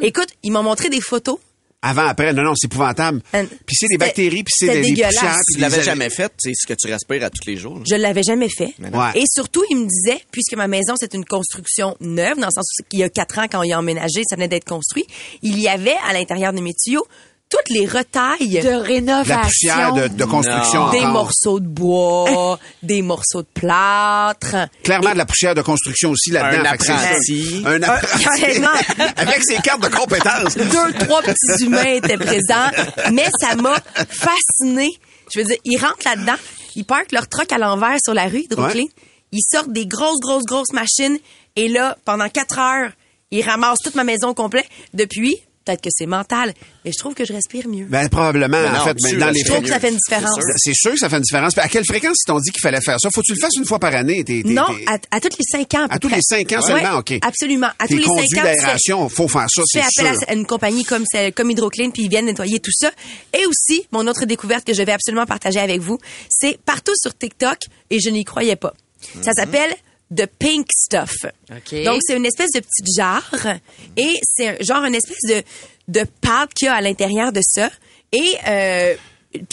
Écoute, 0.00 0.28
ils 0.42 0.50
m'ont 0.52 0.62
montré 0.62 0.88
des 0.88 1.02
photos. 1.02 1.38
Avant, 1.80 2.06
après, 2.08 2.32
non, 2.32 2.42
non, 2.42 2.54
c'est 2.56 2.66
épouvantable. 2.66 3.20
Euh, 3.34 3.44
Puis 3.64 3.76
c'est 3.76 3.86
des 3.86 3.98
bactéries, 3.98 4.42
puis 4.42 4.52
c'est 4.56 4.66
des, 4.66 4.80
des 4.80 4.90
dégueulasse. 4.90 5.14
poussières. 5.14 5.36
Tu 5.54 5.60
l'avais 5.60 5.82
jamais 5.84 6.10
fait, 6.10 6.32
c'est 6.38 6.52
ce 6.52 6.66
que 6.66 6.74
tu 6.74 6.90
respires 6.92 7.22
à 7.24 7.30
tous 7.30 7.46
les 7.46 7.56
jours. 7.56 7.76
là. 7.76 7.84
Je 7.88 7.94
l'avais 7.94 8.24
jamais 8.24 8.48
fait. 8.48 8.74
Ouais. 8.80 9.12
Et 9.14 9.22
surtout, 9.32 9.62
il 9.70 9.76
me 9.76 9.86
disait, 9.86 10.20
puisque 10.32 10.54
ma 10.54 10.66
maison, 10.66 10.94
c'est 10.98 11.14
une 11.14 11.24
construction 11.24 11.96
neuve, 12.00 12.36
dans 12.38 12.46
le 12.48 12.52
sens 12.52 12.66
où 12.80 12.84
il 12.92 12.98
y 12.98 13.04
a 13.04 13.08
quatre 13.08 13.38
ans, 13.38 13.46
quand 13.50 13.62
il 13.62 13.72
a 13.72 13.78
emménagé, 13.78 14.22
ça 14.28 14.34
venait 14.34 14.48
d'être 14.48 14.64
construit, 14.64 15.04
il 15.42 15.60
y 15.60 15.68
avait 15.68 15.94
à 16.08 16.12
l'intérieur 16.12 16.52
de 16.52 16.60
mes 16.60 16.74
tuyaux 16.74 17.06
toutes 17.50 17.70
les 17.70 17.86
retailles. 17.86 18.60
De 18.62 18.68
rénovation. 18.82 19.34
La 19.36 19.42
poussière 19.42 19.92
de, 19.94 20.08
de 20.08 20.24
construction 20.24 20.86
Non. 20.86 20.90
des 20.92 20.98
encore. 21.00 21.12
morceaux 21.12 21.60
de 21.60 21.66
bois, 21.66 22.58
des 22.82 23.02
morceaux 23.02 23.42
de 23.42 23.48
plâtre. 23.54 24.54
Clairement, 24.82 25.12
de 25.12 25.18
la 25.18 25.26
poussière 25.26 25.54
de 25.54 25.62
construction 25.62 26.10
aussi 26.10 26.30
là-dedans. 26.30 26.62
Un 26.68 26.72
apprenti. 26.72 27.62
Un 27.66 27.82
apprenti. 27.82 28.24
Avec 29.16 29.42
ses 29.44 29.56
cartes 29.56 29.82
de 29.82 29.88
compétences. 29.88 30.56
deux, 30.56 30.92
trois 31.06 31.22
petits 31.22 31.64
humains 31.64 31.84
étaient 31.84 32.16
présents, 32.18 32.70
mais 33.12 33.26
ça 33.40 33.54
m'a 33.56 33.76
fasciné. 34.08 34.90
Je 35.32 35.40
veux 35.40 35.44
dire, 35.46 35.56
ils 35.64 35.78
rentrent 35.78 36.04
là-dedans, 36.06 36.36
ils 36.76 36.84
parquent 36.84 37.12
leur 37.12 37.28
truck 37.28 37.52
à 37.52 37.58
l'envers 37.58 37.96
sur 38.02 38.14
la 38.14 38.24
rue, 38.26 38.40
Hydroclean. 38.40 38.84
Ouais. 38.84 38.90
Ils 39.32 39.42
sortent 39.50 39.72
des 39.72 39.86
grosses, 39.86 40.20
grosses, 40.20 40.44
grosses 40.44 40.72
machines, 40.72 41.18
et 41.56 41.68
là, 41.68 41.96
pendant 42.06 42.28
quatre 42.30 42.58
heures, 42.58 42.90
ils 43.30 43.42
ramassent 43.42 43.80
toute 43.84 43.94
ma 43.94 44.04
maison 44.04 44.28
au 44.28 44.34
complet. 44.34 44.64
Depuis, 44.94 45.36
peut-être 45.68 45.82
que 45.82 45.90
c'est 45.92 46.06
mental, 46.06 46.54
mais 46.84 46.92
je 46.92 46.98
trouve 46.98 47.14
que 47.14 47.24
je 47.24 47.32
respire 47.32 47.68
mieux. 47.68 47.84
Ben, 47.84 48.08
probablement, 48.08 48.60
non, 48.60 48.80
en 48.80 48.84
fait. 48.84 48.96
Mais 49.02 49.12
dans 49.14 49.26
les 49.30 49.42
respires 49.42 49.44
je 49.44 49.52
trouve 49.52 49.62
que 49.64 49.68
ça 49.68 49.80
fait 49.80 49.90
une 49.90 49.96
différence. 49.96 50.40
C'est 50.56 50.72
sûr. 50.74 50.88
Sûr 50.88 50.92
que 50.92 50.98
ça 50.98 51.08
fait 51.10 51.16
une 51.16 51.22
différence. 51.22 51.54
Puis 51.54 51.62
à 51.62 51.68
quelle 51.68 51.84
fréquence 51.84 52.16
ils 52.22 52.26
t'ont 52.26 52.38
dit 52.38 52.50
qu'il 52.50 52.62
fallait 52.62 52.80
faire 52.80 52.98
ça? 53.00 53.08
Faut 53.12 53.20
que 53.20 53.26
tu 53.26 53.34
le 53.34 53.40
fasses 53.40 53.56
une 53.56 53.66
fois 53.66 53.78
par 53.78 53.94
année? 53.94 54.24
Non, 54.44 54.66
à, 54.86 54.98
à 55.10 55.20
tous 55.20 55.28
les 55.38 55.44
cinq 55.44 55.74
ans. 55.74 55.84
À, 55.84 55.88
peu 55.88 55.94
À 55.94 55.98
tous 55.98 56.08
les 56.08 56.22
cinq 56.22 56.52
ans 56.52 56.62
seulement? 56.62 56.98
OK. 56.98 57.14
Absolument. 57.20 57.68
À 57.78 57.86
tous 57.86 57.96
les 57.96 58.04
cinq 58.04 58.38
ans. 58.38 58.42
d'aération, 58.44 59.08
faut 59.08 59.28
faire 59.28 59.46
ça, 59.48 59.62
c'est 59.66 59.80
fais 59.80 60.02
appel 60.02 60.14
sûr. 60.16 60.24
à 60.28 60.34
une 60.34 60.46
compagnie 60.46 60.84
comme, 60.84 61.04
comme 61.34 61.50
Hydroclean, 61.50 61.90
puis 61.90 62.04
ils 62.04 62.08
viennent 62.08 62.26
nettoyer 62.26 62.60
tout 62.60 62.72
ça. 62.72 62.90
Et 63.38 63.44
aussi, 63.46 63.86
mon 63.92 64.06
autre 64.06 64.24
découverte 64.24 64.64
que 64.64 64.72
je 64.72 64.82
vais 64.82 64.92
absolument 64.92 65.26
partager 65.26 65.60
avec 65.60 65.80
vous, 65.80 65.98
c'est 66.28 66.58
partout 66.64 66.94
sur 66.96 67.16
TikTok, 67.16 67.58
et 67.90 68.00
je 68.00 68.08
n'y 68.10 68.24
croyais 68.24 68.56
pas. 68.56 68.72
Ça 69.20 69.32
s'appelle 69.32 69.74
The 70.14 70.26
Pink 70.38 70.66
Stuff. 70.74 71.14
OK. 71.50 71.84
Donc, 71.84 72.00
c'est 72.06 72.16
une 72.16 72.26
espèce 72.26 72.50
de 72.52 72.60
petite 72.60 72.96
jarre, 72.96 73.56
et 73.96 74.14
c'est 74.22 74.62
genre 74.64 74.84
une 74.84 74.94
espèce 74.94 75.20
de, 75.28 75.42
de 75.88 76.06
pâte 76.20 76.54
qu'il 76.54 76.66
y 76.66 76.68
a 76.68 76.74
à 76.74 76.80
l'intérieur 76.80 77.32
de 77.32 77.40
ça. 77.42 77.70
Et 78.12 78.34
euh, 78.46 78.94
puis 79.32 79.44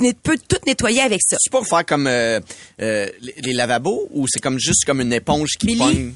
tu 0.00 0.14
peux 0.22 0.38
tout 0.38 0.56
nettoyer 0.66 1.02
avec 1.02 1.20
ça. 1.28 1.36
C'est 1.40 1.50
pour 1.50 1.66
faire 1.66 1.84
comme 1.84 2.06
euh, 2.06 2.40
euh, 2.80 3.08
les, 3.20 3.52
lavabos 3.52 4.08
ou 4.12 4.26
c'est 4.28 4.40
comme 4.40 4.58
juste 4.58 4.84
comme 4.86 5.00
une 5.02 5.12
éponge 5.12 5.50
qui 5.60 5.66
Billy, 5.66 5.78
pogne? 5.78 6.12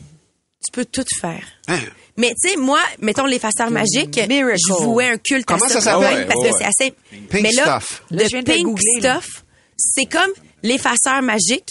Tu 0.65 0.71
peux 0.73 0.85
tout 0.87 1.05
faire. 1.21 1.45
Hein? 1.69 1.81
Mais 2.17 2.31
tu 2.43 2.51
sais, 2.51 2.57
moi, 2.57 2.81
mettons 3.01 3.27
l'effaceur 3.27 3.71
magique, 3.71 4.17
Miracle. 4.29 4.59
je 4.69 4.73
vouais 4.85 5.09
un 5.09 5.19
culte 5.19 5.45
Comment 5.45 5.65
à 5.65 5.69
ça 5.69 5.81
ça. 5.81 5.93
s'appelle? 5.93 6.21
Ouais, 6.21 6.25
parce 6.27 6.41
Ouais, 6.41 6.49
que 6.51 6.55
ouais. 6.55 6.59
c'est 6.59 6.85
assez. 6.85 6.95
Pink 7.29 7.43
Mais 7.43 7.53
là, 7.53 7.81
stuff. 7.81 8.03
Le 8.11 8.17
de 8.25 8.43
pink 8.43 8.65
googler, 8.67 9.01
stuff, 9.01 9.45
c'est 9.77 10.07
comme 10.07 10.31
l'effaceur 10.63 11.21
magique 11.21 11.69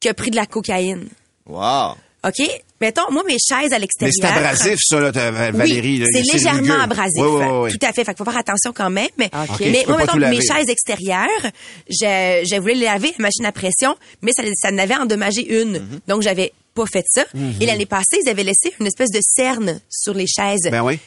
qui 0.00 0.08
a 0.08 0.14
pris 0.14 0.30
de 0.30 0.36
la 0.36 0.46
cocaïne. 0.46 1.08
Wow. 1.48 1.96
OK? 2.24 2.50
Mettons, 2.80 3.10
moi, 3.10 3.22
mes 3.26 3.38
chaises 3.38 3.72
à 3.72 3.76
Mais 3.76 3.78
l'extérieur. 3.80 4.14
c'est 4.20 4.26
abrasif, 4.26 4.78
ça, 4.82 5.00
là, 5.00 5.10
Valérie. 5.50 5.80
Oui, 5.94 5.98
là. 5.98 6.06
c'est 6.12 6.32
légèrement 6.32 6.60
rugueux. 6.60 6.80
abrasif. 6.80 7.22
Oui, 7.22 7.44
oui. 7.62 7.70
Tout 7.72 7.86
à 7.86 7.92
fait. 7.92 8.04
Fait 8.04 8.14
qu'il 8.14 8.24
faut 8.24 8.30
faire 8.30 8.40
attention 8.40 8.72
quand 8.72 8.90
même. 8.90 9.08
Mais, 9.18 9.30
OK. 9.32 9.60
mais 9.60 9.84
moi, 9.88 9.98
mettons, 9.98 10.16
mes 10.18 10.40
chaises 10.40 10.68
extérieures, 10.68 11.28
je, 11.88 12.46
je 12.48 12.60
voulais 12.60 12.74
les 12.74 12.84
laver 12.86 13.12
la 13.18 13.22
machine 13.24 13.46
à 13.46 13.52
pression, 13.52 13.96
mais 14.22 14.32
ça, 14.32 14.42
ça 14.54 14.70
en 14.70 14.78
avait 14.78 14.96
endommagé 14.96 15.60
une. 15.60 15.78
Mhm. 15.78 16.00
Donc, 16.06 16.22
j'avais 16.22 16.52
pas 16.74 16.86
fait 16.86 17.04
ça. 17.08 17.24
Et 17.60 17.66
l'année 17.66 17.86
passée, 17.86 18.18
ils 18.24 18.28
avaient 18.28 18.44
laissé 18.44 18.72
une 18.78 18.86
espèce 18.86 19.10
de 19.10 19.20
cerne 19.22 19.80
sur 19.88 20.14
les 20.14 20.26
chaises. 20.26 20.68
Ben 20.70 20.82
oui. 20.82 20.98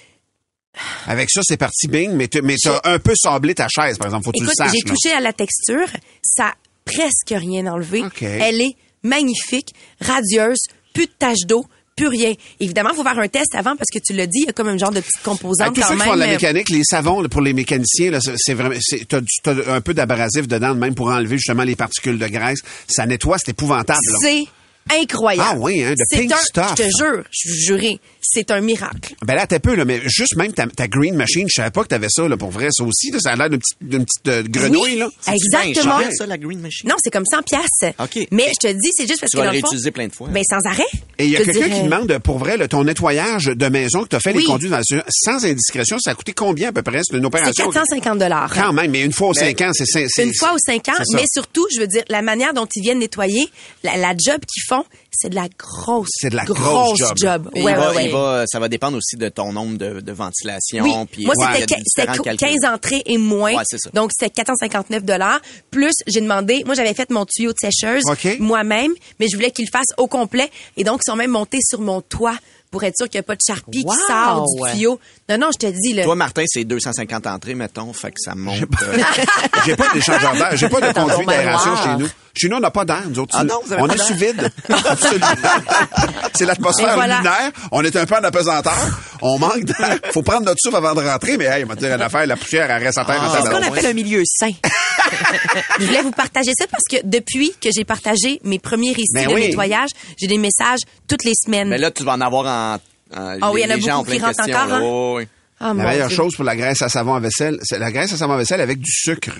Avec 1.07 1.29
ça, 1.29 1.41
c'est 1.43 1.57
parti 1.57 1.87
bing, 1.87 2.11
mais 2.13 2.27
tu 2.29 2.41
mais 2.41 2.55
t'as 2.61 2.79
un 2.85 2.99
peu 2.99 3.13
sablé 3.15 3.53
ta 3.53 3.67
chaise, 3.67 3.97
par 3.97 4.07
exemple. 4.07 4.23
Faut 4.25 4.31
que 4.31 4.37
tu 4.37 4.43
le 4.43 4.49
Écoute, 4.49 4.57
saches. 4.57 4.71
j'ai 4.73 4.81
touché 4.83 5.13
à 5.15 5.19
la 5.19 5.33
texture, 5.33 5.87
ça 6.23 6.45
a 6.47 6.53
presque 6.85 7.29
rien 7.31 7.67
enlevé. 7.67 8.03
OK. 8.05 8.21
Elle 8.21 8.61
est 8.61 8.75
magnifique, 9.03 9.73
radieuse, 9.99 10.59
plus 10.93 11.05
de 11.05 11.11
taches 11.17 11.45
d'eau, 11.47 11.65
plus 11.95 12.07
rien. 12.07 12.33
Évidemment, 12.59 12.89
il 12.93 12.95
faut 12.95 13.03
faire 13.03 13.19
un 13.19 13.27
test 13.27 13.53
avant 13.55 13.75
parce 13.75 13.89
que 13.93 13.99
tu 13.99 14.13
l'as 14.13 14.25
dit, 14.27 14.39
il 14.41 14.45
y 14.45 14.49
a 14.49 14.53
comme 14.53 14.69
un 14.69 14.77
genre 14.77 14.91
de 14.91 14.99
petite 15.01 15.21
composante 15.23 15.67
À 15.67 15.71
tous 15.71 15.81
quand 15.81 15.93
qui 15.93 15.97
même. 15.97 16.13
de 16.15 16.19
la 16.19 16.27
mécanique, 16.27 16.69
les 16.69 16.83
savons 16.83 17.21
là, 17.21 17.29
pour 17.29 17.41
les 17.41 17.53
mécaniciens, 17.53 18.17
c'est 18.37 18.53
vraiment, 18.53 18.75
t'as, 19.07 19.19
t'as 19.43 19.73
un 19.73 19.81
peu 19.81 19.93
d'abrasif 19.93 20.47
dedans, 20.47 20.73
même 20.73 20.95
pour 20.95 21.07
enlever 21.07 21.37
justement 21.37 21.63
les 21.63 21.75
particules 21.75 22.17
de 22.17 22.27
graisse. 22.27 22.59
Ça 22.87 23.05
nettoie, 23.05 23.37
c'est 23.37 23.51
épouvantable. 23.51 23.99
C'est 24.21 24.45
incroyable. 24.89 25.49
Ah 25.53 25.57
oui, 25.59 25.83
hein, 25.83 25.91
de 25.91 25.95
C'est 26.07 26.17
pink 26.19 26.31
un, 26.33 26.37
stuff. 26.37 26.71
Je 26.77 26.83
te 26.83 26.89
jure, 26.97 27.23
je 27.31 27.49
juré, 27.53 27.99
c'est 28.21 28.51
un 28.51 28.61
miracle. 28.61 29.15
Ben 29.25 29.35
là, 29.35 29.47
t'es 29.47 29.59
peu, 29.59 29.75
là, 29.75 29.85
mais 29.85 30.01
juste 30.07 30.35
même 30.35 30.53
ta, 30.53 30.67
ta 30.67 30.87
green 30.87 31.15
machine, 31.15 31.47
je 31.49 31.55
savais 31.55 31.71
pas 31.71 31.83
que 31.83 31.87
t'avais 31.89 32.07
ça, 32.09 32.27
là, 32.27 32.37
pour 32.37 32.49
vrai. 32.51 32.67
Ça 32.71 32.83
aussi, 32.83 33.11
là, 33.11 33.19
ça 33.19 33.31
a 33.31 33.35
l'air 33.35 33.49
d'une 33.49 33.59
petite, 33.59 33.77
d'une 33.81 34.05
petite 34.05 34.27
euh, 34.27 34.43
grenouille, 34.47 34.81
Oui, 34.93 34.97
là. 34.97 35.09
Exactement. 35.33 35.99
cher, 35.99 36.09
ça, 36.13 36.25
la 36.25 36.37
green 36.37 36.59
machine? 36.59 36.89
Non, 36.89 36.95
c'est 37.03 37.11
comme 37.11 37.25
100 37.25 37.43
pièces. 37.43 37.93
OK. 37.99 38.27
Mais 38.31 38.47
je 38.61 38.67
te 38.67 38.73
dis, 38.73 38.89
c'est 38.95 39.07
juste 39.07 39.19
parce 39.21 39.31
Tu 39.31 39.37
que 39.37 39.41
vas 39.41 39.47
le 39.49 39.53
le 39.55 39.59
fond- 39.61 39.67
réutiliser 39.67 39.91
plein 39.91 40.07
de 40.07 40.13
fois. 40.13 40.27
Ben 40.29 40.43
sans 40.43 40.59
arrêt. 40.69 40.83
Et 41.17 41.25
il 41.25 41.31
y 41.31 41.35
a 41.35 41.39
quelqu'un 41.43 41.53
dirais- 41.67 41.69
qui 41.69 41.83
demande, 41.83 42.17
pour 42.19 42.37
vrai, 42.37 42.57
là, 42.57 42.67
ton 42.67 42.83
nettoyage 42.83 43.45
de 43.45 43.67
maison 43.67 44.03
que 44.03 44.09
t'as 44.09 44.19
fait, 44.19 44.31
les 44.33 44.39
Oui. 44.39 44.45
conduits 44.45 44.69
dans 44.69 44.77
la- 44.77 45.03
sans 45.09 45.45
indiscrétion, 45.45 45.97
ça 45.99 46.11
a 46.11 46.15
coûté 46.15 46.33
combien 46.33 46.69
à 46.69 46.71
peu 46.71 46.81
près? 46.81 46.99
C'est 47.03 47.15
une 47.15 47.21
C'est 47.21 47.27
opération. 47.27 47.65
450 47.71 48.19
dollars. 48.19 48.51
Quand 48.53 48.73
même, 48.73 48.91
mais 48.91 49.01
une 49.01 49.13
fois 49.13 49.29
aux 49.29 49.33
cinq 49.33 49.59
ans, 49.61 49.71
c'est, 49.73 49.85
c'est, 49.85 50.05
c'est- 50.09 50.23
Une 50.25 50.33
fois 50.35 50.53
aux 50.53 50.57
cinq 50.59 50.87
ans, 50.89 50.93
c'est 50.97 51.05
ça. 51.05 51.17
mais 51.17 51.25
surtout, 51.31 51.65
je 51.73 51.79
veux 51.79 51.87
dire, 51.87 52.03
la 52.09 52.21
manière 52.21 52.53
dont 52.53 52.67
ils 52.75 52.81
viennent 52.81 52.99
nettoyer, 52.99 53.47
la, 53.83 53.97
la 53.97 54.09
job 54.11 54.39
qu'ils 54.51 54.63
font, 54.75 54.85
c'est 55.11 55.29
de 55.29 55.35
la 55.35 55.47
grosse, 55.57 56.07
C'est 56.11 56.29
de 56.29 56.35
la 56.35 56.45
grosse 56.45 56.99
job. 57.15 57.49
Ouais, 57.53 57.61
il 57.61 57.75
va- 57.75 57.93
ouais, 57.93 58.05
il 58.05 58.11
va- 58.11 58.43
ça 58.47 58.59
va 58.59 58.69
dépendre 58.69 58.97
aussi 58.97 59.17
de 59.17 59.27
ton 59.29 59.51
nombre 59.51 59.77
de, 59.77 59.99
de 59.99 60.11
ventilation. 60.11 60.83
Oui, 60.83 60.91
puis 61.11 61.25
moi 61.25 61.33
a 61.47 61.53
c'était 61.55 61.65
des 61.65 61.75
que- 61.75 61.81
c'était 61.85 62.01
différents 62.11 62.17
qu- 62.17 62.21
calculs. 62.37 62.47
15 62.61 62.71
entrées 62.73 63.03
et 63.05 63.17
moins. 63.17 63.53
Ouais, 63.55 63.63
c'est 63.65 63.79
ça. 63.79 63.89
Donc 63.93 64.11
c'était 64.17 64.31
459 64.31 65.03
dollars. 65.03 65.39
Plus 65.71 65.93
j'ai 66.07 66.21
demandé, 66.21 66.63
moi 66.65 66.75
j'avais 66.75 66.93
fait 66.93 67.09
mon 67.09 67.25
tuyau 67.25 67.51
de 67.51 67.57
sécheuse 67.59 68.03
moi-même, 68.39 68.91
mais 69.19 69.27
je 69.29 69.35
voulais 69.35 69.51
qu'ils 69.51 69.65
le 69.65 69.71
fassent 69.71 69.93
au 69.97 70.07
complet 70.07 70.49
et 70.77 70.83
donc 70.83 71.01
ils 71.05 71.09
sont 71.11 71.15
même 71.17 71.31
montés 71.31 71.59
sur 71.61 71.81
mon 71.81 72.01
toit 72.01 72.37
pour 72.71 72.83
être 72.85 72.95
sûr 72.97 73.09
qu'il 73.09 73.17
n'y 73.19 73.23
a 73.23 73.23
pas 73.23 73.35
de 73.35 73.41
charpie 73.45 73.83
Wow! 73.85 73.93
qui 73.93 73.97
sort 74.07 74.45
du 74.45 74.71
tuyau. 74.71 74.99
Non 75.29 75.37
non, 75.37 75.49
je 75.51 75.57
te 75.57 75.71
dis 75.71 75.93
là. 75.93 76.03
Toi, 76.03 76.15
Martin, 76.15 76.43
c'est 76.47 76.63
250 76.63 77.27
entrées, 77.27 77.53
mettons, 77.53 77.91
fait 77.93 78.11
que 78.11 78.17
ça 78.19 78.33
monte. 78.33 78.63
J'ai 79.65 79.75
pas 79.75 79.89
d'échangeur 79.93 80.33
d'air, 80.33 80.49
j'ai 80.55 80.69
pas 80.69 80.79
de 80.81 80.93
Dans 80.93 80.93
conduit 81.07 81.25
ton 81.25 81.31
d'aération 81.31 81.75
chez 81.75 81.95
nous. 81.97 82.07
Chez 82.33 82.47
nous, 82.47 82.57
on 82.57 82.59
n'a 82.61 82.71
pas 82.71 82.85
d'air, 82.85 83.03
nous 83.09 83.19
autres. 83.19 83.35
Ah 83.37 83.43
non, 83.43 83.59
vous 83.65 83.73
avez 83.73 83.81
on 83.81 83.87
pas 83.87 83.93
est 83.95 83.97
sous 83.97 84.13
vide. 84.15 84.49
Absolument. 84.85 85.27
C'est 86.33 86.45
l'atmosphère 86.45 86.95
voilà. 86.95 87.17
lunaire. 87.17 87.51
On 87.73 87.83
est 87.83 87.93
un 87.95 88.05
peu 88.05 88.15
en 88.15 88.23
apesanteur. 88.23 88.73
On 89.21 89.37
manque 89.37 89.65
d'air. 89.65 89.97
Faut 90.13 90.21
prendre 90.23 90.45
notre 90.45 90.59
souffle 90.63 90.77
avant 90.77 90.93
de 90.93 91.01
rentrer, 91.01 91.35
mais 91.37 91.45
hey, 91.45 91.65
on 91.65 91.67
va 91.67 91.75
dire 91.75 91.93
une 91.93 92.01
affaire, 92.01 92.25
la 92.25 92.37
poussière, 92.37 92.71
elle 92.71 92.83
reste 92.83 92.97
à 92.97 93.05
terre. 93.05 93.19
Ah, 93.21 93.37
C'est 93.37 93.45
ce 93.45 93.49
qu'on 93.51 93.61
appelle 93.61 93.85
un 93.85 93.93
milieu 93.93 94.23
sain. 94.25 94.51
Je 95.79 95.85
voulais 95.85 96.01
vous 96.01 96.11
partager 96.11 96.51
ça 96.57 96.65
parce 96.69 96.83
que 96.89 96.97
depuis 97.05 97.53
que 97.61 97.69
j'ai 97.75 97.83
partagé 97.83 98.39
mes 98.43 98.59
premiers 98.59 98.91
récits 98.93 99.13
Ben 99.13 99.27
de 99.29 99.33
oui. 99.33 99.47
nettoyage, 99.47 99.89
j'ai 100.19 100.27
des 100.27 100.37
messages 100.37 100.79
toutes 101.07 101.23
les 101.23 101.33
semaines. 101.35 101.69
Mais 101.69 101.77
là, 101.77 101.91
tu 101.91 102.03
vas 102.03 102.13
en 102.13 102.21
avoir 102.21 102.45
en. 102.45 102.75
en- 103.17 103.37
Ah 103.41 103.51
oui, 103.51 103.61
il 103.63 103.69
y 103.69 103.71
en 103.71 103.75
a 103.75 103.77
beaucoup 103.77 103.89
en 103.89 104.03
qui 104.03 104.19
rentrent 104.19 104.41
encore, 104.41 104.73
hein? 104.73 105.25
Ah, 105.59 105.67
La 105.67 105.73
meilleure 105.73 106.07
Dieu. 106.07 106.17
chose 106.17 106.35
pour 106.35 106.43
la 106.45 106.55
graisse 106.55 106.81
à 106.81 106.89
savon 106.89 107.13
à 107.13 107.19
vaisselle, 107.19 107.59
c'est 107.61 107.77
la 107.77 107.91
graisse 107.91 108.11
à 108.13 108.17
savon 108.17 108.33
à 108.33 108.37
vaisselle 108.37 108.61
avec 108.61 108.79
du 108.79 108.91
sucre. 108.91 109.31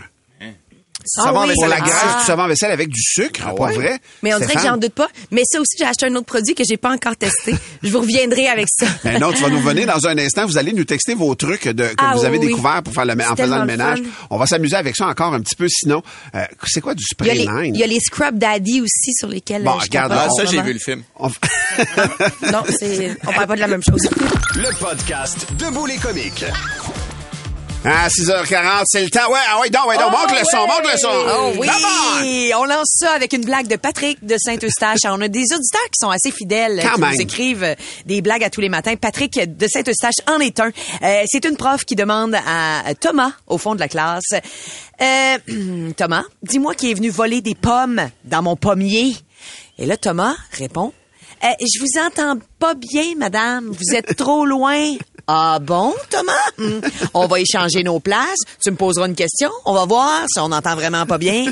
Savon 1.05 1.41
Ah 1.41 1.45
oui. 1.47 1.49
vaisselle 1.49 1.79
graisse 1.81 2.17
du 2.19 2.25
savon 2.25 2.47
vaisselle 2.47 2.71
avec 2.71 2.89
du 2.89 3.01
sucre, 3.01 3.53
pas 3.55 3.63
ouais? 3.65 3.73
vrai? 3.75 3.99
Mais 4.23 4.33
on 4.33 4.39
dirait 4.39 4.53
que 4.55 4.61
j'en 4.61 4.77
doute 4.77 4.93
pas. 4.93 5.07
Mais 5.31 5.41
ça 5.45 5.59
aussi, 5.59 5.75
j'ai 5.77 5.85
acheté 5.85 6.05
un 6.07 6.15
autre 6.15 6.25
produit 6.25 6.53
que 6.55 6.63
j'ai 6.67 6.77
pas 6.77 6.91
encore 6.91 7.15
testé. 7.17 7.53
Je 7.83 7.89
vous 7.89 7.99
reviendrai 8.01 8.47
avec 8.47 8.67
ça. 8.69 8.85
Ben 9.03 9.19
non, 9.19 9.31
tu 9.33 9.41
vas 9.41 9.49
nous 9.49 9.61
venir 9.61 9.87
dans 9.87 10.07
un 10.07 10.17
instant. 10.17 10.45
Vous 10.45 10.57
allez 10.57 10.73
nous 10.73 10.83
texter 10.83 11.13
vos 11.15 11.33
trucs 11.35 11.67
de, 11.67 11.83
que 11.83 11.93
Ah 11.97 12.13
vous 12.15 12.25
avez 12.25 12.37
oui, 12.37 12.47
découverts 12.47 12.83
pour 12.83 12.93
faire 12.93 13.05
le, 13.05 13.13
en 13.13 13.35
faisant 13.35 13.59
le 13.59 13.65
ménage. 13.65 13.99
fun. 13.99 14.05
On 14.29 14.37
va 14.37 14.45
s'amuser 14.45 14.75
avec 14.75 14.95
ça 14.95 15.07
encore 15.07 15.33
un 15.33 15.41
petit 15.41 15.55
peu. 15.55 15.67
Sinon, 15.69 16.01
euh, 16.35 16.43
c'est 16.67 16.81
quoi 16.81 16.93
du 16.93 17.01
Il 17.01 17.05
y, 17.05 17.07
spray 17.07 17.35
les, 17.35 17.45
line? 17.45 17.75
il 17.75 17.79
y 17.79 17.83
a 17.83 17.87
les 17.87 17.99
Scrub 17.99 18.37
Daddy 18.37 18.81
aussi 18.81 19.13
sur 19.13 19.27
lesquels 19.27 19.63
Bon, 19.63 19.71
euh, 19.71 19.79
je 19.79 19.83
regarde, 19.85 20.11
capote 20.11 20.29
Ah, 20.31 20.43
ça, 20.43 20.45
j'ai 20.45 20.61
vu 20.61 20.73
le 20.73 20.79
film. 20.79 21.03
On- 21.19 21.29
Non, 22.51 22.63
c'est, 22.69 23.15
on 23.27 23.31
parle 23.31 23.47
pas 23.47 23.55
de 23.55 23.61
la 23.61 23.67
même 23.67 23.81
chose. 23.87 24.01
Le 24.55 24.77
podcast 24.79 25.47
Debout 25.57 25.85
les 25.85 25.95
comiques. 25.97 26.45
À 27.83 28.07
6h40, 28.09 28.83
c'est 28.85 29.03
le 29.03 29.09
temps. 29.09 29.27
Ouais, 29.31 29.39
ah 29.49 29.59
ouais, 29.59 29.71
donc, 29.71 29.87
ouais, 29.87 29.97
donc, 29.97 30.11
Oh, 30.13 30.17
monte 30.27 30.39
le 30.39 30.45
son, 30.45 30.57
monte 30.67 30.83
le 30.93 30.99
son. 30.99 31.07
Oh 31.11 31.51
oui! 31.57 31.67
Come 31.67 32.53
on! 32.53 32.65
Lance 32.65 32.91
ça 32.99 33.13
avec 33.13 33.33
une 33.33 33.43
blague 33.43 33.65
de 33.67 33.75
Patrick 33.75 34.23
de 34.23 34.35
Saint-Eustache. 34.37 34.99
On 35.05 35.19
a 35.19 35.27
des 35.27 35.41
auditeurs 35.51 35.81
qui 35.91 35.97
sont 35.99 36.11
assez 36.11 36.29
fidèles, 36.31 36.79
Quand 36.83 36.93
qui 36.93 37.01
même. 37.01 37.09
nous 37.15 37.21
écrivent 37.21 37.75
des 38.05 38.21
blagues 38.21 38.43
à 38.43 38.51
tous 38.51 38.61
les 38.61 38.69
matins. 38.69 38.95
Patrick 38.97 39.33
de 39.57 39.67
Saint-Eustache 39.67 40.13
en 40.27 40.39
est 40.39 40.59
un. 40.59 40.69
Euh, 41.01 41.23
c'est 41.25 41.43
une 41.43 41.57
prof 41.57 41.83
qui 41.83 41.95
demande 41.95 42.35
à 42.35 42.83
Thomas, 42.99 43.31
au 43.47 43.57
fond 43.57 43.73
de 43.73 43.79
la 43.79 43.87
classe, 43.87 44.29
euh, 45.01 45.37
Thomas, 45.97 46.23
dis-moi 46.43 46.75
qui 46.75 46.91
est 46.91 46.93
venu 46.93 47.09
voler 47.09 47.41
des 47.41 47.55
pommes 47.55 48.09
dans 48.25 48.43
mon 48.43 48.55
pommier. 48.55 49.15
Et 49.79 49.87
là, 49.87 49.97
Thomas 49.97 50.35
répond, 50.51 50.93
Euh, 51.43 51.47
je 51.59 51.79
vous 51.79 52.05
entends 52.05 52.37
pas 52.59 52.75
bien, 52.75 53.15
madame. 53.17 53.65
Vous 53.71 53.95
êtes 53.95 54.15
trop 54.15 54.45
loin. 54.45 54.93
Ah 55.33 55.59
bon, 55.61 55.93
Thomas? 56.09 56.33
Hmm. 56.57 56.81
On 57.13 57.25
va 57.25 57.39
échanger 57.39 57.83
nos 57.83 58.01
places. 58.01 58.41
Tu 58.61 58.69
me 58.69 58.75
poseras 58.75 59.07
une 59.07 59.15
question. 59.15 59.49
On 59.63 59.73
va 59.73 59.85
voir 59.85 60.25
si 60.27 60.41
on 60.41 60.51
entend 60.51 60.75
vraiment 60.75 61.05
pas 61.05 61.17
bien. 61.17 61.45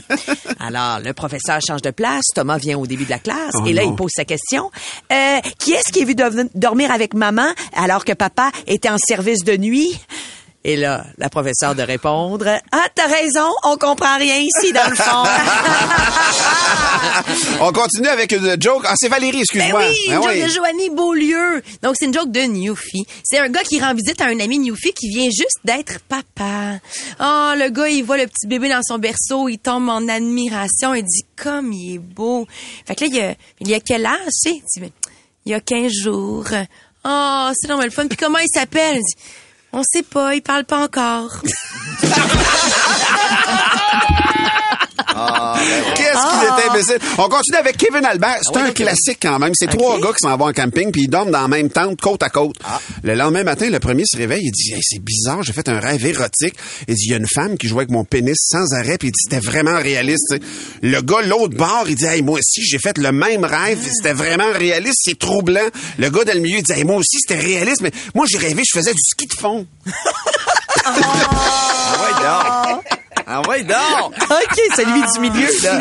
Alors, 0.60 1.00
le 1.00 1.13
professeur 1.13 1.60
change 1.65 1.82
de 1.82 1.92
place. 1.92 2.26
Thomas 2.36 2.58
vient 2.58 2.78
au 2.78 2.86
début 2.86 3.06
de 3.06 3.10
la 3.10 3.20
classe. 3.20 3.54
Oh 3.54 3.65
et 3.65 3.72
là, 3.72 3.86
non. 3.86 3.92
il 3.92 3.96
pose 3.96 4.12
sa 4.13 4.26
question. 4.26 4.70
Euh, 5.13 5.39
qui 5.58 5.72
est-ce 5.72 5.94
qui 5.94 6.02
est 6.02 6.04
vu 6.04 6.13
dormir 6.56 6.92
avec 6.92 7.13
maman 7.13 7.48
alors 7.74 8.04
que 8.04 8.12
papa 8.12 8.52
était 8.68 8.89
en 8.89 8.98
service 8.98 9.46
de 9.46 9.56
nuit? 9.56 9.98
Et 10.65 10.76
là, 10.76 11.06
la 11.17 11.30
professeure 11.30 11.74
de 11.74 11.84
répondre, 11.84 12.45
ah, 12.74 12.86
t'as 12.93 13.08
raison, 13.08 13.48
on 13.63 13.78
comprend 13.78 14.17
rien 14.17 14.39
ici, 14.39 14.74
dans 14.74 14.89
le 14.89 14.95
fond. 14.95 15.24
On 17.62 17.72
continue 17.72 18.08
avec 18.08 18.32
une 18.32 18.56
joke. 18.62 18.84
Ah, 18.88 18.93
c'est 18.98 19.08
Valérie, 19.10 19.38
Ben 19.38 19.41
excuse-moi. 19.41 19.80
oui, 19.82 19.95
une 20.08 20.13
Ben 20.13 20.22
joke 20.22 20.32
oui. 20.34 20.41
de 20.43 20.48
Joanie 20.48 20.89
Beaulieu. 20.89 21.62
Donc, 21.82 21.95
c'est 21.98 22.06
une 22.06 22.13
joke 22.13 22.32
de 22.32 22.41
Newfie. 22.41 23.06
C'est 23.24 23.39
un 23.39 23.50
gars 23.50 23.63
qui 23.63 23.80
rend 23.80 23.93
visite 23.93 24.22
à 24.22 24.26
un 24.26 24.39
ami 24.39 24.60
Newfie 24.60 24.93
qui 24.93 25.10
vient 25.10 25.30
juste 25.30 25.60
d'être 25.63 26.00
papa. 26.08 26.80
Oh, 27.19 27.52
le 27.56 27.69
gars, 27.69 27.89
il 27.89 28.04
voit 28.04 28.17
le 28.17 28.28
petit 28.28 28.48
bébé 28.48 28.69
dans 28.69 28.82
son 28.84 29.00
berceau, 29.00 29.50
il 29.50 29.58
tombe 29.60 29.89
en 29.89 30.08
admiration, 30.08 30.93
il 30.93 31.04
dit, 31.04 31.26
comme 31.36 31.72
il 31.74 31.95
est 31.95 32.00
beau. 32.00 32.48
Fait 32.86 32.95
que 32.95 33.06
là, 33.06 33.10
il 33.10 33.15
y 33.15 33.22
a, 33.22 33.36
il 33.62 33.67
y 33.69 33.74
a 33.74 33.80
quel 33.80 34.06
âge, 34.06 34.17
tu 34.45 34.52
sais? 34.52 34.62
Ben, 34.80 34.89
il 35.45 35.52
y 35.52 35.56
a 35.56 35.60
15 35.62 35.91
jours. 35.91 36.45
Oh, 37.06 37.50
c'est 37.54 37.67
normal 37.69 37.88
le 37.88 37.91
fun. 37.93 38.08
Puis 38.08 38.17
comment 38.17 38.39
il 38.39 38.50
s'appelle? 38.54 38.98
Il 38.98 39.04
dit, 39.04 39.15
on 39.73 39.82
sait 39.84 40.03
pas, 40.03 40.36
il 40.36 40.41
parle 40.41 40.65
pas 40.65 40.84
encore. 40.84 41.41
Qu'est-ce 45.95 46.69
Ah. 46.89 47.15
On 47.18 47.30
continue 47.30 47.58
avec 47.58 47.78
Kevin 47.78 48.06
Albert. 48.06 48.39
C'est 48.42 48.58
un 48.58 48.72
classique 48.72 49.20
quand 49.22 49.39
même. 49.39 49.52
C'est 49.56 49.68
trois 49.68 50.00
gars 50.00 50.10
qui 50.10 50.22
s'en 50.22 50.38
vont 50.38 50.48
en 50.48 50.54
camping 50.54 50.92
puis 50.92 51.04
ils 51.04 51.10
dorment 51.10 51.32
dans 51.32 51.42
la 51.42 51.48
même 51.48 51.70
tente 51.70 52.00
côte 52.00 52.24
à 52.24 52.30
côte. 52.30 52.56
Le 53.04 53.15
lendemain 53.15 53.44
matin, 53.44 53.70
le 53.70 53.80
premier 53.80 54.04
se 54.06 54.18
réveille, 54.18 54.42
il 54.44 54.52
dit 54.52 54.74
Hey, 54.74 54.82
c'est 54.84 55.04
bizarre, 55.04 55.44
j'ai 55.44 55.54
fait 55.54 55.68
un 55.70 55.80
rêve 55.80 56.06
érotique. 56.06 56.56
Il 56.88 56.96
dit 56.96 57.06
il 57.08 57.12
y 57.12 57.13
a 57.13 57.18
une 57.18 57.28
femme 57.28 57.58
qui 57.58 57.68
jouait 57.68 57.82
avec 57.82 57.92
mon 57.92 58.04
pénis 58.04 58.38
sans 58.39 58.74
arrêt 58.74 58.98
puis 58.98 59.10
il 59.10 59.12
dit 59.12 59.20
c'était 59.24 59.46
vraiment 59.46 59.78
réaliste. 59.78 60.26
tu 60.32 60.38
sais. 60.38 60.44
Le 60.82 61.02
gars 61.02 61.22
l'autre 61.22 61.56
bord, 61.56 61.86
il 61.88 61.96
dit 61.96 62.06
hey, 62.06 62.22
moi 62.22 62.39
aussi 62.39 62.63
j'ai 62.63 62.80
fait 62.80 62.98
le 62.98 63.12
même 63.12 63.46
rêve, 63.46 63.80
c'était 63.84 64.13
vraiment 64.13 64.52
réaliste, 64.54 65.00
c'est 65.04 65.20
troublant. 65.20 65.68
Le 65.98 66.10
gars 66.10 66.24
dans 66.24 66.34
le 66.34 66.39
milieu 66.39 66.58
il 66.58 66.63
dit 66.63 66.72
hey, 66.74 66.84
moi 66.84 66.98
aussi 66.98 67.18
c'était 67.20 67.39
réaliste 67.39 67.82
mais 67.82 67.92
moi 68.15 68.26
j'ai 68.30 68.38
rêvé, 68.38 68.63
je 68.65 68.78
faisais 68.78 68.94
du 68.94 69.02
ski 69.02 69.28
de 69.28 69.34
fond. 69.34 69.65
Ah 70.86 72.80
ouais. 72.84 72.98
Ah 73.32 73.42
ouais, 73.48 73.62
donc. 73.63 73.78
OK, 74.22 74.60
celui 74.76 75.02
du 75.04 75.20
milieu, 75.20 75.48
là. 75.62 75.74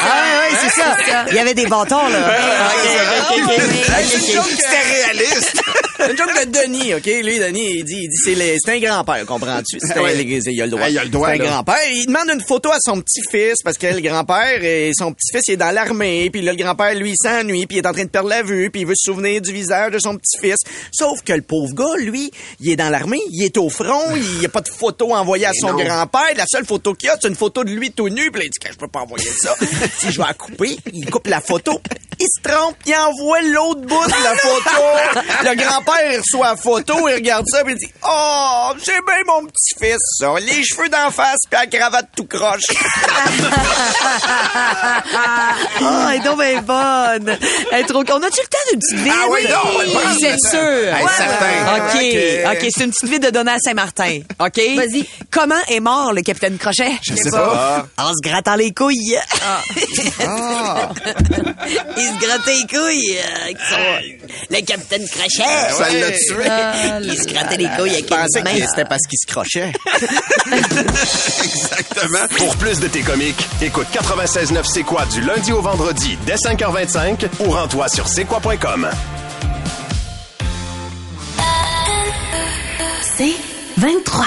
Ah 0.00 0.40
ouais, 0.40 0.56
c'est 0.60 0.80
ça. 0.80 0.96
Il 1.28 1.34
y 1.36 1.38
avait 1.38 1.54
des 1.54 1.66
bâtons, 1.66 2.08
là. 2.08 2.18
OK, 2.18 3.38
OK, 3.38 3.42
OK. 3.48 3.60
C'est 4.04 4.18
une 4.18 4.34
joke, 4.34 4.50
C'était 4.50 5.12
réaliste. 5.14 5.62
C'est 5.98 6.10
une 6.10 6.16
joke 6.16 6.46
de 6.46 6.50
Denis, 6.50 6.94
OK? 6.94 7.06
Lui, 7.06 7.38
Denis, 7.38 7.78
il 7.78 7.84
dit, 7.84 8.02
il 8.02 8.08
dit 8.08 8.58
c'est 8.62 8.72
un 8.72 8.78
grand-père, 8.80 9.24
comprends-tu? 9.26 9.78
C'est 9.80 9.92
un, 9.98 10.08
il 10.10 10.60
a 10.60 10.64
le 10.66 10.70
droit. 10.70 10.88
Il 10.88 10.98
a 10.98 11.04
le 11.04 11.10
droit, 11.10 11.28
C'est 11.28 11.34
un 11.34 11.38
là. 11.38 11.44
grand-père. 11.50 11.76
Il 11.92 12.06
demande 12.06 12.28
une 12.34 12.40
photo 12.46 12.70
à 12.70 12.78
son 12.80 13.00
petit-fils 13.00 13.56
parce 13.64 13.78
que 13.78 13.86
le 13.86 14.00
grand-père 14.00 14.62
et 14.62 14.92
son 14.96 15.12
petit-fils 15.12 15.42
il 15.48 15.52
est 15.52 15.56
dans 15.56 15.70
l'armée, 15.70 16.30
puis 16.30 16.42
là, 16.42 16.52
le 16.52 16.58
grand-père, 16.58 16.94
lui, 16.94 17.10
il 17.12 17.16
s'ennuie, 17.16 17.66
puis 17.66 17.78
il 17.78 17.80
est 17.80 17.86
en 17.86 17.92
train 17.92 18.04
de 18.04 18.08
perdre 18.10 18.28
la 18.28 18.42
vue, 18.42 18.70
puis 18.70 18.82
il 18.82 18.86
veut 18.86 18.94
se 18.96 19.10
souvenir 19.10 19.40
du 19.40 19.52
visage 19.52 19.92
de 19.92 19.98
son 19.98 20.16
petit-fils. 20.16 20.58
Sauf 20.92 21.22
que 21.22 21.32
le 21.32 21.42
pauvre 21.42 21.74
gars, 21.74 21.96
lui, 21.98 22.30
il 22.60 22.70
est 22.70 22.76
dans 22.76 22.88
l'armée, 22.88 23.20
il 23.30 23.44
est 23.44 23.56
au 23.58 23.68
front, 23.68 24.14
il 24.14 24.38
n'y 24.38 24.46
a 24.46 24.48
pas 24.48 24.60
de 24.60 24.68
photo 24.68 25.14
envoyée 25.14 25.46
à 25.46 25.52
son 25.52 25.72
non. 25.72 25.84
grand-père. 25.84 26.34
La 26.36 26.44
seule 26.46 26.64
photo 26.64 26.94
qu'il 26.94 27.08
y 27.08 27.10
a, 27.10 27.16
c'est 27.20 27.28
une 27.28 27.34
photo 27.34 27.64
de 27.64 27.70
lui 27.70 27.90
tout 27.92 28.08
nu, 28.08 28.30
puis 28.30 28.40
là, 28.42 28.46
il 28.46 28.50
dit 28.50 28.58
que 28.58 28.72
je 28.72 28.78
peux 28.78 28.88
pas 28.88 29.00
envoyer 29.00 29.28
ça? 29.28 29.54
si 29.98 30.12
je 30.12 30.18
vais 30.18 30.26
la 30.26 30.34
couper, 30.34 30.76
il 30.92 31.08
coupe 31.10 31.26
la 31.28 31.40
photo. 31.40 31.80
Il 32.18 32.26
se 32.26 32.40
trompe, 32.42 32.76
il 32.86 32.94
envoie 32.94 33.42
l'autre 33.42 33.80
bout 33.82 34.06
de 34.06 34.24
la 34.24 34.34
photo. 34.36 34.70
Le 35.44 35.54
grand-père, 35.54 36.12
il 36.12 36.18
reçoit 36.18 36.48
la 36.50 36.56
photo, 36.56 37.08
il 37.08 37.14
regarde 37.14 37.46
ça, 37.46 37.62
puis 37.62 37.74
il 37.74 37.78
dit 37.78 37.92
Oh, 38.02 38.70
c'est 38.82 38.92
bien 38.92 39.22
mon 39.26 39.44
petit-fils, 39.46 39.98
ça. 40.18 40.32
Les 40.40 40.64
cheveux 40.64 40.88
d'en 40.88 41.10
face, 41.10 41.36
puis 41.50 41.58
la 41.60 41.66
cravate 41.66 42.08
tout 42.16 42.24
croche. 42.26 42.62
Ah, 45.82 46.08
elle 46.10 46.16
est 46.20 46.24
donc 46.24 46.38
bien 46.40 46.62
bonne. 46.62 47.36
Elle 47.72 47.80
est 47.80 47.84
trop... 47.84 47.98
On 47.98 48.22
a-tu 48.22 48.40
le 48.40 48.46
temps 48.46 48.58
d'une 48.70 48.80
petite 48.80 48.98
ville? 48.98 49.12
Ah 49.14 49.26
oui, 49.30 49.40
non, 49.48 49.56
on 49.64 49.78
va 49.78 49.84
le 49.84 49.90
prendre, 49.90 50.08
Vous 50.18 50.24
êtes 50.24 50.40
ça. 50.40 50.50
sûr? 50.50 50.94
Hey, 50.94 51.06
certain. 51.16 51.76
OK. 51.76 52.56
OK, 52.62 52.70
c'est 52.74 52.84
une 52.84 52.90
petite 52.90 53.10
ville 53.10 53.20
de 53.20 53.30
Donna 53.30 53.52
à 53.54 53.58
Saint-Martin. 53.58 54.20
OK? 54.38 54.56
Vas-y. 54.76 55.06
Comment 55.30 55.54
est 55.68 55.80
mort 55.80 56.12
le 56.12 56.22
capitaine 56.22 56.56
Crochet? 56.58 56.92
Je 57.02 57.14
sais 57.14 57.30
pas. 57.30 57.86
En 57.98 58.08
se 58.08 58.26
grattant 58.26 58.54
les 58.56 58.72
couilles. 58.72 59.18
Ah. 59.44 59.60
Il 62.08 62.20
se 62.20 62.26
grattait 62.26 62.54
les 62.54 62.66
couilles. 62.66 63.18
euh, 63.18 63.48
qui 63.48 63.66
sont- 63.68 64.46
Le 64.50 64.60
capitaine 64.64 65.06
Crochet. 65.08 65.74
Ça 65.76 65.90
l'a 65.90 66.10
tué. 66.12 67.10
Il 67.12 67.18
se 67.18 67.24
grattait 67.26 67.56
les 67.56 67.68
couilles 67.76 67.90
avec 67.90 68.10
une 68.10 68.42
main. 68.44 68.66
c'était 68.68 68.84
parce 68.84 69.02
qu'il 69.08 69.18
se 69.18 69.26
crochait. 69.26 69.72
Exactement. 71.44 72.26
Pour 72.36 72.56
plus 72.56 72.80
de 72.80 72.88
tes 72.88 73.00
comiques, 73.00 73.46
écoute 73.62 73.86
96.9 73.92 74.64
C'est 74.66 74.82
quoi 74.82 75.04
du 75.06 75.20
lundi 75.22 75.52
au 75.52 75.60
vendredi 75.60 76.16
dès 76.26 76.34
5h25 76.36 77.26
ou 77.40 77.50
rends-toi 77.50 77.88
sur 77.88 78.06
c'est 78.08 78.24
quoi.com. 78.24 78.88
C'est 83.16 83.34
23. 83.78 84.24